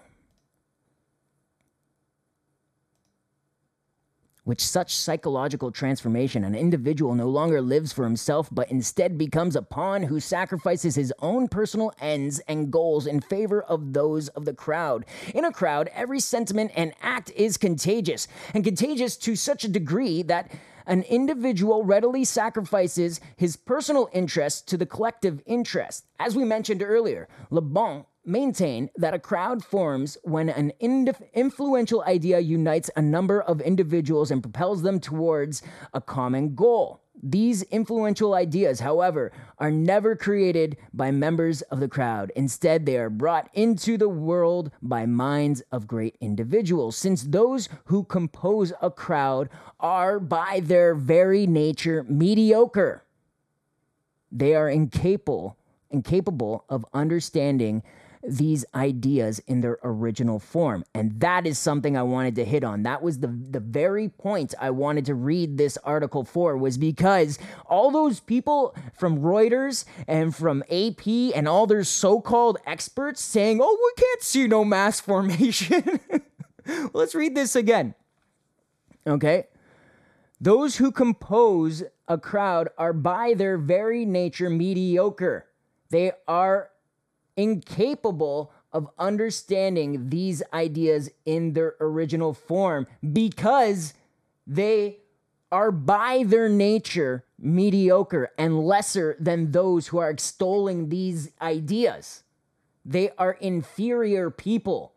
With 4.48 4.62
such 4.62 4.96
psychological 4.96 5.72
transformation, 5.72 6.46
an 6.46 6.56
individual 6.56 7.14
no 7.14 7.28
longer 7.28 7.62
lives 7.62 7.92
for 7.92 8.06
himself, 8.06 8.48
but 8.50 8.72
instead 8.72 9.18
becomes 9.18 9.58
a 9.58 9.62
pawn 9.62 10.04
who 10.04 10.22
sacrifices 10.22 10.96
his 10.96 11.14
own 11.20 11.50
personal 11.50 11.92
ends 12.00 12.40
and 12.48 12.72
goals 12.72 13.08
in 13.08 13.20
favor 13.20 13.62
of 13.62 13.92
those 13.92 14.30
of 14.30 14.46
the 14.46 14.54
crowd. 14.54 15.04
In 15.36 15.44
a 15.44 15.52
crowd, 15.52 15.90
every 15.94 16.22
sentiment 16.22 16.72
and 16.78 16.94
act 17.02 17.30
is 17.32 17.58
contagious, 17.58 18.30
and 18.54 18.64
contagious 18.64 19.18
to 19.18 19.36
such 19.36 19.66
a 19.66 19.68
degree 19.68 20.22
that 20.24 20.50
an 20.86 21.02
individual 21.04 21.84
readily 21.84 22.24
sacrifices 22.24 23.20
his 23.36 23.58
personal 23.58 24.10
interests 24.14 24.62
to 24.62 24.78
the 24.78 24.86
collective 24.86 25.42
interest. 25.46 26.06
As 26.22 26.38
we 26.38 26.46
mentioned 26.46 26.82
earlier, 26.82 27.28
Le 27.50 27.60
Bon 27.60 28.06
maintain 28.28 28.90
that 28.98 29.14
a 29.14 29.20
crowd 29.20 29.64
forms 29.64 30.18
when 30.24 30.50
an 30.50 30.72
influential 30.82 32.04
idea 32.04 32.40
unites 32.40 32.92
a 32.96 33.02
number 33.02 33.42
of 33.42 33.62
individuals 33.62 34.30
and 34.30 34.44
propels 34.44 34.82
them 34.82 35.00
towards 35.00 35.62
a 35.94 36.02
common 36.02 36.54
goal. 36.54 37.02
These 37.24 37.64
influential 37.64 38.36
ideas, 38.36 38.80
however, 38.80 39.32
are 39.58 39.72
never 39.72 40.16
created 40.16 40.78
by 40.94 41.10
members 41.10 41.64
of 41.64 41.80
the 41.80 41.88
crowd. 41.88 42.32
Instead, 42.36 42.86
they 42.86 42.98
are 42.98 43.10
brought 43.10 43.50
into 43.56 43.98
the 43.98 44.10
world 44.10 44.70
by 44.84 45.08
minds 45.08 45.64
of 45.72 45.88
great 45.88 46.16
individuals, 46.22 46.96
since 46.96 47.24
those 47.24 47.70
who 47.86 48.04
compose 48.04 48.72
a 48.84 48.92
crowd 48.92 49.50
are, 49.80 50.20
by 50.20 50.62
their 50.64 50.94
very 50.94 51.48
nature, 51.48 52.06
mediocre. 52.08 53.04
They 54.32 54.54
are 54.54 54.70
incapable, 54.70 55.58
incapable 55.90 56.66
of 56.70 56.86
understanding 56.94 57.82
these 58.28 58.66
ideas 58.76 59.40
in 59.48 59.62
their 59.62 59.80
original 59.84 60.40
form. 60.40 60.84
And 60.94 61.20
that 61.22 61.48
is 61.48 61.58
something 61.58 61.96
I 61.96 62.04
wanted 62.04 62.36
to 62.36 62.46
hit 62.46 62.64
on. 62.64 62.84
That 62.84 63.02
was 63.02 63.20
the, 63.20 63.28
the 63.28 63.62
very 63.62 64.10
point 64.10 64.54
I 64.60 64.70
wanted 64.72 65.06
to 65.06 65.16
read 65.16 65.58
this 65.58 65.78
article 65.84 66.26
for, 66.26 66.58
was 66.58 66.78
because 66.78 67.40
all 67.66 67.90
those 67.90 68.20
people 68.20 68.76
from 68.94 69.20
Reuters 69.20 69.86
and 70.08 70.36
from 70.36 70.64
AP 70.70 71.08
and 71.08 71.48
all 71.48 71.66
their 71.66 71.86
so 71.86 72.20
called 72.20 72.58
experts 72.66 73.22
saying, 73.22 73.60
oh, 73.62 73.92
we 73.96 74.04
can't 74.04 74.22
see 74.22 74.48
no 74.48 74.66
mass 74.66 75.00
formation. 75.08 76.00
Let's 76.94 77.16
read 77.16 77.34
this 77.34 77.56
again. 77.56 77.96
Okay. 79.08 79.48
Those 80.40 80.76
who 80.76 80.92
compose 80.92 81.84
a 82.08 82.18
crowd 82.18 82.70
are 82.78 82.94
by 82.94 83.34
their 83.34 83.58
very 83.58 84.06
nature 84.06 84.50
mediocre. 84.50 85.48
They 85.90 86.12
are 86.28 86.70
incapable 87.38 88.52
of 88.74 88.90
understanding 89.00 90.10
these 90.10 90.44
ideas 90.54 91.10
in 91.26 91.54
their 91.54 91.76
original 91.80 92.34
form 92.34 92.86
because 93.14 93.94
they 94.46 94.98
are 95.52 95.72
by 95.72 96.24
their 96.28 96.50
nature 96.50 97.24
mediocre 97.40 98.32
and 98.38 98.60
lesser 98.60 99.16
than 99.20 99.52
those 99.52 99.88
who 99.88 99.98
are 100.00 100.10
extolling 100.10 100.90
these 100.90 101.32
ideas. 101.42 102.24
They 102.84 103.12
are 103.18 103.34
inferior 103.34 104.30
people. 104.30 104.94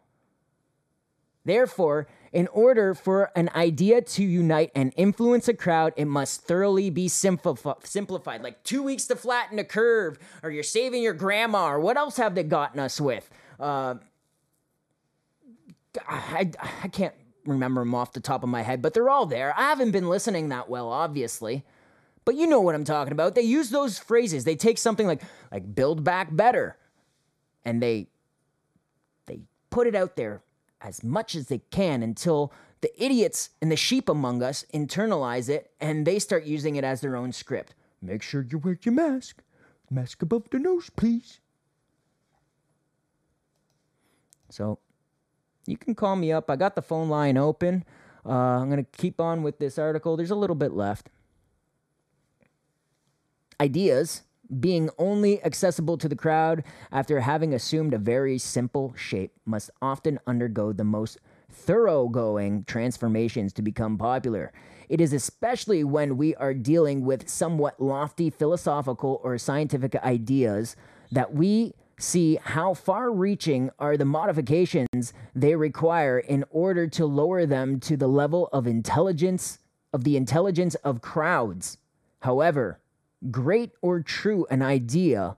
Therefore, 1.45 2.09
in 2.33 2.47
order 2.49 2.95
for 2.95 3.31
an 3.35 3.51
idea 3.55 4.01
to 4.01 4.23
unite 4.23 4.71
and 4.75 4.93
influence 4.97 5.49
a 5.49 5.55
crowd, 5.55 5.93
it 5.97 6.05
must 6.05 6.43
thoroughly 6.43 6.91
be 6.91 7.09
simplif- 7.09 7.87
simplified. 7.87 8.43
Like 8.43 8.63
two 8.63 8.83
weeks 8.83 9.07
to 9.07 9.17
flatten 9.17 9.59
a 9.59 9.65
curve, 9.65 10.19
or 10.43 10.51
you're 10.51 10.63
saving 10.63 11.03
your 11.03 11.13
grandma, 11.13 11.73
or 11.73 11.81
what 11.81 11.97
else 11.97 12.17
have 12.19 12.35
they 12.35 12.45
gotten 12.45 12.79
us 12.79 13.01
with? 13.01 13.29
Uh, 13.59 13.97
I, 16.09 16.51
I 16.83 16.89
can't 16.89 17.15
remember 17.45 17.81
them 17.81 17.95
off 17.95 18.13
the 18.13 18.21
top 18.21 18.43
of 18.43 18.49
my 18.49 18.63
head, 18.63 18.81
but 18.81 18.95
they're 18.95 19.11
all 19.11 19.27
there. 19.27 19.53
I 19.57 19.63
haven't 19.63 19.91
been 19.91 20.09
listening 20.09 20.51
that 20.51 20.69
well, 20.69 20.89
obviously. 20.89 21.65
But 22.25 22.37
you 22.37 22.47
know 22.47 22.61
what 22.61 22.75
I'm 22.75 22.85
talking 22.85 23.13
about. 23.13 23.35
They 23.35 23.43
use 23.43 23.71
those 23.71 23.99
phrases. 23.99 24.45
They 24.45 24.55
take 24.55 24.79
something 24.79 25.07
like 25.07 25.23
like 25.51 25.75
build 25.75 26.05
back 26.05 26.29
better 26.35 26.77
and 27.65 27.83
they 27.83 28.09
they 29.27 29.41
put 29.71 29.87
it 29.87 29.95
out 29.95 30.17
there 30.17 30.43
as 30.81 31.03
much 31.03 31.35
as 31.35 31.49
they 31.49 31.59
can 31.71 32.03
until 32.03 32.53
the 32.81 33.03
idiots 33.03 33.51
and 33.61 33.71
the 33.71 33.77
sheep 33.77 34.09
among 34.09 34.43
us 34.43 34.65
internalize 34.73 35.49
it 35.49 35.71
and 35.81 36.07
they 36.07 36.19
start 36.19 36.45
using 36.45 36.77
it 36.77 36.85
as 36.85 37.01
their 37.01 37.17
own 37.17 37.33
script. 37.33 37.75
Make 38.01 38.23
sure 38.23 38.47
you 38.49 38.59
wear 38.59 38.79
your 38.83 38.95
mask. 38.95 39.43
Mask 39.91 40.23
above 40.23 40.49
the 40.51 40.59
nose, 40.59 40.89
please. 40.91 41.41
So 44.49 44.79
you 45.67 45.77
can 45.77 45.95
call 45.95 46.17
me 46.17 46.33
up. 46.33 46.51
I 46.51 46.57
got 46.57 46.75
the 46.75 46.83
phone 46.83 47.09
line 47.09 47.37
open. 47.37 47.85
Uh, 48.25 48.31
I'm 48.31 48.71
going 48.71 48.85
to 48.85 48.99
keep 48.99 49.21
on 49.21 49.43
with 49.43 49.59
this 49.59 49.79
article. 49.79 50.17
There's 50.17 50.31
a 50.31 50.37
little 50.37 50.57
bit 50.57 50.73
left. 50.73 51.11
Ideas 53.61 54.23
being 54.59 54.91
only 54.99 55.43
accessible 55.45 55.97
to 55.99 56.09
the 56.09 56.17
crowd 56.17 56.65
after 56.91 57.21
having 57.21 57.55
assumed 57.55 57.95
a 57.95 57.99
very 57.99 58.39
simple 58.39 58.93
shape 58.97 59.33
must 59.45 59.71
often 59.81 60.19
undergo 60.27 60.73
the 60.73 60.85
most 60.85 61.19
thoroughgoing 61.53 62.65
transformations 62.65 63.53
to 63.53 63.63
become 63.63 63.97
popular. 63.97 64.53
It 64.89 65.01
is 65.01 65.13
especially 65.13 65.85
when 65.85 66.17
we 66.17 66.35
are 66.37 66.55
dealing 66.55 67.05
with 67.05 67.29
somewhat 67.29 67.81
lofty 67.81 68.31
philosophical 68.31 69.21
or 69.23 69.39
scientific 69.39 69.95
ideas 69.97 70.75
that 71.13 71.33
we 71.35 71.75
see 71.99 72.39
how 72.43 72.75
far 72.75 73.13
reaching 73.13 73.71
are 73.79 73.97
the 73.97 74.05
modifications 74.05 75.13
they 75.35 75.55
require 75.55 76.19
in 76.19 76.45
order 76.51 76.87
to 76.89 77.07
lower 77.07 77.47
them 77.47 77.79
to 77.81 77.97
the 77.97 78.09
level 78.09 78.49
of 78.53 78.67
intelligence 78.67 79.59
of 79.93 80.05
the 80.05 80.17
intelligence 80.17 80.77
of 80.77 81.03
crowds. 81.03 81.77
However, 82.21 82.81
great 83.31 83.73
or 83.83 84.01
true 84.01 84.47
an 84.51 84.63
idea 84.63 85.37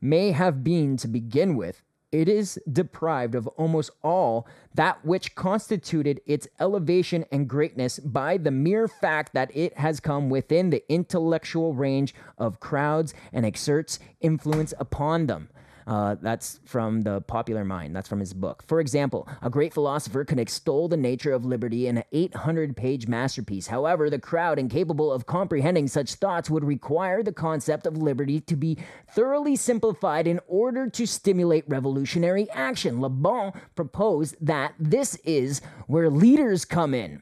may 0.00 0.32
have 0.32 0.64
been 0.64 0.96
to 0.98 1.08
begin 1.08 1.56
with, 1.56 1.82
it 2.12 2.28
is 2.28 2.60
deprived 2.70 3.34
of 3.34 3.48
almost 3.48 3.90
all 4.02 4.46
that 4.74 5.04
which 5.04 5.34
constituted 5.34 6.20
its 6.26 6.46
elevation 6.60 7.24
and 7.32 7.48
greatness 7.48 7.98
by 7.98 8.36
the 8.36 8.52
mere 8.52 8.86
fact 8.86 9.34
that 9.34 9.50
it 9.54 9.76
has 9.76 9.98
come 9.98 10.30
within 10.30 10.70
the 10.70 10.84
intellectual 10.88 11.74
range 11.74 12.14
of 12.38 12.60
crowds 12.60 13.14
and 13.32 13.44
exerts 13.44 13.98
influence 14.20 14.72
upon 14.78 15.26
them. 15.26 15.48
Uh, 15.86 16.16
that's 16.20 16.60
from 16.64 17.02
the 17.02 17.20
popular 17.22 17.64
mind. 17.64 17.94
That's 17.94 18.08
from 18.08 18.20
his 18.20 18.32
book. 18.32 18.64
For 18.66 18.80
example, 18.80 19.28
a 19.42 19.50
great 19.50 19.74
philosopher 19.74 20.24
can 20.24 20.38
extol 20.38 20.88
the 20.88 20.96
nature 20.96 21.32
of 21.32 21.44
liberty 21.44 21.86
in 21.86 21.98
an 21.98 22.04
800 22.12 22.76
page 22.76 23.06
masterpiece. 23.06 23.66
However, 23.66 24.08
the 24.08 24.18
crowd 24.18 24.58
incapable 24.58 25.12
of 25.12 25.26
comprehending 25.26 25.88
such 25.88 26.14
thoughts 26.14 26.48
would 26.48 26.64
require 26.64 27.22
the 27.22 27.32
concept 27.32 27.86
of 27.86 27.98
liberty 27.98 28.40
to 28.40 28.56
be 28.56 28.78
thoroughly 29.10 29.56
simplified 29.56 30.26
in 30.26 30.40
order 30.46 30.88
to 30.88 31.06
stimulate 31.06 31.64
revolutionary 31.68 32.50
action. 32.50 33.00
Le 33.00 33.10
Bon 33.10 33.52
proposed 33.74 34.36
that 34.40 34.74
this 34.78 35.16
is 35.24 35.60
where 35.86 36.08
leaders 36.08 36.64
come 36.64 36.94
in. 36.94 37.20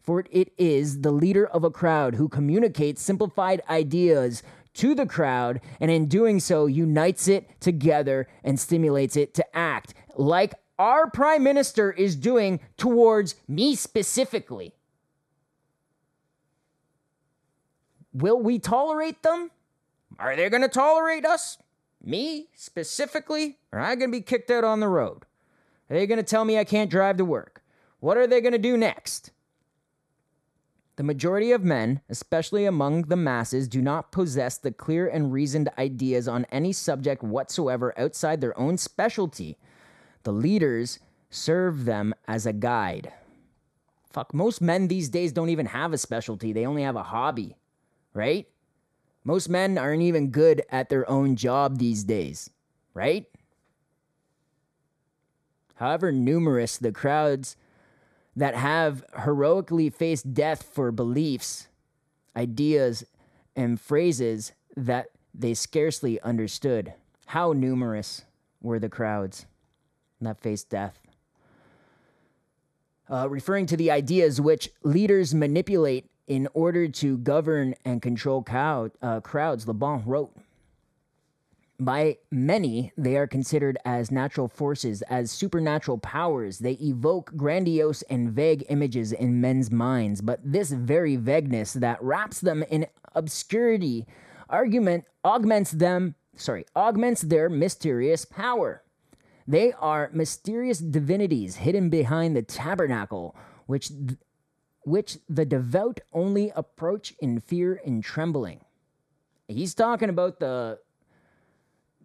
For 0.00 0.24
it 0.30 0.52
is 0.56 1.02
the 1.02 1.12
leader 1.12 1.46
of 1.46 1.62
a 1.62 1.70
crowd 1.70 2.14
who 2.14 2.28
communicates 2.28 3.02
simplified 3.02 3.62
ideas 3.68 4.42
to 4.74 4.94
the 4.94 5.06
crowd, 5.06 5.60
and 5.80 5.90
in 5.90 6.06
doing 6.06 6.40
so, 6.40 6.66
unites 6.66 7.28
it 7.28 7.60
together 7.60 8.28
and 8.44 8.58
stimulates 8.58 9.16
it 9.16 9.34
to 9.34 9.56
act 9.56 9.94
like 10.16 10.54
our 10.78 11.10
prime 11.10 11.42
minister 11.42 11.92
is 11.92 12.16
doing 12.16 12.60
towards 12.76 13.34
me 13.46 13.74
specifically. 13.74 14.74
Will 18.12 18.40
we 18.40 18.58
tolerate 18.58 19.22
them? 19.22 19.50
Are 20.18 20.34
they 20.34 20.48
going 20.48 20.62
to 20.62 20.68
tolerate 20.68 21.24
us? 21.24 21.58
Me 22.02 22.48
specifically? 22.54 23.58
Or 23.72 23.78
am 23.78 23.84
I 23.84 23.94
going 23.94 24.10
to 24.10 24.18
be 24.18 24.22
kicked 24.22 24.50
out 24.50 24.64
on 24.64 24.80
the 24.80 24.88
road? 24.88 25.24
Are 25.88 25.96
they 25.96 26.06
going 26.06 26.18
to 26.18 26.24
tell 26.24 26.44
me 26.44 26.58
I 26.58 26.64
can't 26.64 26.90
drive 26.90 27.18
to 27.18 27.24
work? 27.24 27.62
What 28.00 28.16
are 28.16 28.26
they 28.26 28.40
going 28.40 28.52
to 28.52 28.58
do 28.58 28.76
next? 28.76 29.32
The 31.00 31.04
majority 31.04 31.50
of 31.52 31.64
men, 31.64 32.02
especially 32.10 32.66
among 32.66 33.04
the 33.04 33.16
masses, 33.16 33.68
do 33.68 33.80
not 33.80 34.12
possess 34.12 34.58
the 34.58 34.70
clear 34.70 35.08
and 35.08 35.32
reasoned 35.32 35.70
ideas 35.78 36.28
on 36.28 36.44
any 36.52 36.74
subject 36.74 37.22
whatsoever 37.22 37.98
outside 37.98 38.42
their 38.42 38.58
own 38.58 38.76
specialty. 38.76 39.56
The 40.24 40.32
leaders 40.34 40.98
serve 41.30 41.86
them 41.86 42.14
as 42.28 42.44
a 42.44 42.52
guide. 42.52 43.14
Fuck, 44.12 44.34
most 44.34 44.60
men 44.60 44.88
these 44.88 45.08
days 45.08 45.32
don't 45.32 45.48
even 45.48 45.64
have 45.64 45.94
a 45.94 45.96
specialty, 45.96 46.52
they 46.52 46.66
only 46.66 46.82
have 46.82 46.96
a 46.96 47.04
hobby, 47.04 47.56
right? 48.12 48.46
Most 49.24 49.48
men 49.48 49.78
aren't 49.78 50.02
even 50.02 50.28
good 50.28 50.60
at 50.68 50.90
their 50.90 51.08
own 51.08 51.34
job 51.34 51.78
these 51.78 52.04
days, 52.04 52.50
right? 52.92 53.24
However 55.76 56.12
numerous 56.12 56.76
the 56.76 56.92
crowds 56.92 57.56
that 58.36 58.54
have 58.54 59.04
heroically 59.24 59.90
faced 59.90 60.32
death 60.34 60.62
for 60.62 60.92
beliefs, 60.92 61.68
ideas, 62.36 63.04
and 63.56 63.80
phrases 63.80 64.52
that 64.76 65.10
they 65.34 65.54
scarcely 65.54 66.20
understood. 66.22 66.94
How 67.26 67.52
numerous 67.52 68.24
were 68.60 68.78
the 68.78 68.88
crowds 68.88 69.46
that 70.20 70.40
faced 70.40 70.70
death? 70.70 71.00
Uh, 73.08 73.28
referring 73.28 73.66
to 73.66 73.76
the 73.76 73.90
ideas 73.90 74.40
which 74.40 74.70
leaders 74.84 75.34
manipulate 75.34 76.08
in 76.28 76.46
order 76.54 76.86
to 76.86 77.18
govern 77.18 77.74
and 77.84 78.00
control 78.00 78.42
cow- 78.42 78.90
uh, 79.02 79.20
crowds, 79.20 79.66
Le 79.66 79.74
Bon 79.74 80.02
wrote. 80.06 80.32
By 81.80 82.18
many, 82.30 82.92
they 82.98 83.16
are 83.16 83.26
considered 83.26 83.78
as 83.86 84.10
natural 84.10 84.48
forces, 84.48 85.00
as 85.02 85.30
supernatural 85.30 85.96
powers. 85.96 86.58
They 86.58 86.72
evoke 86.72 87.32
grandiose 87.34 88.02
and 88.02 88.30
vague 88.30 88.66
images 88.68 89.12
in 89.12 89.40
men's 89.40 89.70
minds, 89.70 90.20
but 90.20 90.40
this 90.44 90.72
very 90.72 91.16
vagueness 91.16 91.72
that 91.72 92.02
wraps 92.02 92.42
them 92.42 92.62
in 92.64 92.86
obscurity 93.14 94.06
argument 94.50 95.06
augments 95.24 95.70
them, 95.70 96.16
sorry, 96.36 96.66
augments 96.76 97.22
their 97.22 97.48
mysterious 97.48 98.26
power. 98.26 98.82
They 99.48 99.72
are 99.72 100.10
mysterious 100.12 100.80
divinities 100.80 101.56
hidden 101.56 101.88
behind 101.88 102.36
the 102.36 102.42
tabernacle, 102.42 103.34
which 103.64 103.88
th- 103.88 104.18
which 104.82 105.18
the 105.28 105.46
devout 105.46 106.00
only 106.12 106.52
approach 106.54 107.14
in 107.20 107.40
fear 107.40 107.80
and 107.86 108.02
trembling. 108.04 108.60
He's 109.48 109.74
talking 109.74 110.08
about 110.08 110.40
the 110.40 110.78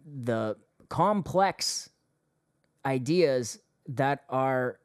the 0.06 0.56
complex 0.88 1.90
ideas 2.84 3.58
that 3.88 4.24
are 4.28 4.78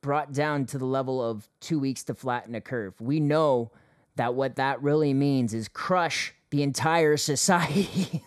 brought 0.00 0.32
down 0.32 0.66
to 0.66 0.78
the 0.78 0.84
level 0.84 1.22
of 1.22 1.48
two 1.60 1.78
weeks 1.78 2.04
to 2.04 2.14
flatten 2.14 2.54
a 2.54 2.60
curve. 2.60 3.00
We 3.00 3.20
know 3.20 3.70
that 4.16 4.34
what 4.34 4.56
that 4.56 4.82
really 4.82 5.14
means 5.14 5.54
is 5.54 5.68
crush 5.68 6.34
the 6.50 6.62
entire 6.62 7.16
society, 7.16 8.22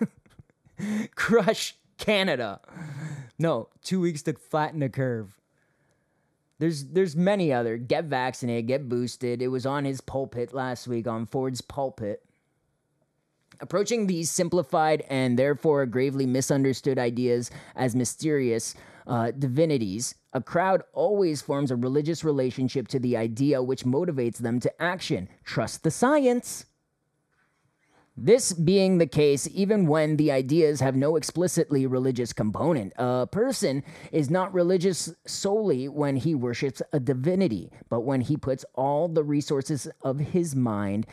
crush 1.16 1.76
Canada. 1.98 2.60
No, 3.38 3.70
two 3.84 4.02
weeks 4.02 4.24
to 4.24 4.34
flatten 4.34 4.82
a 4.82 4.90
curve. 4.90 5.38
There's 6.60 6.86
there's 6.86 7.16
many 7.16 7.54
other 7.54 7.78
get 7.78 8.06
vaccinated, 8.06 8.68
get 8.68 8.90
boosted. 8.90 9.42
It 9.42 9.50
was 9.50 9.66
on 9.66 9.86
his 9.86 10.02
pulpit 10.02 10.54
last 10.54 10.88
week 10.88 11.08
on 11.08 11.28
Ford's 11.28 11.62
pulpit. 11.62 12.24
Approaching 13.60 14.08
these 14.08 14.30
simplified 14.30 15.04
and 15.10 15.38
therefore 15.38 15.86
gravely 15.86 16.26
misunderstood 16.26 17.00
ideas 17.00 17.50
as 17.76 17.96
mysterious 17.96 18.76
uh, 19.08 19.32
divinities, 19.32 20.16
a 20.34 20.42
crowd 20.42 20.84
always 20.94 21.42
forms 21.42 21.72
a 21.72 21.76
religious 21.76 22.24
relationship 22.24 22.88
to 22.90 23.00
the 23.00 23.18
idea 23.18 23.64
which 23.64 23.86
motivates 23.86 24.38
them 24.38 24.60
to 24.60 24.82
action. 24.82 25.30
Trust 25.44 25.84
the 25.84 25.92
science. 25.92 26.66
This 28.20 28.52
being 28.52 28.98
the 28.98 29.06
case, 29.06 29.48
even 29.54 29.86
when 29.86 30.18
the 30.18 30.32
ideas 30.32 30.80
have 30.80 30.96
no 30.96 31.18
explicitly 31.18 31.86
religious 31.86 32.34
component, 32.34 32.94
a 32.98 33.28
person 33.28 33.84
is 34.12 34.32
not 34.32 34.54
religious 34.56 35.14
solely 35.28 35.88
when 35.88 36.16
he 36.16 36.34
worships 36.34 36.82
a 36.92 37.00
divinity, 37.00 37.72
but 37.90 38.02
when 38.02 38.22
he 38.22 38.36
puts 38.36 38.66
all 38.74 39.08
the 39.08 39.24
resources 39.24 39.88
of 40.02 40.18
his 40.18 40.56
mind 40.56 41.06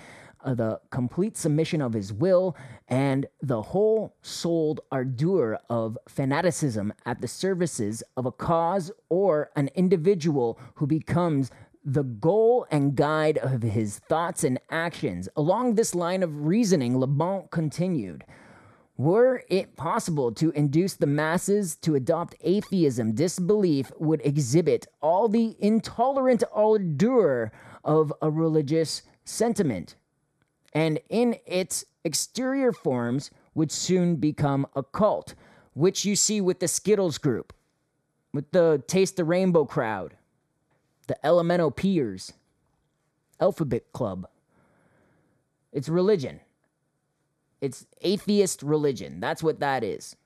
Uh, 0.45 0.53
the 0.53 0.79
complete 0.91 1.39
submission 1.39 1.81
of 1.81 1.95
his 1.95 2.13
will, 2.13 2.55
and 2.87 3.27
the 3.41 3.63
whole 3.63 4.15
souled 4.21 4.81
ardor 4.93 5.59
of 5.71 5.97
fanaticism 6.07 6.93
at 7.07 7.23
the 7.23 7.29
services 7.29 8.03
of 8.15 8.27
a 8.27 8.33
cause 8.33 8.93
or 9.09 9.51
an 9.57 9.71
individual 9.75 10.59
who 10.75 10.87
becomes 10.87 11.51
the 11.83 12.03
goal 12.03 12.67
and 12.71 12.95
guide 12.95 13.39
of 13.39 13.63
his 13.63 13.99
thoughts 14.01 14.45
and 14.45 14.61
actions. 14.71 15.31
Along 15.35 15.75
this 15.75 15.95
line 15.95 16.23
of 16.23 16.45
reasoning, 16.45 16.99
Le 16.99 17.07
Bon 17.07 17.49
continued. 17.51 18.25
Were 18.97 19.43
it 19.49 19.77
possible 19.77 20.31
to 20.33 20.51
induce 20.51 20.95
the 20.95 21.07
masses 21.07 21.75
to 21.77 21.95
adopt 21.95 22.37
atheism, 22.43 23.13
disbelief 23.15 23.91
would 23.99 24.21
exhibit 24.25 24.87
all 25.03 25.29
the 25.29 25.57
intolerant 25.59 26.45
ardor 26.53 27.51
of 27.83 28.13
a 28.23 28.31
religious 28.31 29.03
sentiment, 29.25 29.97
and 30.75 30.99
in 31.09 31.37
its 31.47 31.85
exterior 32.05 32.73
forms 32.73 33.31
would 33.55 33.71
soon 33.71 34.17
become 34.17 34.67
a 34.75 34.83
cult, 34.83 35.35
which 35.75 36.05
you 36.05 36.17
see 36.17 36.41
with 36.41 36.61
the 36.61 36.69
Skittles 36.69 37.19
group, 37.19 37.53
with 38.33 38.51
the 38.51 38.83
Taste 38.87 39.17
the 39.17 39.25
Rainbow 39.25 39.65
crowd, 39.65 40.15
the 41.07 41.17
Elemento 41.25 41.75
Peers, 41.75 42.33
Alphabet 43.41 43.93
Club. 43.93 44.27
It's 45.73 45.89
religion. 45.89 46.41
It's 47.61 47.87
atheist 48.03 48.63
religion. 48.63 49.21
That's 49.21 49.43
what 49.43 49.61
that 49.61 49.83
is. 49.83 50.17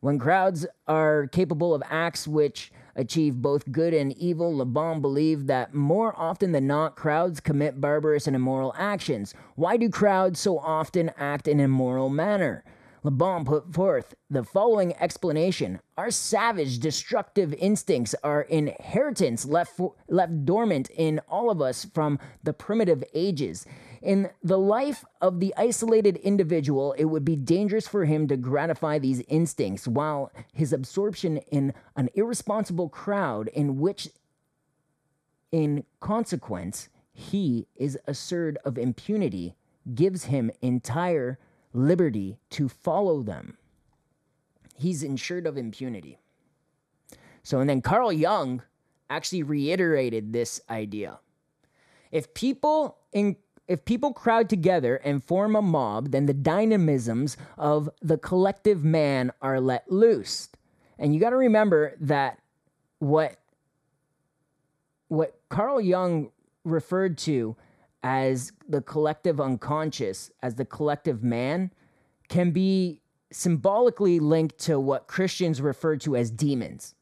When 0.00 0.18
crowds 0.18 0.66
are 0.86 1.26
capable 1.26 1.74
of 1.74 1.82
acts 1.88 2.28
which 2.28 2.70
achieve 2.98 3.40
both 3.40 3.72
good 3.72 3.94
and 3.94 4.12
evil, 4.18 4.54
Le 4.54 4.66
Bon 4.66 5.00
believed 5.00 5.46
that 5.46 5.72
more 5.72 6.12
often 6.18 6.52
than 6.52 6.66
not, 6.66 6.96
crowds 6.96 7.40
commit 7.40 7.80
barbarous 7.80 8.26
and 8.26 8.36
immoral 8.36 8.74
actions. 8.76 9.32
Why 9.54 9.76
do 9.76 9.88
crowds 9.88 10.40
so 10.40 10.58
often 10.58 11.12
act 11.16 11.48
in 11.48 11.60
immoral 11.60 12.10
manner? 12.10 12.64
Le 13.04 13.12
Bon 13.12 13.44
put 13.44 13.72
forth 13.72 14.14
the 14.28 14.42
following 14.42 14.94
explanation 14.96 15.80
Our 15.96 16.10
savage, 16.10 16.80
destructive 16.80 17.54
instincts 17.54 18.14
are 18.24 18.42
inheritance 18.42 19.46
left, 19.46 19.76
for, 19.76 19.94
left 20.08 20.44
dormant 20.44 20.90
in 20.90 21.20
all 21.28 21.50
of 21.50 21.62
us 21.62 21.86
from 21.94 22.18
the 22.42 22.52
primitive 22.52 23.04
ages. 23.14 23.64
In 24.02 24.30
the 24.42 24.58
life 24.58 25.04
of 25.20 25.40
the 25.40 25.52
isolated 25.56 26.16
individual, 26.16 26.92
it 26.92 27.06
would 27.06 27.24
be 27.24 27.36
dangerous 27.36 27.88
for 27.88 28.04
him 28.04 28.28
to 28.28 28.36
gratify 28.36 28.98
these 28.98 29.22
instincts, 29.28 29.88
while 29.88 30.30
his 30.52 30.72
absorption 30.72 31.38
in 31.50 31.74
an 31.96 32.08
irresponsible 32.14 32.88
crowd 32.88 33.48
in 33.48 33.78
which, 33.78 34.08
in 35.50 35.84
consequence, 36.00 36.88
he 37.12 37.66
is 37.74 37.98
assured 38.06 38.58
of 38.64 38.78
impunity, 38.78 39.56
gives 39.94 40.24
him 40.24 40.50
entire 40.62 41.38
liberty 41.72 42.38
to 42.50 42.68
follow 42.68 43.22
them. 43.22 43.58
He's 44.76 45.02
insured 45.02 45.46
of 45.46 45.56
impunity. 45.56 46.18
So, 47.42 47.58
and 47.58 47.68
then 47.68 47.82
Carl 47.82 48.12
Jung 48.12 48.62
actually 49.10 49.42
reiterated 49.42 50.32
this 50.32 50.60
idea. 50.70 51.18
If 52.12 52.32
people 52.34 52.98
in 53.12 53.36
if 53.68 53.84
people 53.84 54.14
crowd 54.14 54.48
together 54.48 54.96
and 54.96 55.22
form 55.22 55.54
a 55.54 55.62
mob, 55.62 56.10
then 56.10 56.26
the 56.26 56.34
dynamisms 56.34 57.36
of 57.58 57.90
the 58.00 58.16
collective 58.16 58.82
man 58.82 59.30
are 59.42 59.60
let 59.60 59.92
loose. 59.92 60.48
And 60.98 61.14
you 61.14 61.20
got 61.20 61.30
to 61.30 61.36
remember 61.36 61.94
that 62.00 62.40
what 62.98 63.36
what 65.08 65.40
Carl 65.48 65.80
Jung 65.80 66.30
referred 66.64 67.16
to 67.18 67.56
as 68.02 68.52
the 68.68 68.82
collective 68.82 69.40
unconscious, 69.40 70.30
as 70.42 70.56
the 70.56 70.64
collective 70.64 71.22
man, 71.22 71.70
can 72.28 72.50
be 72.50 73.00
symbolically 73.30 74.18
linked 74.18 74.58
to 74.58 74.78
what 74.78 75.06
Christians 75.06 75.60
refer 75.60 75.96
to 75.96 76.16
as 76.16 76.30
demons. 76.30 76.94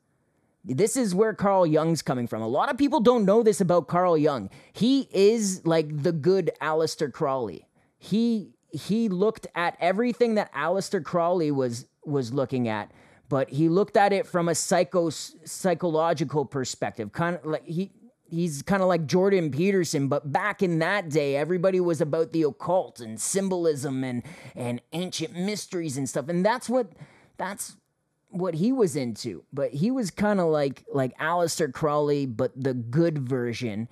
This 0.74 0.96
is 0.96 1.14
where 1.14 1.32
Carl 1.32 1.66
Jung's 1.66 2.02
coming 2.02 2.26
from. 2.26 2.42
A 2.42 2.48
lot 2.48 2.70
of 2.70 2.76
people 2.76 3.00
don't 3.00 3.24
know 3.24 3.42
this 3.42 3.60
about 3.60 3.86
Carl 3.86 4.18
Jung. 4.18 4.50
He 4.72 5.08
is 5.12 5.64
like 5.64 6.02
the 6.02 6.12
good 6.12 6.50
Aleister 6.60 7.12
Crowley. 7.12 7.66
He 7.98 8.52
he 8.70 9.08
looked 9.08 9.46
at 9.54 9.76
everything 9.80 10.34
that 10.34 10.52
Aleister 10.52 11.02
Crowley 11.02 11.50
was 11.50 11.86
was 12.04 12.32
looking 12.32 12.68
at, 12.68 12.90
but 13.28 13.50
he 13.50 13.68
looked 13.68 13.96
at 13.96 14.12
it 14.12 14.26
from 14.26 14.48
a 14.48 14.54
psycho 14.54 15.10
psychological 15.10 16.44
perspective. 16.44 17.12
Kind 17.12 17.36
of 17.36 17.46
like 17.46 17.64
he 17.64 17.92
he's 18.28 18.62
kind 18.62 18.82
of 18.82 18.88
like 18.88 19.06
Jordan 19.06 19.50
Peterson, 19.50 20.08
but 20.08 20.32
back 20.32 20.62
in 20.62 20.80
that 20.80 21.08
day, 21.08 21.36
everybody 21.36 21.80
was 21.80 22.00
about 22.00 22.32
the 22.32 22.42
occult 22.42 23.00
and 23.00 23.20
symbolism 23.20 24.02
and 24.02 24.22
and 24.54 24.82
ancient 24.92 25.34
mysteries 25.34 25.96
and 25.96 26.08
stuff. 26.08 26.28
And 26.28 26.44
that's 26.44 26.68
what 26.68 26.92
that's 27.36 27.76
what 28.38 28.54
he 28.54 28.72
was 28.72 28.96
into. 28.96 29.44
But 29.52 29.72
he 29.72 29.90
was 29.90 30.10
kind 30.10 30.40
of 30.40 30.46
like 30.46 30.84
like 30.92 31.16
Aleister 31.18 31.72
Crowley, 31.72 32.26
but 32.26 32.52
the 32.54 32.74
good 32.74 33.18
version. 33.18 33.88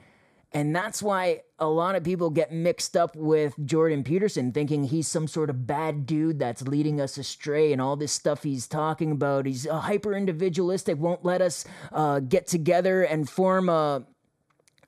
And 0.54 0.74
that's 0.74 1.02
why 1.02 1.40
a 1.58 1.66
lot 1.66 1.96
of 1.96 2.04
people 2.04 2.30
get 2.30 2.52
mixed 2.52 2.96
up 2.96 3.16
with 3.16 3.54
Jordan 3.66 4.04
Peterson, 4.04 4.52
thinking 4.52 4.84
he's 4.84 5.08
some 5.08 5.26
sort 5.26 5.50
of 5.50 5.66
bad 5.66 6.06
dude 6.06 6.38
that's 6.38 6.62
leading 6.62 7.00
us 7.00 7.18
astray 7.18 7.72
and 7.72 7.82
all 7.82 7.96
this 7.96 8.12
stuff 8.12 8.44
he's 8.44 8.68
talking 8.68 9.10
about. 9.10 9.46
He's 9.46 9.66
a 9.66 9.80
hyper 9.80 10.14
individualistic, 10.14 10.96
won't 10.96 11.24
let 11.24 11.42
us 11.42 11.64
uh, 11.90 12.20
get 12.20 12.46
together 12.46 13.02
and 13.02 13.28
form 13.28 13.68
a, 13.68 14.04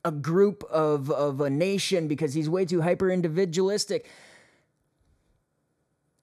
a 0.04 0.12
group 0.12 0.62
of, 0.70 1.10
of 1.10 1.40
a 1.40 1.50
nation 1.50 2.06
because 2.06 2.32
he's 2.32 2.48
way 2.48 2.64
too 2.64 2.82
hyper 2.82 3.10
individualistic. 3.10 4.08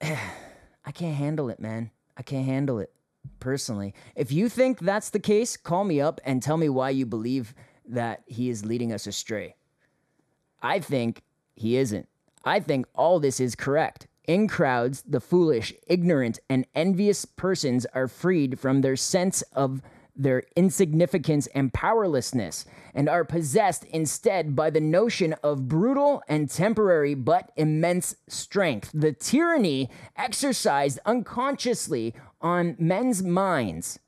I 0.00 0.92
can't 0.92 1.16
handle 1.16 1.50
it, 1.50 1.60
man. 1.60 1.90
I 2.16 2.22
can't 2.22 2.46
handle 2.46 2.78
it 2.78 2.90
personally. 3.40 3.94
If 4.14 4.32
you 4.32 4.48
think 4.48 4.78
that's 4.80 5.10
the 5.10 5.20
case, 5.20 5.56
call 5.56 5.84
me 5.84 6.00
up 6.00 6.20
and 6.24 6.42
tell 6.42 6.56
me 6.56 6.68
why 6.68 6.90
you 6.90 7.06
believe 7.06 7.54
that 7.86 8.22
he 8.26 8.48
is 8.48 8.64
leading 8.64 8.92
us 8.92 9.06
astray. 9.06 9.56
I 10.62 10.80
think 10.80 11.22
he 11.54 11.76
isn't. 11.76 12.08
I 12.44 12.60
think 12.60 12.86
all 12.94 13.20
this 13.20 13.40
is 13.40 13.54
correct. 13.54 14.06
In 14.26 14.48
crowds, 14.48 15.02
the 15.02 15.20
foolish, 15.20 15.74
ignorant, 15.86 16.38
and 16.48 16.66
envious 16.74 17.24
persons 17.26 17.84
are 17.94 18.08
freed 18.08 18.58
from 18.58 18.80
their 18.80 18.96
sense 18.96 19.42
of 19.52 19.82
their 20.16 20.44
insignificance 20.54 21.48
and 21.48 21.74
powerlessness, 21.74 22.64
and 22.94 23.08
are 23.08 23.24
possessed 23.24 23.84
instead 23.86 24.54
by 24.54 24.70
the 24.70 24.80
notion 24.80 25.32
of 25.42 25.66
brutal 25.66 26.22
and 26.28 26.48
temporary 26.48 27.14
but 27.14 27.50
immense 27.56 28.14
strength. 28.28 28.90
The 28.94 29.12
tyranny 29.12 29.90
exercised 30.16 31.00
unconsciously 31.04 32.14
on 32.44 32.76
men's 32.78 33.22
minds 33.22 33.98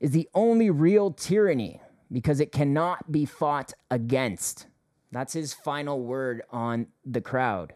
is 0.00 0.10
the 0.10 0.28
only 0.34 0.68
real 0.68 1.12
tyranny 1.12 1.80
because 2.12 2.40
it 2.40 2.52
cannot 2.52 3.10
be 3.10 3.24
fought 3.24 3.72
against. 3.90 4.66
That's 5.12 5.32
his 5.32 5.54
final 5.54 6.02
word 6.02 6.42
on 6.50 6.88
the 7.04 7.22
crowd. 7.22 7.72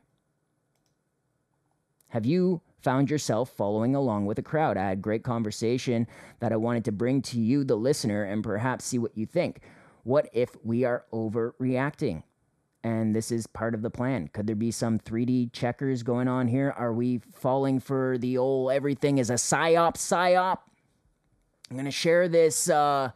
Have 2.09 2.27
you 2.27 2.61
found 2.83 3.11
yourself 3.11 3.51
following 3.51 3.95
along 3.95 4.27
with 4.27 4.39
a 4.39 4.43
crowd. 4.43 4.77
I 4.77 4.89
had 4.89 5.03
great 5.03 5.23
conversation 5.23 6.07
that 6.41 6.53
I 6.53 6.57
wanted 6.57 6.85
to 6.87 6.93
bring 6.93 7.23
to 7.23 7.39
you, 7.39 7.65
the 7.65 7.77
listener, 7.77 8.25
and 8.25 8.43
perhaps 8.43 8.87
see 8.87 8.99
what 8.99 9.17
you 9.17 9.27
think. 9.27 9.61
What 10.03 10.29
if 10.33 10.57
we 10.65 10.85
are 10.85 11.05
overreacting? 11.13 12.23
And 12.83 13.15
this 13.15 13.31
is 13.31 13.47
part 13.47 13.75
of 13.75 13.83
the 13.83 13.91
plan. 13.91 14.29
Could 14.29 14.47
there 14.47 14.57
be 14.57 14.71
some 14.71 14.99
3D 14.99 15.53
checkers 15.53 16.03
going 16.03 16.29
on 16.29 16.49
here? 16.49 16.75
Are 16.77 16.93
we 16.93 17.21
falling 17.35 17.79
for 17.79 18.17
the 18.19 18.39
old 18.39 18.73
everything 18.73 19.19
is 19.19 19.29
a 19.29 19.35
psyop, 19.35 19.95
psyop? 19.95 20.59
I'm 21.71 21.77
going 21.77 21.85
to 21.85 21.91
share 21.91 22.27
this 22.27 22.71
uh, 22.71 23.11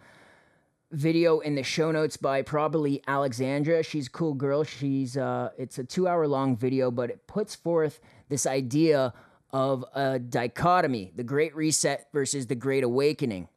video 0.92 1.40
in 1.40 1.54
the 1.54 1.62
show 1.62 1.90
notes 1.90 2.16
by 2.16 2.42
probably 2.42 3.02
Alexandra. 3.06 3.82
She's 3.82 4.06
a 4.06 4.10
cool 4.10 4.34
girl. 4.34 4.64
She's 4.64 5.16
uh, 5.16 5.50
it's 5.58 5.78
a 5.78 5.84
two 5.84 6.06
hour 6.06 6.26
long 6.28 6.56
video, 6.56 6.90
but 6.90 7.10
it 7.10 7.26
puts 7.26 7.54
forth 7.54 8.00
this 8.28 8.46
idea 8.46 9.12
of 9.50 9.84
a 9.94 10.18
dichotomy 10.18 11.12
the 11.14 11.24
Great 11.24 11.54
Reset 11.54 12.08
versus 12.12 12.46
the 12.46 12.54
Great 12.54 12.84
Awakening. 12.84 13.48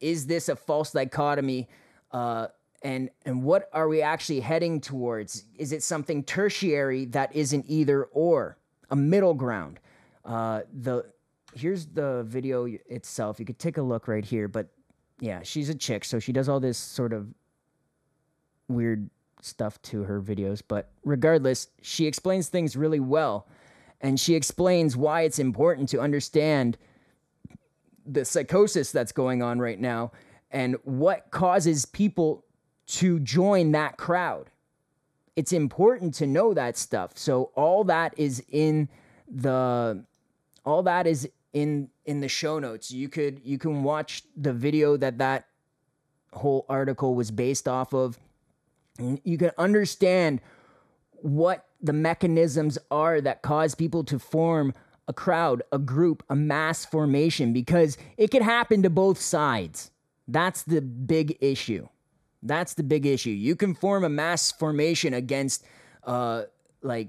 Is 0.00 0.26
this 0.26 0.48
a 0.48 0.56
false 0.56 0.92
dichotomy? 0.92 1.68
Uh, 2.12 2.48
and, 2.84 3.10
and 3.24 3.42
what 3.42 3.68
are 3.72 3.88
we 3.88 4.02
actually 4.02 4.40
heading 4.40 4.80
towards? 4.80 5.44
Is 5.56 5.72
it 5.72 5.82
something 5.82 6.22
tertiary 6.22 7.06
that 7.06 7.34
isn't 7.34 7.64
either 7.66 8.04
or, 8.04 8.58
a 8.90 8.96
middle 8.96 9.34
ground? 9.34 9.80
Uh, 10.24 10.60
the 10.72 11.06
here's 11.54 11.86
the 11.86 12.24
video 12.24 12.66
itself. 12.88 13.40
You 13.40 13.46
could 13.46 13.58
take 13.58 13.78
a 13.78 13.82
look 13.82 14.06
right 14.06 14.24
here, 14.24 14.48
but 14.48 14.68
yeah, 15.18 15.40
she's 15.42 15.68
a 15.68 15.74
chick, 15.74 16.04
so 16.04 16.18
she 16.18 16.32
does 16.32 16.48
all 16.48 16.60
this 16.60 16.78
sort 16.78 17.12
of 17.12 17.28
weird 18.68 19.08
stuff 19.40 19.80
to 19.82 20.02
her 20.02 20.20
videos. 20.20 20.62
But 20.66 20.90
regardless, 21.04 21.68
she 21.82 22.06
explains 22.06 22.48
things 22.48 22.76
really 22.76 23.00
well 23.00 23.46
and 24.00 24.20
she 24.20 24.34
explains 24.34 24.96
why 24.96 25.22
it's 25.22 25.38
important 25.38 25.88
to 25.88 26.00
understand 26.00 26.76
the 28.06 28.24
psychosis 28.24 28.92
that's 28.92 29.12
going 29.12 29.42
on 29.42 29.58
right 29.58 29.80
now 29.80 30.12
and 30.50 30.76
what 30.84 31.30
causes 31.30 31.86
people 31.86 32.43
to 32.86 33.20
join 33.20 33.72
that 33.72 33.96
crowd. 33.96 34.50
it's 35.36 35.52
important 35.52 36.14
to 36.14 36.26
know 36.26 36.54
that 36.54 36.76
stuff. 36.76 37.12
So 37.16 37.50
all 37.56 37.84
that 37.84 38.14
is 38.16 38.42
in 38.50 38.88
the 39.28 40.04
all 40.64 40.82
that 40.84 41.06
is 41.06 41.28
in 41.52 41.88
in 42.04 42.20
the 42.20 42.28
show 42.28 42.58
notes. 42.58 42.90
You 42.90 43.08
could 43.08 43.40
you 43.44 43.58
can 43.58 43.82
watch 43.82 44.22
the 44.36 44.52
video 44.52 44.96
that 44.96 45.18
that 45.18 45.46
whole 46.32 46.66
article 46.68 47.14
was 47.14 47.30
based 47.30 47.66
off 47.68 47.92
of. 47.92 48.18
You 48.98 49.38
can 49.38 49.50
understand 49.58 50.40
what 51.14 51.66
the 51.80 51.92
mechanisms 51.92 52.78
are 52.90 53.20
that 53.20 53.42
cause 53.42 53.74
people 53.74 54.04
to 54.04 54.18
form 54.18 54.72
a 55.08 55.12
crowd, 55.12 55.62
a 55.72 55.78
group, 55.78 56.22
a 56.30 56.36
mass 56.36 56.84
formation 56.84 57.52
because 57.52 57.98
it 58.16 58.30
can 58.30 58.42
happen 58.42 58.82
to 58.82 58.90
both 58.90 59.20
sides. 59.20 59.90
That's 60.28 60.62
the 60.62 60.80
big 60.80 61.36
issue. 61.40 61.88
That's 62.44 62.74
the 62.74 62.82
big 62.82 63.06
issue. 63.06 63.30
You 63.30 63.56
can 63.56 63.74
form 63.74 64.04
a 64.04 64.08
mass 64.08 64.52
formation 64.52 65.14
against 65.14 65.64
uh 66.04 66.44
like 66.82 67.08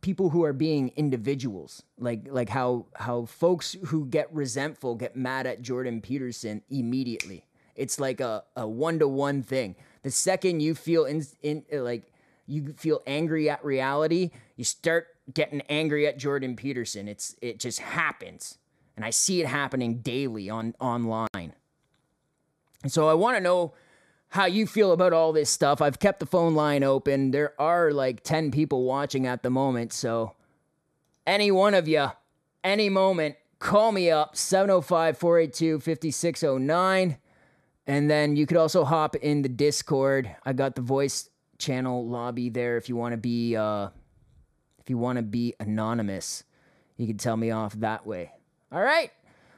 people 0.00 0.30
who 0.30 0.44
are 0.44 0.52
being 0.52 0.92
individuals. 0.96 1.82
Like 1.98 2.26
like 2.28 2.48
how 2.48 2.86
how 2.94 3.26
folks 3.26 3.76
who 3.86 4.06
get 4.06 4.32
resentful 4.34 4.96
get 4.96 5.16
mad 5.16 5.46
at 5.46 5.62
Jordan 5.62 6.00
Peterson 6.00 6.62
immediately. 6.68 7.46
It's 7.76 7.98
like 7.98 8.20
a, 8.20 8.42
a 8.56 8.68
one-to-one 8.68 9.42
thing. 9.42 9.74
The 10.02 10.10
second 10.10 10.60
you 10.60 10.74
feel 10.74 11.04
in, 11.04 11.24
in 11.42 11.64
like 11.72 12.12
you 12.46 12.74
feel 12.76 13.02
angry 13.06 13.48
at 13.48 13.64
reality 13.64 14.30
you 14.56 14.64
start 14.64 15.06
getting 15.32 15.60
angry 15.62 16.06
at 16.06 16.18
Jordan 16.18 16.56
Peterson. 16.56 17.06
It's 17.06 17.36
it 17.40 17.60
just 17.60 17.78
happens. 17.78 18.58
And 18.96 19.04
I 19.04 19.10
see 19.10 19.40
it 19.40 19.46
happening 19.46 19.98
daily 19.98 20.50
on 20.50 20.74
online 20.80 21.54
so 22.86 23.08
I 23.08 23.14
want 23.14 23.36
to 23.36 23.42
know 23.42 23.74
how 24.30 24.46
you 24.46 24.66
feel 24.66 24.92
about 24.92 25.12
all 25.12 25.32
this 25.32 25.50
stuff. 25.50 25.82
I've 25.82 25.98
kept 25.98 26.20
the 26.20 26.26
phone 26.26 26.54
line 26.54 26.82
open. 26.82 27.32
There 27.32 27.60
are 27.60 27.90
like 27.90 28.22
10 28.22 28.50
people 28.50 28.84
watching 28.84 29.26
at 29.26 29.42
the 29.42 29.50
moment. 29.50 29.92
So, 29.92 30.34
any 31.26 31.50
one 31.50 31.74
of 31.74 31.86
you, 31.88 32.06
any 32.64 32.88
moment, 32.88 33.36
call 33.58 33.92
me 33.92 34.10
up 34.10 34.36
705 34.36 35.18
482 35.18 35.80
5609. 35.80 37.18
And 37.86 38.10
then 38.10 38.36
you 38.36 38.46
could 38.46 38.56
also 38.56 38.84
hop 38.84 39.16
in 39.16 39.42
the 39.42 39.48
Discord. 39.48 40.34
I 40.44 40.52
got 40.52 40.76
the 40.76 40.82
voice 40.82 41.28
channel 41.58 42.06
lobby 42.06 42.48
there 42.48 42.78
if 42.78 42.88
you 42.88 42.96
want 42.96 43.12
to 43.12 43.18
be 43.18 43.54
uh 43.54 43.88
if 44.78 44.88
you 44.88 44.96
want 44.96 45.16
to 45.16 45.22
be 45.22 45.54
anonymous. 45.60 46.44
You 46.96 47.06
can 47.06 47.18
tell 47.18 47.36
me 47.36 47.50
off 47.50 47.74
that 47.74 48.06
way. 48.06 48.32
All 48.72 48.80
right. 48.80 49.10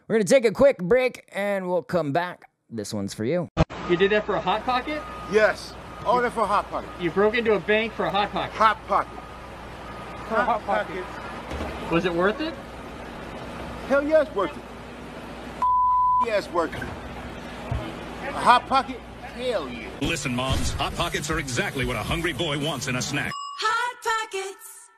We're 0.08 0.16
going 0.16 0.26
to 0.26 0.32
take 0.32 0.44
a 0.44 0.52
quick 0.52 0.78
break 0.78 1.28
and 1.32 1.68
we'll 1.68 1.82
come 1.82 2.12
back. 2.12 2.48
This 2.74 2.94
one's 2.94 3.12
for 3.12 3.26
you. 3.26 3.50
You 3.90 3.96
did 3.96 4.12
that 4.12 4.24
for 4.24 4.36
a 4.36 4.40
hot 4.40 4.64
pocket? 4.64 5.02
Yes. 5.30 5.74
All 6.06 6.22
that 6.22 6.32
for 6.32 6.40
a 6.40 6.46
hot 6.46 6.70
pocket. 6.70 6.88
You 6.98 7.10
broke 7.10 7.36
into 7.36 7.52
a 7.52 7.60
bank 7.60 7.92
for 7.92 8.06
a 8.06 8.10
hot 8.10 8.32
pocket. 8.32 8.54
Hot 8.54 8.78
pocket. 8.88 9.18
For 10.26 10.36
a 10.36 10.44
hot 10.44 10.64
pocket. 10.64 11.04
Was 11.92 12.06
it 12.06 12.14
worth 12.14 12.40
it? 12.40 12.54
Hell 13.88 14.02
yeah, 14.02 14.22
it's 14.22 14.34
worth 14.34 14.56
it. 14.56 14.62
Yeah, 16.26 16.38
it's 16.38 16.50
worth 16.50 16.74
it. 16.74 16.82
A 16.82 18.32
hot 18.32 18.66
pocket? 18.66 18.98
Hell 19.20 19.68
yeah. 19.68 19.90
Listen, 20.00 20.34
moms, 20.34 20.72
Hot 20.72 20.94
Pockets 20.94 21.30
are 21.30 21.38
exactly 21.38 21.84
what 21.84 21.96
a 21.96 22.02
hungry 22.02 22.32
boy 22.32 22.58
wants 22.58 22.88
in 22.88 22.96
a 22.96 23.02
snack. 23.02 23.32
Hot 23.60 24.32
Pockets. 24.32 24.88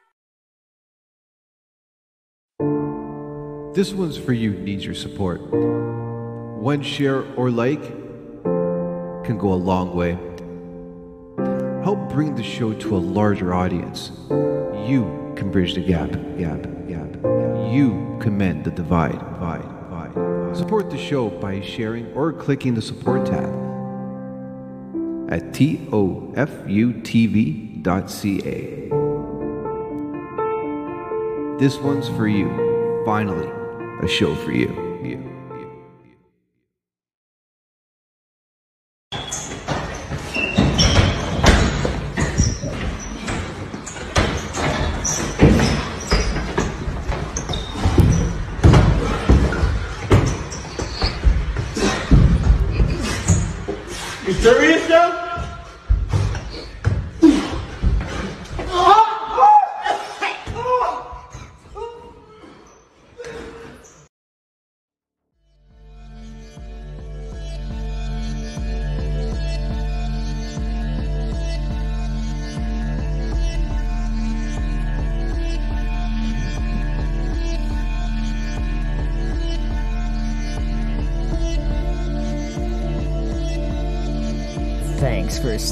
This 3.75 3.93
one's 3.93 4.17
for 4.17 4.33
you, 4.33 4.53
needs 4.53 4.85
your 4.85 4.95
support. 4.95 5.41
One 6.65 6.81
share 6.81 7.25
or 7.35 7.51
like 7.51 7.83
can 9.23 9.37
go 9.37 9.53
a 9.53 9.61
long 9.71 9.95
way. 9.95 10.13
Help 11.85 12.09
bring 12.09 12.35
the 12.37 12.43
show 12.43 12.73
to 12.73 12.97
a 12.97 13.03
larger 13.19 13.53
audience. 13.53 14.11
You 14.31 15.35
can 15.37 15.51
bridge 15.51 15.75
the 15.75 15.83
gap, 15.83 16.09
gap, 16.39 16.63
gap. 16.89 17.17
You 17.71 18.17
can 18.19 18.39
mend 18.39 18.65
the 18.65 18.71
divide, 18.71 19.19
divide, 19.19 19.61
divide. 19.61 20.57
Support 20.57 20.89
the 20.89 20.97
show 20.97 21.29
by 21.29 21.61
sharing 21.61 22.11
or 22.15 22.33
clicking 22.33 22.73
the 22.73 22.81
support 22.81 23.27
tab 23.27 23.53
at 25.31 25.53
tofutv.ca. 25.53 25.89
This 31.59 31.77
one's 31.77 32.09
for 32.09 32.27
you. 32.27 33.03
Finally, 33.05 33.51
a 34.01 34.09
show 34.09 34.35
for 34.37 34.53
you. 34.53 34.94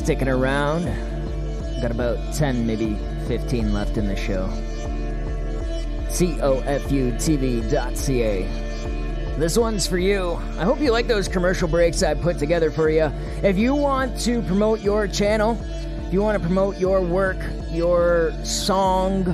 Sticking 0.03 0.28
around. 0.28 0.84
Got 1.80 1.92
about 1.92 2.18
10, 2.34 2.66
maybe 2.66 2.96
15 3.28 3.72
left 3.72 3.96
in 3.96 4.09
the 4.09 4.16
show. 4.16 4.48
TOFUTV.ca. 6.09 7.62
This 9.38 9.57
one's 9.57 9.86
for 9.86 9.98
you. 9.98 10.32
I 10.59 10.64
hope 10.64 10.80
you 10.80 10.90
like 10.90 11.07
those 11.07 11.28
commercial 11.28 11.68
breaks 11.68 12.03
I 12.03 12.14
put 12.14 12.38
together 12.38 12.70
for 12.70 12.90
you. 12.90 13.11
If 13.42 13.57
you 13.57 13.74
want 13.74 14.18
to 14.22 14.42
promote 14.42 14.80
your 14.80 15.07
channel, 15.07 15.57
if 16.07 16.12
you 16.12 16.20
want 16.20 16.36
to 16.40 16.44
promote 16.44 16.78
your 16.78 17.00
work, 17.00 17.38
your 17.70 18.32
song, 18.44 19.28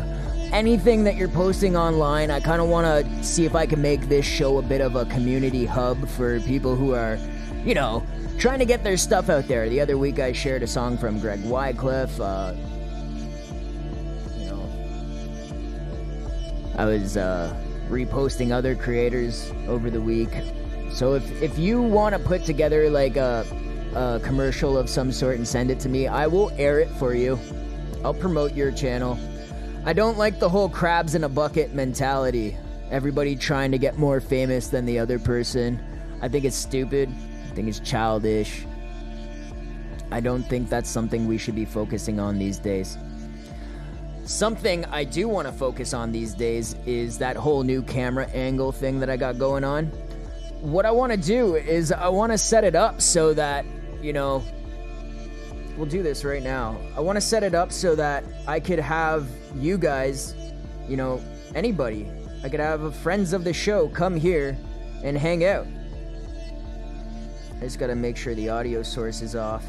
anything 0.53 1.03
that 1.05 1.17
you're 1.17 1.29
posting 1.29 1.77
online, 1.77 2.31
I 2.31 2.41
kind 2.41 2.61
of 2.61 2.69
want 2.69 2.87
to 2.87 3.25
see 3.25 3.47
if 3.47 3.55
I 3.55 3.67
can 3.67 3.81
make 3.83 4.09
this 4.09 4.27
show 4.27 4.59
a 4.59 4.63
bit 4.63 4.83
of 4.83 4.97
a 4.97 5.07
community 5.07 5.65
hub 5.65 6.07
for 6.09 6.41
people 6.41 6.77
who 6.77 6.95
are, 6.95 7.19
you 7.65 7.75
know, 7.75 8.05
trying 8.39 8.61
to 8.61 8.65
get 8.65 8.85
their 8.85 8.97
stuff 8.97 9.29
out 9.29 9.49
there. 9.49 9.69
The 9.69 9.81
other 9.81 9.99
week 9.99 10.21
I 10.21 10.33
shared 10.33 10.63
a 10.63 10.67
song 10.67 10.97
from 10.97 11.19
Greg 11.19 11.43
Wycliffe. 11.45 12.21
Uh, 12.21 12.55
you 14.37 14.47
know, 14.47 14.69
I 16.77 16.85
was 16.85 17.17
uh, 17.17 17.53
reposting 17.89 18.53
other 18.53 18.77
creators 18.77 19.51
over 19.67 19.91
the 19.91 20.01
week. 20.01 20.31
So 20.93 21.15
if 21.15 21.43
if 21.43 21.59
you 21.59 21.83
want 21.83 22.15
to 22.15 22.19
put 22.21 22.45
together 22.45 22.89
like 22.89 23.17
a, 23.17 23.45
a 23.95 24.21
commercial 24.23 24.79
of 24.79 24.89
some 24.89 25.11
sort 25.11 25.37
and 25.37 25.47
send 25.47 25.71
it 25.71 25.81
to 25.81 25.89
me, 25.89 26.07
I 26.07 26.29
will 26.29 26.51
air 26.57 26.79
it 26.79 26.89
for 26.91 27.15
you. 27.15 27.39
I'll 28.05 28.15
promote 28.15 28.55
your 28.55 28.71
channel. 28.71 29.19
I 29.85 29.93
don't 29.93 30.17
like 30.17 30.39
the 30.39 30.49
whole 30.49 30.69
crabs 30.69 31.15
in 31.15 31.25
a 31.25 31.29
bucket 31.29 31.75
mentality. 31.75 32.57
Everybody 32.91 33.35
trying 33.37 33.73
to 33.73 33.79
get 33.79 33.99
more 33.99 34.21
famous 34.21 34.69
than 34.69 34.87
the 34.87 34.99
other 34.99 35.19
person. 35.19 35.81
I 36.23 36.29
think 36.29 36.45
it's 36.45 36.57
stupid. 36.57 37.13
Think 37.59 37.71
it's 37.71 37.81
childish. 37.81 38.65
I 40.13 40.21
don't 40.21 40.45
think 40.45 40.69
that's 40.69 40.89
something 40.89 41.27
we 41.27 41.39
should 41.39 41.57
be 41.57 41.65
focusing 41.65 42.21
on 42.21 42.39
these 42.39 42.57
days. 42.61 42.97
Something 44.23 44.85
I 44.85 45.03
do 45.03 45.27
want 45.27 45.49
to 45.49 45.53
focus 45.53 45.93
on 45.93 46.13
these 46.13 46.35
days 46.35 46.77
is 46.87 47.19
that 47.19 47.35
whole 47.35 47.65
new 47.65 47.83
camera 47.83 48.27
angle 48.27 48.71
thing 48.71 49.01
that 49.01 49.11
I 49.11 49.17
got 49.17 49.41
going 49.41 49.65
on. 49.65 49.87
What 50.61 50.87
I 50.87 50.93
want 50.93 51.11
to 51.11 51.19
do 51.19 51.57
is 51.57 51.91
I 51.91 52.07
want 52.07 52.31
to 52.31 52.39
set 52.39 52.63
it 52.63 52.77
up 52.77 53.01
so 53.01 53.35
that, 53.35 53.65
you 54.01 54.13
know, 54.13 54.45
we'll 55.77 55.87
do 55.87 56.05
this 56.05 56.25
right 56.25 56.45
now. 56.45 56.79
I 56.97 57.01
want 57.01 57.17
to 57.17 57.21
set 57.21 57.43
it 57.43 57.57
up 57.57 57.73
so 57.73 57.97
that 57.97 58.23
I 58.47 58.61
could 58.61 58.79
have 58.79 59.27
you 59.57 59.79
guys, 59.79 60.33
you 60.89 60.97
know, 60.97 61.21
anybody. 61.57 62.09
I 62.45 62.51
could 62.51 62.61
have 62.61 62.95
friends 62.95 63.33
of 63.33 63.43
the 63.43 63.53
show 63.53 63.89
come 63.89 64.15
here 64.15 64.57
and 65.03 65.19
hang 65.19 65.45
out. 65.45 65.67
I 67.59 67.63
just 67.63 67.79
gotta 67.79 67.97
make 67.97 68.17
sure 68.17 68.35
the 68.35 68.49
audio 68.49 68.83
source 68.83 69.21
is 69.21 69.35
off 69.35 69.65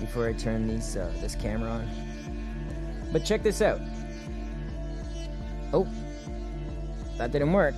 before 0.00 0.28
I 0.28 0.32
turn 0.32 0.66
these 0.66 0.96
uh, 0.96 1.12
this 1.20 1.36
camera 1.36 1.70
on. 1.70 1.88
But 3.12 3.24
check 3.24 3.44
this 3.44 3.62
out. 3.62 3.80
Oh, 5.72 5.88
that 7.18 7.30
didn't 7.30 7.52
work. 7.52 7.74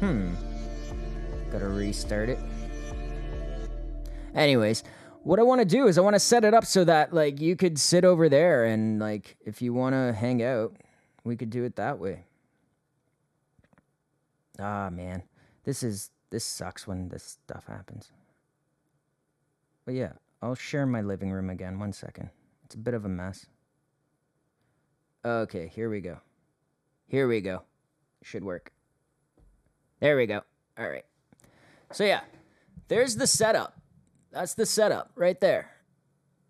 Hmm. 0.00 0.34
Gotta 1.52 1.68
restart 1.68 2.28
it. 2.28 2.38
Anyways, 4.34 4.84
what 5.22 5.38
I 5.38 5.42
want 5.42 5.60
to 5.60 5.64
do 5.64 5.86
is 5.86 5.98
I 5.98 6.00
want 6.00 6.14
to 6.14 6.20
set 6.20 6.44
it 6.44 6.54
up 6.54 6.64
so 6.64 6.84
that 6.84 7.12
like 7.12 7.40
you 7.40 7.56
could 7.56 7.78
sit 7.78 8.04
over 8.04 8.28
there 8.28 8.64
and 8.64 8.98
like 8.98 9.36
if 9.44 9.62
you 9.62 9.72
want 9.72 9.94
to 9.94 10.12
hang 10.12 10.42
out, 10.42 10.74
we 11.24 11.36
could 11.36 11.50
do 11.50 11.64
it 11.64 11.76
that 11.76 11.98
way. 11.98 12.24
Ah 14.58 14.90
man, 14.90 15.22
this 15.64 15.82
is 15.82 16.10
this 16.30 16.44
sucks 16.44 16.86
when 16.86 17.08
this 17.08 17.38
stuff 17.44 17.66
happens. 17.66 18.12
But 19.84 19.94
yeah, 19.94 20.12
I'll 20.42 20.54
share 20.54 20.86
my 20.86 21.00
living 21.00 21.30
room 21.30 21.48
again. 21.48 21.78
One 21.78 21.92
second. 21.92 22.30
It's 22.64 22.74
a 22.74 22.78
bit 22.78 22.94
of 22.94 23.04
a 23.04 23.08
mess. 23.08 23.46
Okay, 25.24 25.68
here 25.74 25.88
we 25.88 26.00
go. 26.00 26.18
Here 27.06 27.26
we 27.26 27.40
go. 27.40 27.62
Should 28.22 28.44
work. 28.44 28.72
There 30.00 30.16
we 30.16 30.26
go. 30.26 30.42
All 30.78 30.88
right. 30.88 31.04
So 31.92 32.04
yeah, 32.04 32.20
there's 32.88 33.16
the 33.16 33.26
setup. 33.26 33.80
That's 34.30 34.54
the 34.54 34.66
setup 34.66 35.12
right 35.14 35.40
there. 35.40 35.70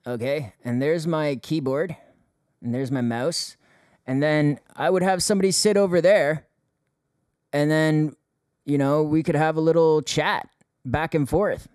Okay, 0.06 0.54
and 0.64 0.82
there's 0.82 1.06
my 1.06 1.36
keyboard, 1.36 1.94
and 2.62 2.74
there's 2.74 2.90
my 2.90 3.02
mouse, 3.02 3.56
and 4.06 4.22
then 4.22 4.58
I 4.74 4.90
would 4.90 5.02
have 5.02 5.22
somebody 5.22 5.50
sit 5.52 5.76
over 5.76 6.00
there, 6.00 6.47
and 7.52 7.70
then, 7.70 8.14
you 8.64 8.78
know, 8.78 9.02
we 9.02 9.22
could 9.22 9.34
have 9.34 9.56
a 9.56 9.60
little 9.60 10.02
chat 10.02 10.48
back 10.84 11.14
and 11.14 11.28
forth, 11.28 11.68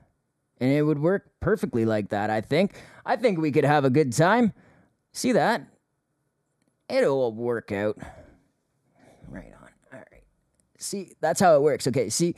and 0.59 0.71
it 0.71 0.83
would 0.83 0.99
work 0.99 1.31
perfectly 1.39 1.85
like 1.85 2.09
that. 2.09 2.29
I 2.29 2.41
think. 2.41 2.75
I 3.05 3.15
think 3.15 3.39
we 3.39 3.51
could 3.51 3.65
have 3.65 3.85
a 3.85 3.89
good 3.89 4.13
time. 4.13 4.53
See 5.11 5.33
that? 5.33 5.67
It'll 6.89 7.33
work 7.33 7.71
out. 7.71 7.97
Right 9.27 9.51
on. 9.61 9.69
All 9.91 9.99
right. 10.11 10.23
See, 10.77 11.13
that's 11.21 11.39
how 11.39 11.55
it 11.55 11.61
works. 11.61 11.87
Okay, 11.87 12.09
see, 12.09 12.35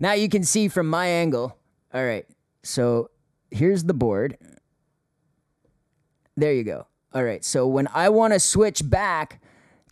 now 0.00 0.12
you 0.12 0.28
can 0.28 0.44
see 0.44 0.68
from 0.68 0.88
my 0.88 1.06
angle. 1.06 1.56
All 1.92 2.04
right, 2.04 2.26
so 2.62 3.10
here's 3.50 3.84
the 3.84 3.94
board. 3.94 4.36
There 6.36 6.52
you 6.52 6.64
go. 6.64 6.86
All 7.14 7.24
right, 7.24 7.44
so 7.44 7.66
when 7.66 7.88
I 7.94 8.10
want 8.10 8.34
to 8.34 8.40
switch 8.40 8.88
back 8.88 9.40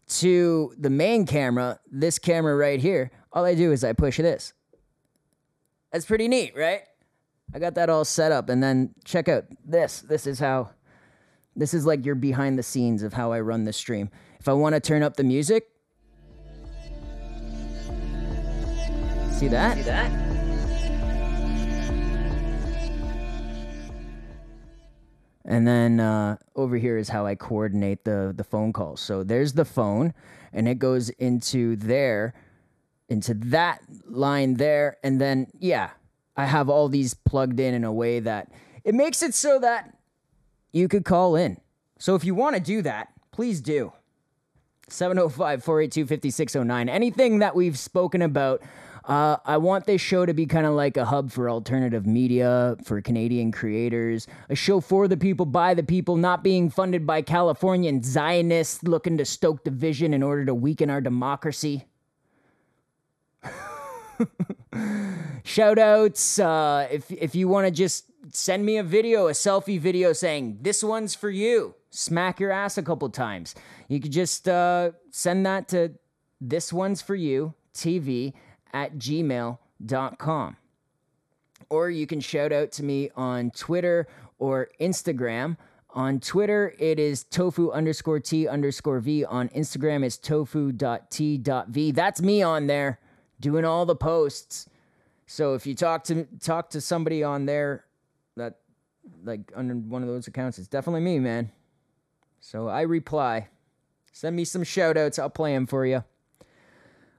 to 0.09 0.73
the 0.79 0.91
main 0.91 1.27
camera, 1.27 1.81
this 1.91 2.19
camera 2.19 2.57
right 2.57 2.81
here, 2.81 3.11
all 3.33 3.45
I 3.45 3.55
do 3.55 3.73
is 3.73 3.85
I 3.85 3.93
push 3.93 4.19
this. 4.19 4.53
That's 5.93 6.05
pretty 6.05 6.29
neat, 6.29 6.57
right? 6.57 6.83
I 7.55 7.59
got 7.59 7.75
that 7.75 7.89
all 7.91 8.05
set 8.05 8.33
up, 8.33 8.49
and 8.49 8.63
then 8.63 8.95
check 9.05 9.29
out 9.29 9.45
this. 9.65 10.01
This 10.01 10.27
is 10.27 10.39
how, 10.39 10.71
this 11.55 11.75
is 11.75 11.87
like 11.87 12.05
your 12.05 12.15
behind 12.15 12.59
the 12.59 12.63
scenes 12.63 13.03
of 13.03 13.13
how 13.13 13.33
I 13.33 13.41
run 13.41 13.65
the 13.65 13.73
stream. 13.73 14.11
If 14.41 14.49
I 14.49 14.53
want 14.53 14.75
to 14.75 14.81
turn 14.81 15.03
up 15.03 15.17
the 15.17 15.25
music, 15.25 15.69
see 19.31 19.49
that? 19.49 19.77
See 19.77 19.83
that? 19.83 20.26
And 25.47 25.67
then 25.67 26.01
uh, 26.01 26.37
over 26.57 26.77
here 26.77 26.99
is 26.99 27.09
how 27.09 27.25
I 27.25 27.37
coordinate 27.37 28.05
the 28.05 28.35
the 28.37 28.45
phone 28.45 28.73
calls. 28.73 29.01
So 29.01 29.23
there's 29.23 29.53
the 29.53 29.65
phone, 29.65 30.13
and 30.53 30.67
it 30.69 30.79
goes 30.79 31.09
into 31.11 31.77
there, 31.77 32.35
into 33.09 33.33
that 33.35 33.81
line 34.07 34.55
there, 34.55 34.99
and 35.05 35.21
then 35.21 35.47
yeah, 35.59 35.91
I 36.37 36.47
have 36.47 36.69
all 36.69 36.89
these 36.89 37.15
plugged 37.15 37.61
in 37.61 37.75
in 37.75 37.85
a 37.85 37.93
way 37.93 38.19
that 38.21 38.51
it 38.85 38.95
makes 38.95 39.23
it 39.23 39.35
so 39.35 39.59
that 39.61 39.97
you 40.73 40.89
could 40.89 41.05
call 41.05 41.37
in. 41.37 41.59
So 41.99 42.15
if 42.17 42.25
you 42.25 42.35
want 42.35 42.57
to 42.57 42.61
do 42.61 42.83
that, 42.83 43.09
please 43.31 43.61
do. 43.61 43.93
705 44.89 45.65
482 45.65 46.07
5609. 46.07 46.89
Anything 46.89 47.39
that 47.39 47.55
we've 47.55 47.79
spoken 47.79 48.23
about, 48.23 48.63
uh, 49.07 49.37
I 49.45 49.57
want 49.59 49.87
this 49.87 50.01
show 50.01 50.27
to 50.27 50.35
be 50.35 50.47
kind 50.47 50.67
of 50.67 50.75
like 50.75 50.97
a 50.97 51.05
hub 51.05 51.31
for 51.31 51.49
alternative 51.49 52.07
media, 52.07 52.77
for 52.85 53.01
Canadian 53.01 53.53
creators, 53.53 54.27
a 54.49 54.57
show 54.57 54.81
for 54.81 55.07
the 55.07 55.17
people, 55.17 55.47
by 55.47 55.75
the 55.75 55.85
people, 55.85 56.17
not 56.17 56.43
being 56.43 56.71
funded 56.71 57.07
by 57.07 57.23
Californian 57.23 58.03
Zionists 58.03 58.83
looking 58.83 59.17
to 59.19 59.25
stoke 59.25 59.63
division 59.63 60.13
in 60.13 60.25
order 60.25 60.45
to 60.45 60.55
weaken 60.55 60.91
our 60.91 61.01
democracy. 61.01 61.85
Shout 65.45 65.79
outs. 65.79 66.41
Uh, 66.41 66.89
if, 66.91 67.09
if 67.13 67.37
you 67.37 67.47
want 67.47 67.69
to 67.69 67.71
just 67.71 68.07
send 68.33 68.67
me 68.67 68.77
a 68.77 68.83
video, 68.83 69.29
a 69.29 69.33
selfie 69.33 69.79
video 69.79 70.13
saying, 70.15 70.59
This 70.63 70.83
one's 70.83 71.15
for 71.15 71.31
you, 71.31 71.77
smack 71.91 72.41
your 72.41 72.51
ass 72.51 72.77
a 72.77 72.83
couple 72.83 73.09
times. 73.11 73.55
You 73.87 74.01
could 74.01 74.11
just 74.11 74.49
uh, 74.49 74.91
send 75.13 75.47
that 75.47 75.69
to 75.69 75.93
this 76.41 76.73
one's 76.73 77.01
for 77.01 77.15
you, 77.15 77.55
TV 77.73 78.33
at 78.73 78.97
gmail.com. 78.97 80.57
Or 81.69 81.91
you 81.91 82.07
can 82.07 82.21
shout 82.21 82.53
out 82.53 82.73
to 82.73 82.85
me 82.85 83.11
on 83.17 83.51
Twitter 83.51 84.07
or 84.39 84.69
Instagram. 84.81 85.57
On 85.91 86.21
Twitter, 86.21 86.75
it 86.79 86.99
is 86.99 87.25
tofu 87.25 87.71
underscore 87.73 88.21
T 88.21 88.47
underscore 88.47 89.01
V. 89.01 89.25
On 89.25 89.49
Instagram, 89.49 90.05
it's 90.05 90.19
tofu.t.v. 90.19 91.91
That's 91.93 92.23
me 92.23 92.43
on 92.43 92.67
there 92.67 93.01
doing 93.41 93.65
all 93.65 93.87
the 93.87 93.97
posts. 93.97 94.69
So 95.27 95.55
if 95.55 95.67
you 95.67 95.75
talk 95.75 96.05
to 96.05 96.27
talk 96.41 96.71
to 96.71 96.81
somebody 96.81 97.23
on 97.25 97.47
there 97.47 97.85
that 98.37 98.59
like 99.25 99.53
under 99.57 99.75
one 99.75 100.03
of 100.03 100.09
those 100.09 100.29
accounts, 100.29 100.59
it's 100.59 100.69
definitely 100.69 101.01
me, 101.01 101.19
man. 101.19 101.51
So 102.41 102.69
I 102.69 102.83
reply. 102.83 103.49
Send 104.13 104.37
me 104.37 104.45
some 104.45 104.65
shout 104.65 104.97
outs. 104.97 105.19
I'll 105.19 105.31
play 105.31 105.53
them 105.53 105.67
for 105.67 105.85
you. 105.85 106.05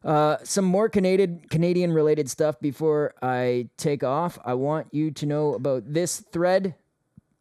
Uh, 0.08 0.38
some 0.42 0.64
more 0.64 0.88
Canadian 0.88 1.42
Canadian 1.50 1.92
related 1.92 2.30
stuff 2.30 2.58
before 2.62 3.14
I 3.22 3.68
take 3.76 4.06
off. 4.06 4.40
I 4.46 4.54
want 4.54 4.88
you 4.92 5.12
to 5.12 5.26
know 5.26 5.54
about 5.54 5.84
this 5.86 6.22
thread. 6.32 6.76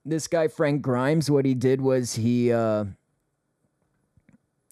This 0.05 0.27
guy 0.27 0.49
Frank 0.49 0.83
Grimes. 0.83 1.31
What 1.31 1.45
he 1.45 1.55
did 1.55 1.81
was 1.81 2.17
he. 2.17 2.53
Uh, 2.53 2.87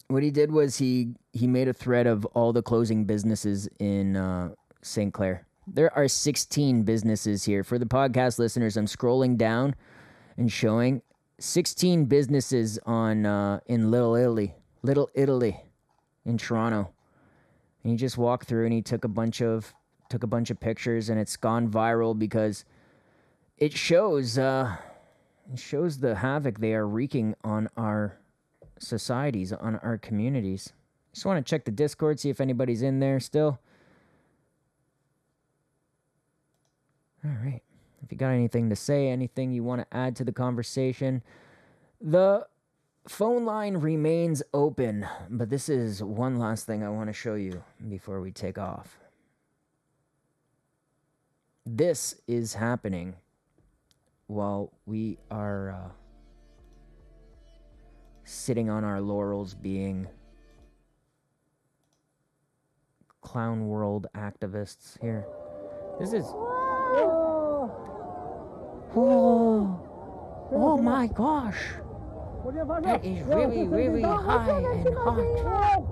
what 0.07 0.23
he 0.23 0.29
did 0.29 0.51
was 0.51 0.77
he 0.77 1.15
he 1.31 1.47
made 1.47 1.69
a 1.69 1.73
thread 1.73 2.05
of 2.05 2.25
all 2.33 2.51
the 2.51 2.61
closing 2.61 3.05
businesses 3.05 3.69
in 3.79 4.17
uh, 4.17 4.49
St. 4.81 5.13
Clair. 5.13 5.47
There 5.65 5.91
are 5.97 6.09
16 6.09 6.83
businesses 6.83 7.45
here. 7.45 7.63
For 7.63 7.79
the 7.79 7.85
podcast 7.85 8.37
listeners, 8.39 8.75
I'm 8.75 8.87
scrolling 8.87 9.37
down 9.37 9.73
and 10.37 10.51
showing 10.51 11.01
16 11.39 12.05
businesses 12.05 12.77
on 12.85 13.25
uh, 13.25 13.61
in 13.67 13.89
Little 13.89 14.15
Italy, 14.15 14.53
Little 14.83 15.09
Italy, 15.15 15.63
in 16.25 16.37
Toronto. 16.37 16.91
And 17.85 17.91
he 17.91 17.97
just 17.97 18.17
walked 18.17 18.47
through 18.47 18.65
and 18.65 18.73
he 18.73 18.81
took 18.81 19.03
a 19.03 19.07
bunch 19.07 19.41
of 19.41 19.71
took 20.09 20.23
a 20.23 20.27
bunch 20.27 20.49
of 20.49 20.59
pictures, 20.59 21.07
and 21.07 21.19
it's 21.19 21.37
gone 21.37 21.69
viral 21.69 22.17
because 22.17 22.65
it 23.59 23.77
shows 23.77 24.39
uh, 24.39 24.75
it 25.53 25.59
shows 25.59 25.99
the 25.99 26.15
havoc 26.15 26.57
they 26.57 26.73
are 26.73 26.87
wreaking 26.87 27.35
on 27.43 27.69
our 27.77 28.17
societies, 28.79 29.53
on 29.53 29.75
our 29.83 29.99
communities. 29.99 30.73
Just 31.13 31.27
want 31.27 31.45
to 31.45 31.47
check 31.47 31.63
the 31.63 31.71
Discord, 31.71 32.19
see 32.19 32.31
if 32.31 32.41
anybody's 32.41 32.81
in 32.81 32.99
there 32.99 33.19
still. 33.19 33.59
All 37.23 37.37
right. 37.43 37.61
If 38.03 38.11
you 38.11 38.17
got 38.17 38.31
anything 38.31 38.67
to 38.71 38.75
say, 38.75 39.09
anything 39.09 39.51
you 39.51 39.63
want 39.63 39.81
to 39.81 39.95
add 39.95 40.15
to 40.15 40.23
the 40.23 40.31
conversation, 40.31 41.21
the 42.01 42.47
phone 43.07 43.45
line 43.45 43.77
remains 43.77 44.41
open. 44.53 45.07
But 45.29 45.49
this 45.49 45.69
is 45.69 46.03
one 46.03 46.37
last 46.37 46.65
thing 46.65 46.83
I 46.83 46.89
want 46.89 47.07
to 47.07 47.13
show 47.13 47.35
you 47.35 47.63
before 47.87 48.21
we 48.21 48.31
take 48.31 48.57
off. 48.57 48.97
This 51.65 52.15
is 52.27 52.53
happening 52.53 53.15
while 54.27 54.71
we 54.85 55.17
are 55.31 55.71
uh, 55.71 55.89
sitting 58.23 58.69
on 58.69 58.83
our 58.83 59.01
laurels 59.01 59.53
being 59.53 60.07
clown 63.21 63.67
world 63.67 64.07
activists 64.15 64.99
here. 65.01 65.25
This 65.99 66.13
is. 66.13 66.25
Oh, 68.97 69.79
oh 70.51 70.77
my 70.77 71.07
gosh. 71.07 71.57
That 72.45 73.03
is 73.03 73.23
really, 73.23 73.67
really 73.67 74.03
high 74.03 74.49
and 74.51 74.95
hot. 74.95 75.83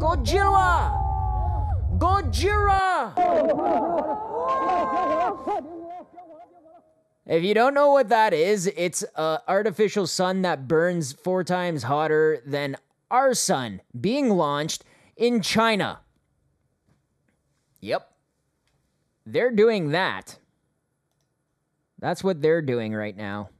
Godzilla! 0.00 0.96
Godzilla! 1.98 3.12
If 7.26 7.42
you 7.44 7.52
don't 7.52 7.74
know 7.74 7.92
what 7.92 8.08
that 8.08 8.32
is, 8.32 8.66
it's 8.74 9.04
an 9.14 9.38
artificial 9.46 10.06
sun 10.06 10.40
that 10.42 10.66
burns 10.66 11.12
four 11.12 11.44
times 11.44 11.82
hotter 11.82 12.42
than 12.46 12.78
our 13.10 13.34
sun 13.34 13.82
being 14.00 14.30
launched 14.30 14.84
in 15.18 15.42
China. 15.42 16.00
Yep. 17.80 18.10
They're 19.26 19.50
doing 19.50 19.90
that. 19.90 20.38
That's 22.02 22.24
what 22.24 22.42
they're 22.42 22.60
doing 22.60 22.92
right 22.94 23.16
now. 23.16 23.50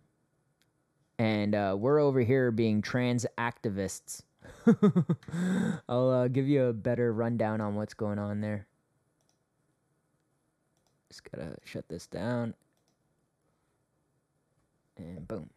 And 1.17 1.55
uh, 1.55 1.77
we're 1.79 2.01
over 2.01 2.21
here 2.21 2.51
being 2.51 2.83
trans 2.83 3.25
activists. 3.39 4.23
I'll 5.89 6.11
uh, 6.11 6.27
give 6.27 6.49
you 6.49 6.65
a 6.65 6.73
better 6.73 7.13
rundown 7.13 7.61
on 7.61 7.77
what's 7.77 7.95
going 7.95 8.19
on 8.19 8.41
there. 8.41 8.67
Just 11.09 11.23
gotta 11.31 11.55
shut 11.65 11.89
this 11.89 12.09
down. 12.09 12.55
And 14.97 15.29
boom. 15.29 15.49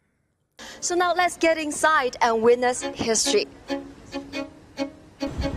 So 0.80 0.94
now 0.94 1.16
let's 1.16 1.38
get 1.38 1.58
inside 1.58 2.18
and 2.22 2.44
witness 2.44 2.84
history. 2.84 3.48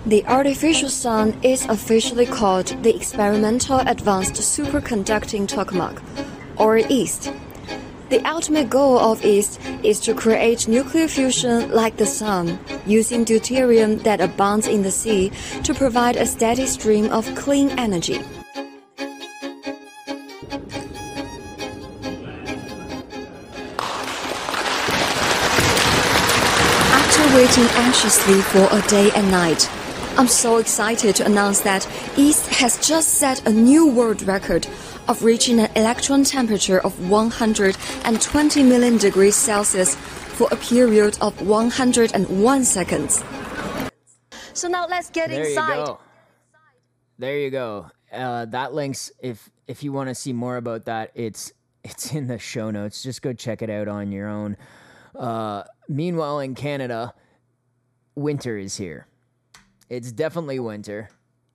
The 0.06 0.24
artificial 0.26 0.88
sun 0.88 1.38
is 1.42 1.66
officially 1.66 2.24
called 2.24 2.68
the 2.82 2.96
Experimental 2.96 3.80
Advanced 3.80 4.34
Superconducting 4.34 5.46
Tokamak, 5.46 6.00
or 6.58 6.78
EAST. 6.78 7.32
The 8.08 8.26
ultimate 8.26 8.70
goal 8.70 8.98
of 8.98 9.22
EAST 9.22 9.60
is 9.82 10.00
to 10.00 10.14
create 10.14 10.66
nuclear 10.66 11.08
fusion 11.08 11.70
like 11.70 11.98
the 11.98 12.06
sun, 12.06 12.58
using 12.86 13.22
deuterium 13.22 14.02
that 14.02 14.22
abounds 14.22 14.66
in 14.66 14.82
the 14.82 14.90
sea 14.90 15.30
to 15.62 15.74
provide 15.74 16.16
a 16.16 16.24
steady 16.24 16.64
stream 16.64 17.12
of 17.12 17.26
clean 17.34 17.68
energy. 17.78 18.22
After 26.96 27.36
waiting 27.36 27.68
anxiously 27.84 28.40
for 28.40 28.68
a 28.72 28.80
day 28.88 29.10
and 29.14 29.30
night, 29.30 29.70
I'm 30.16 30.28
so 30.28 30.56
excited 30.56 31.14
to 31.16 31.26
announce 31.26 31.60
that 31.60 31.86
EAST 32.16 32.46
has 32.54 32.78
just 32.78 33.14
set 33.14 33.46
a 33.46 33.52
new 33.52 33.86
world 33.86 34.22
record 34.22 34.66
of 35.08 35.24
reaching 35.24 35.58
an 35.58 35.70
electron 35.74 36.22
temperature 36.22 36.80
of 36.80 37.10
120 37.10 38.62
million 38.62 38.96
degrees 38.98 39.34
Celsius 39.34 39.96
for 39.96 40.48
a 40.52 40.56
period 40.56 41.18
of 41.20 41.40
101 41.46 42.64
seconds. 42.64 43.24
So 44.52 44.68
now 44.68 44.86
let's 44.86 45.10
get 45.10 45.30
there 45.30 45.44
inside. 45.44 45.78
you 45.78 45.84
go. 45.86 46.00
There 47.18 47.38
you 47.38 47.50
go. 47.50 47.90
Uh, 48.12 48.44
that 48.46 48.74
links 48.74 49.10
if 49.20 49.50
if 49.66 49.82
you 49.82 49.92
want 49.92 50.08
to 50.08 50.14
see 50.14 50.32
more 50.32 50.56
about 50.56 50.84
that, 50.86 51.10
it's 51.14 51.52
it's 51.84 52.12
in 52.12 52.26
the 52.26 52.38
show 52.38 52.70
notes. 52.70 53.02
Just 53.02 53.22
go 53.22 53.32
check 53.32 53.62
it 53.62 53.70
out 53.70 53.88
on 53.88 54.12
your 54.12 54.28
own. 54.28 54.56
Uh, 55.14 55.64
meanwhile, 55.88 56.40
in 56.40 56.54
Canada, 56.54 57.14
winter 58.14 58.56
is 58.56 58.76
here. 58.76 59.06
It's 59.88 60.12
definitely 60.12 60.58
winter. 60.58 61.08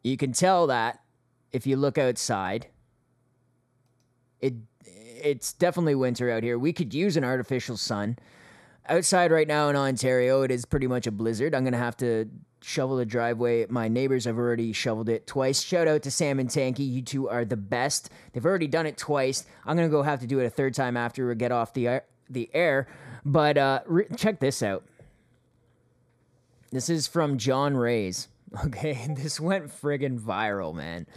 You 0.03 0.17
can 0.17 0.33
tell 0.33 0.67
that 0.67 0.99
if 1.51 1.67
you 1.67 1.77
look 1.77 1.97
outside. 1.97 2.67
It 4.43 4.55
it's 5.23 5.53
definitely 5.53 5.95
winter 5.95 6.29
out 6.29 6.43
here. 6.43 6.59
We 6.59 6.73
could 6.73 6.93
use 6.93 7.15
an 7.15 7.23
artificial 7.23 7.77
sun. 7.77 8.17
Outside 8.89 9.31
right 9.31 9.47
now 9.47 9.69
in 9.69 9.77
Ontario, 9.77 10.41
it 10.41 10.51
is 10.51 10.65
pretty 10.65 10.87
much 10.87 11.07
a 11.07 11.11
blizzard. 11.11 11.55
I'm 11.55 11.63
gonna 11.63 11.77
have 11.77 11.95
to 11.97 12.29
shovel 12.61 12.97
the 12.97 13.05
driveway. 13.05 13.65
My 13.69 13.87
neighbors 13.87 14.25
have 14.25 14.37
already 14.37 14.73
shoveled 14.73 15.07
it 15.07 15.25
twice. 15.25 15.61
Shout 15.61 15.87
out 15.87 16.03
to 16.03 16.11
Sam 16.11 16.39
and 16.39 16.49
Tanky. 16.49 16.85
You 16.89 17.01
two 17.01 17.29
are 17.29 17.45
the 17.45 17.55
best. 17.55 18.09
They've 18.33 18.45
already 18.45 18.67
done 18.67 18.85
it 18.85 18.97
twice. 18.97 19.45
I'm 19.65 19.77
gonna 19.77 19.87
go 19.87 20.01
have 20.01 20.19
to 20.19 20.27
do 20.27 20.39
it 20.39 20.45
a 20.45 20.49
third 20.49 20.73
time 20.73 20.97
after 20.97 21.25
we 21.25 21.35
get 21.35 21.53
off 21.53 21.73
the 21.73 21.87
air, 21.87 22.03
the 22.29 22.49
air. 22.53 22.87
But 23.23 23.57
uh, 23.57 23.79
re- 23.85 24.07
check 24.17 24.41
this 24.41 24.61
out. 24.61 24.83
This 26.71 26.89
is 26.89 27.07
from 27.07 27.37
Jon 27.37 27.75
Reyes. 27.77 28.27
Okay, 28.65 29.07
this 29.17 29.39
went 29.39 29.65
friggin' 29.65 30.19
viral, 30.19 30.75
man. 30.75 31.07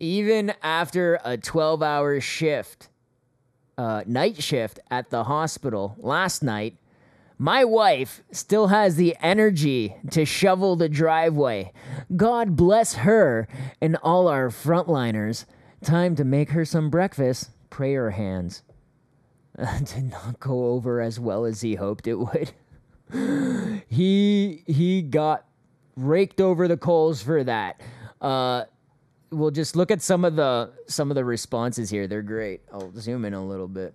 Even 0.00 0.54
after 0.62 1.20
a 1.24 1.36
12 1.36 1.82
hour 1.82 2.20
shift, 2.20 2.88
uh, 3.76 4.02
night 4.06 4.42
shift 4.42 4.80
at 4.90 5.10
the 5.10 5.24
hospital 5.24 5.94
last 5.98 6.42
night, 6.42 6.76
my 7.38 7.64
wife 7.64 8.22
still 8.32 8.66
has 8.66 8.96
the 8.96 9.16
energy 9.22 9.96
to 10.10 10.26
shovel 10.26 10.76
the 10.76 10.88
driveway. 10.88 11.72
God 12.14 12.56
bless 12.56 12.94
her 12.94 13.48
and 13.80 13.96
all 14.02 14.28
our 14.28 14.48
frontliners. 14.48 15.46
Time 15.82 16.14
to 16.16 16.24
make 16.24 16.50
her 16.50 16.66
some 16.66 16.90
breakfast. 16.90 17.50
Prayer 17.70 18.10
hands. 18.10 18.62
Did 19.84 20.10
not 20.10 20.40
go 20.40 20.66
over 20.72 21.00
as 21.00 21.18
well 21.18 21.44
as 21.44 21.62
he 21.62 21.76
hoped 21.76 22.06
it 22.06 22.16
would. 22.16 22.52
he 23.88 24.62
he 24.66 25.02
got 25.02 25.46
raked 25.96 26.40
over 26.40 26.68
the 26.68 26.76
coals 26.76 27.22
for 27.22 27.42
that. 27.44 27.80
Uh, 28.20 28.64
we'll 29.30 29.50
just 29.50 29.76
look 29.76 29.90
at 29.90 30.02
some 30.02 30.24
of 30.24 30.36
the 30.36 30.72
some 30.86 31.10
of 31.10 31.14
the 31.14 31.24
responses 31.24 31.90
here. 31.90 32.06
They're 32.06 32.22
great. 32.22 32.62
I'll 32.72 32.92
zoom 32.96 33.24
in 33.24 33.34
a 33.34 33.44
little 33.44 33.68
bit. 33.68 33.94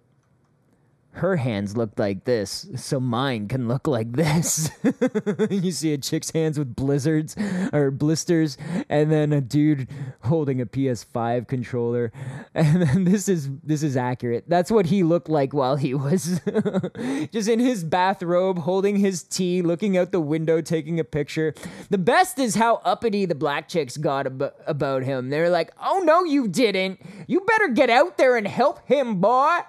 Her 1.16 1.38
hands 1.38 1.78
looked 1.78 1.98
like 1.98 2.26
this, 2.26 2.68
so 2.76 3.00
mine 3.00 3.48
can 3.48 3.70
look 3.70 3.88
like 3.88 4.12
this. 4.12 4.70
you 5.50 5.72
see 5.72 5.94
a 5.94 5.98
chick's 5.98 6.32
hands 6.32 6.60
with 6.60 6.76
blizzards 6.76 7.38
or 7.72 7.90
blisters, 7.90 8.58
and 8.90 9.10
then 9.10 9.32
a 9.32 9.40
dude 9.40 9.88
holding 10.24 10.60
a 10.60 10.66
PS5 10.66 11.48
controller. 11.48 12.12
And 12.56 12.82
then 12.82 13.04
this 13.04 13.28
is 13.28 13.50
this 13.64 13.84
is 13.84 13.98
accurate. 13.98 14.46
That's 14.48 14.72
what 14.72 14.86
he 14.86 15.04
looked 15.04 15.28
like 15.28 15.54
while 15.54 15.76
he 15.76 15.94
was 15.94 16.40
just 17.32 17.50
in 17.50 17.60
his 17.60 17.84
bathrobe, 17.84 18.60
holding 18.60 18.96
his 18.96 19.24
tea, 19.24 19.62
looking 19.62 19.98
out 19.98 20.12
the 20.12 20.22
window, 20.22 20.62
taking 20.62 20.98
a 21.00 21.04
picture. 21.04 21.54
The 21.90 21.98
best 21.98 22.40
is 22.40 22.56
how 22.56 22.76
uppity 22.86 23.26
the 23.26 23.36
black 23.36 23.68
chicks 23.68 23.98
got 23.98 24.26
ab- 24.26 24.54
about 24.66 25.04
him. 25.04 25.30
They're 25.30 25.50
like, 25.50 25.72
"Oh 25.84 26.02
no, 26.04 26.24
you 26.24 26.48
didn't. 26.48 27.02
You 27.28 27.42
better 27.42 27.68
get 27.70 27.90
out 27.90 28.18
there 28.18 28.38
and 28.38 28.48
help 28.48 28.88
him, 28.88 29.20
boy." 29.20 29.60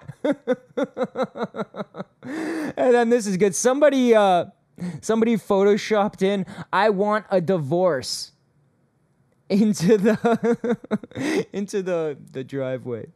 and 2.23 2.95
then 2.95 3.11
this 3.11 3.27
is 3.27 3.37
good. 3.37 3.55
Somebody 3.55 4.15
uh 4.15 4.47
somebody 5.01 5.37
photoshopped 5.37 6.23
in 6.23 6.47
I 6.73 6.91
want 6.91 7.27
a 7.31 7.41
divorce 7.41 8.33
into 9.49 9.97
the 9.97 11.47
into 11.53 11.83
the 11.83 12.19
the 12.33 12.45
driveway. 12.45 13.07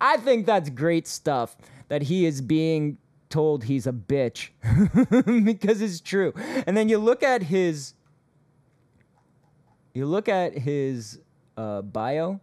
I 0.00 0.16
think 0.18 0.46
that's 0.46 0.70
great 0.70 1.06
stuff 1.06 1.56
that 1.88 2.02
he 2.02 2.26
is 2.26 2.40
being 2.40 2.98
told 3.28 3.64
he's 3.64 3.86
a 3.86 3.92
bitch 3.92 4.50
because 5.44 5.80
it's 5.80 6.00
true. 6.00 6.32
And 6.66 6.76
then 6.76 6.88
you 6.88 6.98
look 6.98 7.22
at 7.22 7.44
his 7.44 7.94
you 9.94 10.06
look 10.06 10.28
at 10.28 10.58
his 10.58 11.20
uh, 11.56 11.82
bio 11.82 12.40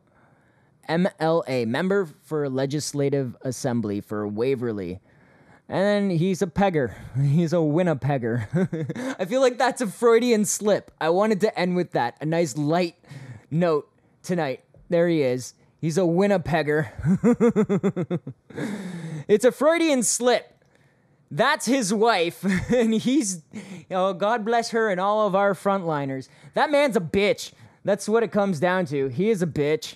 MLA, 0.90 1.68
member 1.68 2.10
for 2.24 2.50
Legislative 2.50 3.36
Assembly 3.42 4.02
for 4.02 4.28
Waverley. 4.28 5.00
And 5.70 6.12
then 6.12 6.18
he's 6.18 6.42
a 6.42 6.48
pegger. 6.48 6.94
He's 7.22 7.54
a 7.54 7.58
Winnipegger. 7.58 9.16
I 9.20 9.26
feel 9.26 9.42
like 9.42 9.58
that's 9.58 9.82
a 9.82 9.88
Freudian 9.88 10.46
slip. 10.46 10.92
I 11.00 11.10
wanted 11.10 11.42
to 11.42 11.58
end 11.58 11.76
with 11.76 11.92
that. 11.92 12.18
A 12.22 12.26
nice 12.26 12.58
light 12.58 12.96
note 13.50 13.90
tonight. 14.22 14.64
There 14.90 15.08
he 15.08 15.22
is. 15.22 15.54
He's 15.80 15.98
a 15.98 16.02
Winnipegger. 16.02 16.90
it's 19.28 19.46
a 19.46 19.52
Freudian 19.52 20.04
slip. 20.04 20.50
That's 21.32 21.66
his 21.66 21.92
wife, 21.92 22.46
and 22.72 22.94
he's, 22.94 23.42
oh, 23.90 24.14
God 24.14 24.46
bless 24.46 24.70
her 24.70 24.90
and 24.90 25.00
all 25.00 25.26
of 25.26 25.34
our 25.34 25.56
frontliners. 25.56 26.30
That 26.54 26.70
man's 26.70 26.96
a 26.96 27.02
bitch. 27.02 27.54
That's 27.84 28.08
what 28.08 28.22
it 28.22 28.32
comes 28.32 28.60
down 28.60 28.86
to. 28.86 29.08
He 29.08 29.32
is 29.32 29.42
a 29.42 29.48
bitch. 29.48 29.96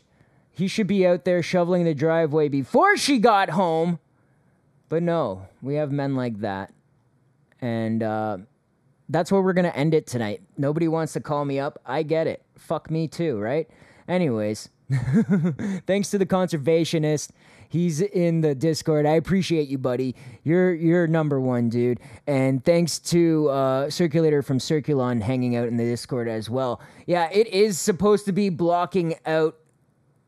He 0.57 0.67
should 0.67 0.88
be 0.88 1.05
out 1.05 1.23
there 1.23 1.43
shoveling 1.43 1.84
the 1.84 1.93
driveway 1.93 2.49
before 2.49 2.97
she 2.97 3.19
got 3.19 3.51
home. 3.51 3.99
But 4.89 5.03
no, 5.03 5.45
we 5.61 5.75
have 5.75 5.91
men 5.91 6.15
like 6.15 6.39
that. 6.39 6.73
And 7.61 8.01
uh, 8.01 8.39
that's 9.07 9.31
where 9.31 9.39
we're 9.39 9.53
going 9.53 9.69
to 9.69 9.77
end 9.77 9.93
it 9.93 10.07
tonight. 10.07 10.41
Nobody 10.57 10.88
wants 10.88 11.13
to 11.13 11.19
call 11.19 11.45
me 11.45 11.59
up. 11.59 11.79
I 11.85 12.01
get 12.01 12.25
it. 12.25 12.41
Fuck 12.57 12.89
me 12.89 13.07
too, 13.07 13.38
right? 13.38 13.69
Anyways, 14.07 14.69
thanks 15.85 16.09
to 16.09 16.17
the 16.17 16.25
conservationist. 16.25 17.29
He's 17.69 18.01
in 18.01 18.41
the 18.41 18.55
Discord. 18.55 19.05
I 19.05 19.13
appreciate 19.13 19.67
you, 19.67 19.77
buddy. 19.77 20.15
You're 20.43 20.73
you're 20.73 21.05
number 21.05 21.39
one, 21.39 21.69
dude. 21.69 21.99
And 22.25 22.63
thanks 22.65 22.97
to 22.99 23.49
uh, 23.49 23.89
Circulator 23.91 24.41
from 24.41 24.57
Circulon 24.57 25.21
hanging 25.21 25.55
out 25.55 25.67
in 25.67 25.77
the 25.77 25.84
Discord 25.84 26.27
as 26.27 26.49
well. 26.49 26.81
Yeah, 27.05 27.29
it 27.31 27.45
is 27.47 27.77
supposed 27.77 28.25
to 28.25 28.31
be 28.31 28.49
blocking 28.49 29.15
out 29.27 29.57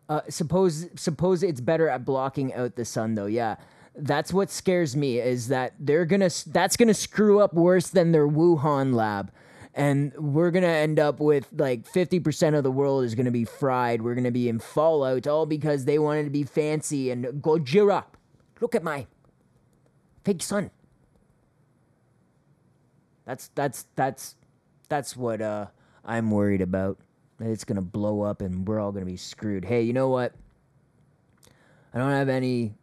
uh, 0.10 0.22
suppose 0.28 0.88
suppose 0.96 1.44
it's 1.44 1.62
better 1.62 1.88
at 1.88 2.04
blocking 2.04 2.54
out 2.54 2.76
the 2.76 2.84
sun 2.84 3.14
though. 3.14 3.28
Yeah, 3.28 3.56
that's 3.96 4.34
what 4.34 4.50
scares 4.50 4.96
me 4.96 5.20
is 5.20 5.50
that 5.50 5.74
they're 5.80 6.06
gonna 6.06 6.32
that's 6.48 6.76
gonna 6.76 6.96
screw 6.96 7.40
up 7.40 7.54
worse 7.54 7.90
than 7.90 8.12
their 8.12 8.28
Wuhan 8.28 8.96
lab, 8.96 9.32
and 9.76 10.12
we're 10.18 10.50
gonna 10.50 10.66
end 10.68 11.00
up 11.00 11.20
with 11.20 11.48
like 11.56 11.86
fifty 11.86 12.20
percent 12.20 12.56
of 12.56 12.64
the 12.64 12.72
world 12.72 13.04
is 13.04 13.14
gonna 13.14 13.30
be 13.30 13.46
fried. 13.46 14.02
We're 14.02 14.16
gonna 14.16 14.32
be 14.32 14.50
in 14.50 14.58
fallout 14.58 15.28
all 15.28 15.46
because 15.46 15.86
they 15.86 16.00
wanted 16.00 16.24
to 16.24 16.32
be 16.32 16.44
fancy 16.44 17.12
and 17.12 17.26
Gojira. 17.26 18.06
Look 18.60 18.74
at 18.74 18.84
my 18.84 19.06
fake 20.24 20.42
sun. 20.42 20.72
That's 23.26 23.50
that's 23.54 23.86
that's 23.96 24.36
that's 24.90 25.16
what 25.16 25.40
uh, 25.40 25.68
I'm 26.04 26.32
worried 26.32 26.62
about 26.62 26.98
it's 27.40 27.64
gonna 27.64 27.82
blow 27.82 28.22
up 28.22 28.42
and 28.42 28.68
we're 28.68 28.80
all 28.80 28.92
gonna 28.92 29.06
be 29.06 29.18
screwed. 29.18 29.66
Hey, 29.66 29.82
you 29.82 29.94
know 29.94 30.10
what? 30.10 30.34
I 31.94 31.98
don't 31.98 32.12
have 32.12 32.30
any 32.30 32.76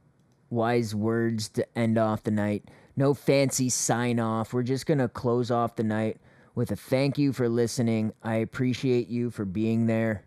wise 0.50 0.94
words 0.94 1.48
to 1.50 1.78
end 1.78 1.98
off 1.98 2.22
the 2.22 2.30
night. 2.30 2.64
No 2.96 3.14
fancy 3.14 3.68
sign 3.68 4.18
off. 4.18 4.52
We're 4.52 4.62
just 4.62 4.86
gonna 4.86 5.08
close 5.08 5.50
off 5.50 5.76
the 5.76 5.84
night 5.84 6.18
with 6.54 6.70
a 6.70 6.76
thank 6.76 7.18
you 7.18 7.32
for 7.32 7.48
listening. 7.48 8.12
I 8.22 8.36
appreciate 8.36 9.08
you 9.08 9.30
for 9.30 9.44
being 9.44 9.86
there 9.86 10.24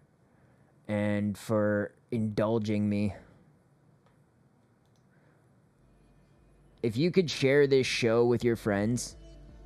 and 0.87 1.37
for 1.37 1.93
indulging 2.11 2.87
me. 2.87 3.15
If 6.81 6.95
you 6.95 7.11
could 7.11 7.29
share 7.29 7.67
this 7.67 7.85
show 7.85 8.25
with 8.25 8.43
your 8.43 8.55
friends, 8.55 9.17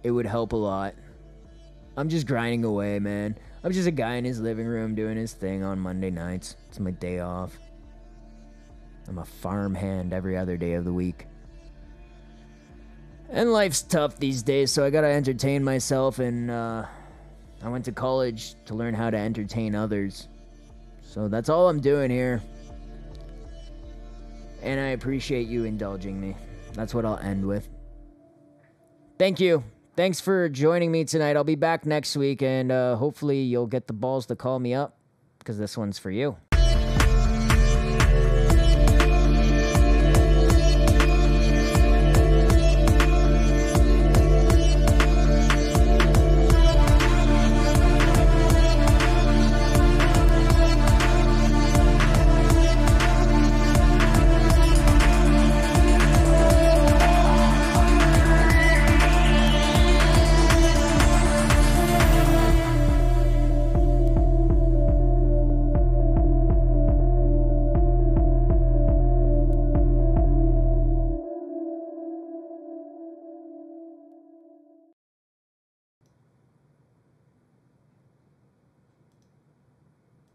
it 0.04 0.12
would 0.12 0.26
help 0.26 0.54
a 0.54 0.58
lot. 0.58 0.96
I'm 1.96 2.10
just 2.10 2.26
grinding 2.26 2.64
away, 2.64 2.98
man. 3.00 3.38
I'm 3.64 3.72
just 3.72 3.88
a 3.88 3.92
guy 3.92 4.16
in 4.16 4.26
his 4.26 4.42
living 4.42 4.68
room 4.68 4.94
doing 4.94 5.16
his 5.16 5.34
thing 5.34 5.64
on 5.64 5.80
Monday 5.80 6.10
nights. 6.10 6.58
It's 6.68 6.80
my 6.80 6.92
day 6.92 7.20
off. 7.20 7.58
I'm 9.08 9.20
a 9.20 9.26
farmhand 9.26 10.14
every 10.14 10.38
other 10.38 10.58
day 10.58 10.74
of 10.74 10.86
the 10.86 10.94
week. 10.94 11.28
And 13.30 13.52
life's 13.52 13.82
tough 13.82 14.18
these 14.20 14.44
days, 14.44 14.72
so 14.72 14.86
I 14.86 14.90
gotta 14.90 15.08
entertain 15.08 15.64
myself, 15.64 16.20
and 16.20 16.52
uh, 16.52 16.86
I 17.64 17.70
went 17.70 17.86
to 17.86 17.92
college 17.92 18.56
to 18.66 18.76
learn 18.76 18.94
how 18.94 19.10
to 19.10 19.18
entertain 19.18 19.76
others. 19.76 20.28
So 21.02 21.28
that's 21.28 21.50
all 21.50 21.70
I'm 21.70 21.80
doing 21.80 22.12
here. 22.12 22.42
And 24.62 24.80
I 24.80 24.90
appreciate 24.90 25.48
you 25.48 25.64
indulging 25.64 26.20
me. 26.20 26.36
That's 26.74 26.94
what 26.94 27.06
I'll 27.06 27.18
end 27.18 27.46
with. 27.46 27.68
Thank 29.18 29.40
you. 29.40 29.64
Thanks 29.96 30.20
for 30.20 30.50
joining 30.50 30.92
me 30.92 31.06
tonight. 31.06 31.38
I'll 31.38 31.44
be 31.44 31.54
back 31.54 31.86
next 31.86 32.18
week, 32.18 32.42
and 32.42 32.72
uh, 32.72 32.96
hopefully, 32.96 33.42
you'll 33.42 33.68
get 33.68 33.86
the 33.86 33.94
balls 33.94 34.26
to 34.26 34.36
call 34.36 34.58
me 34.58 34.74
up 34.74 34.98
because 35.38 35.60
this 35.60 35.78
one's 35.78 36.00
for 36.00 36.10
you. 36.10 36.36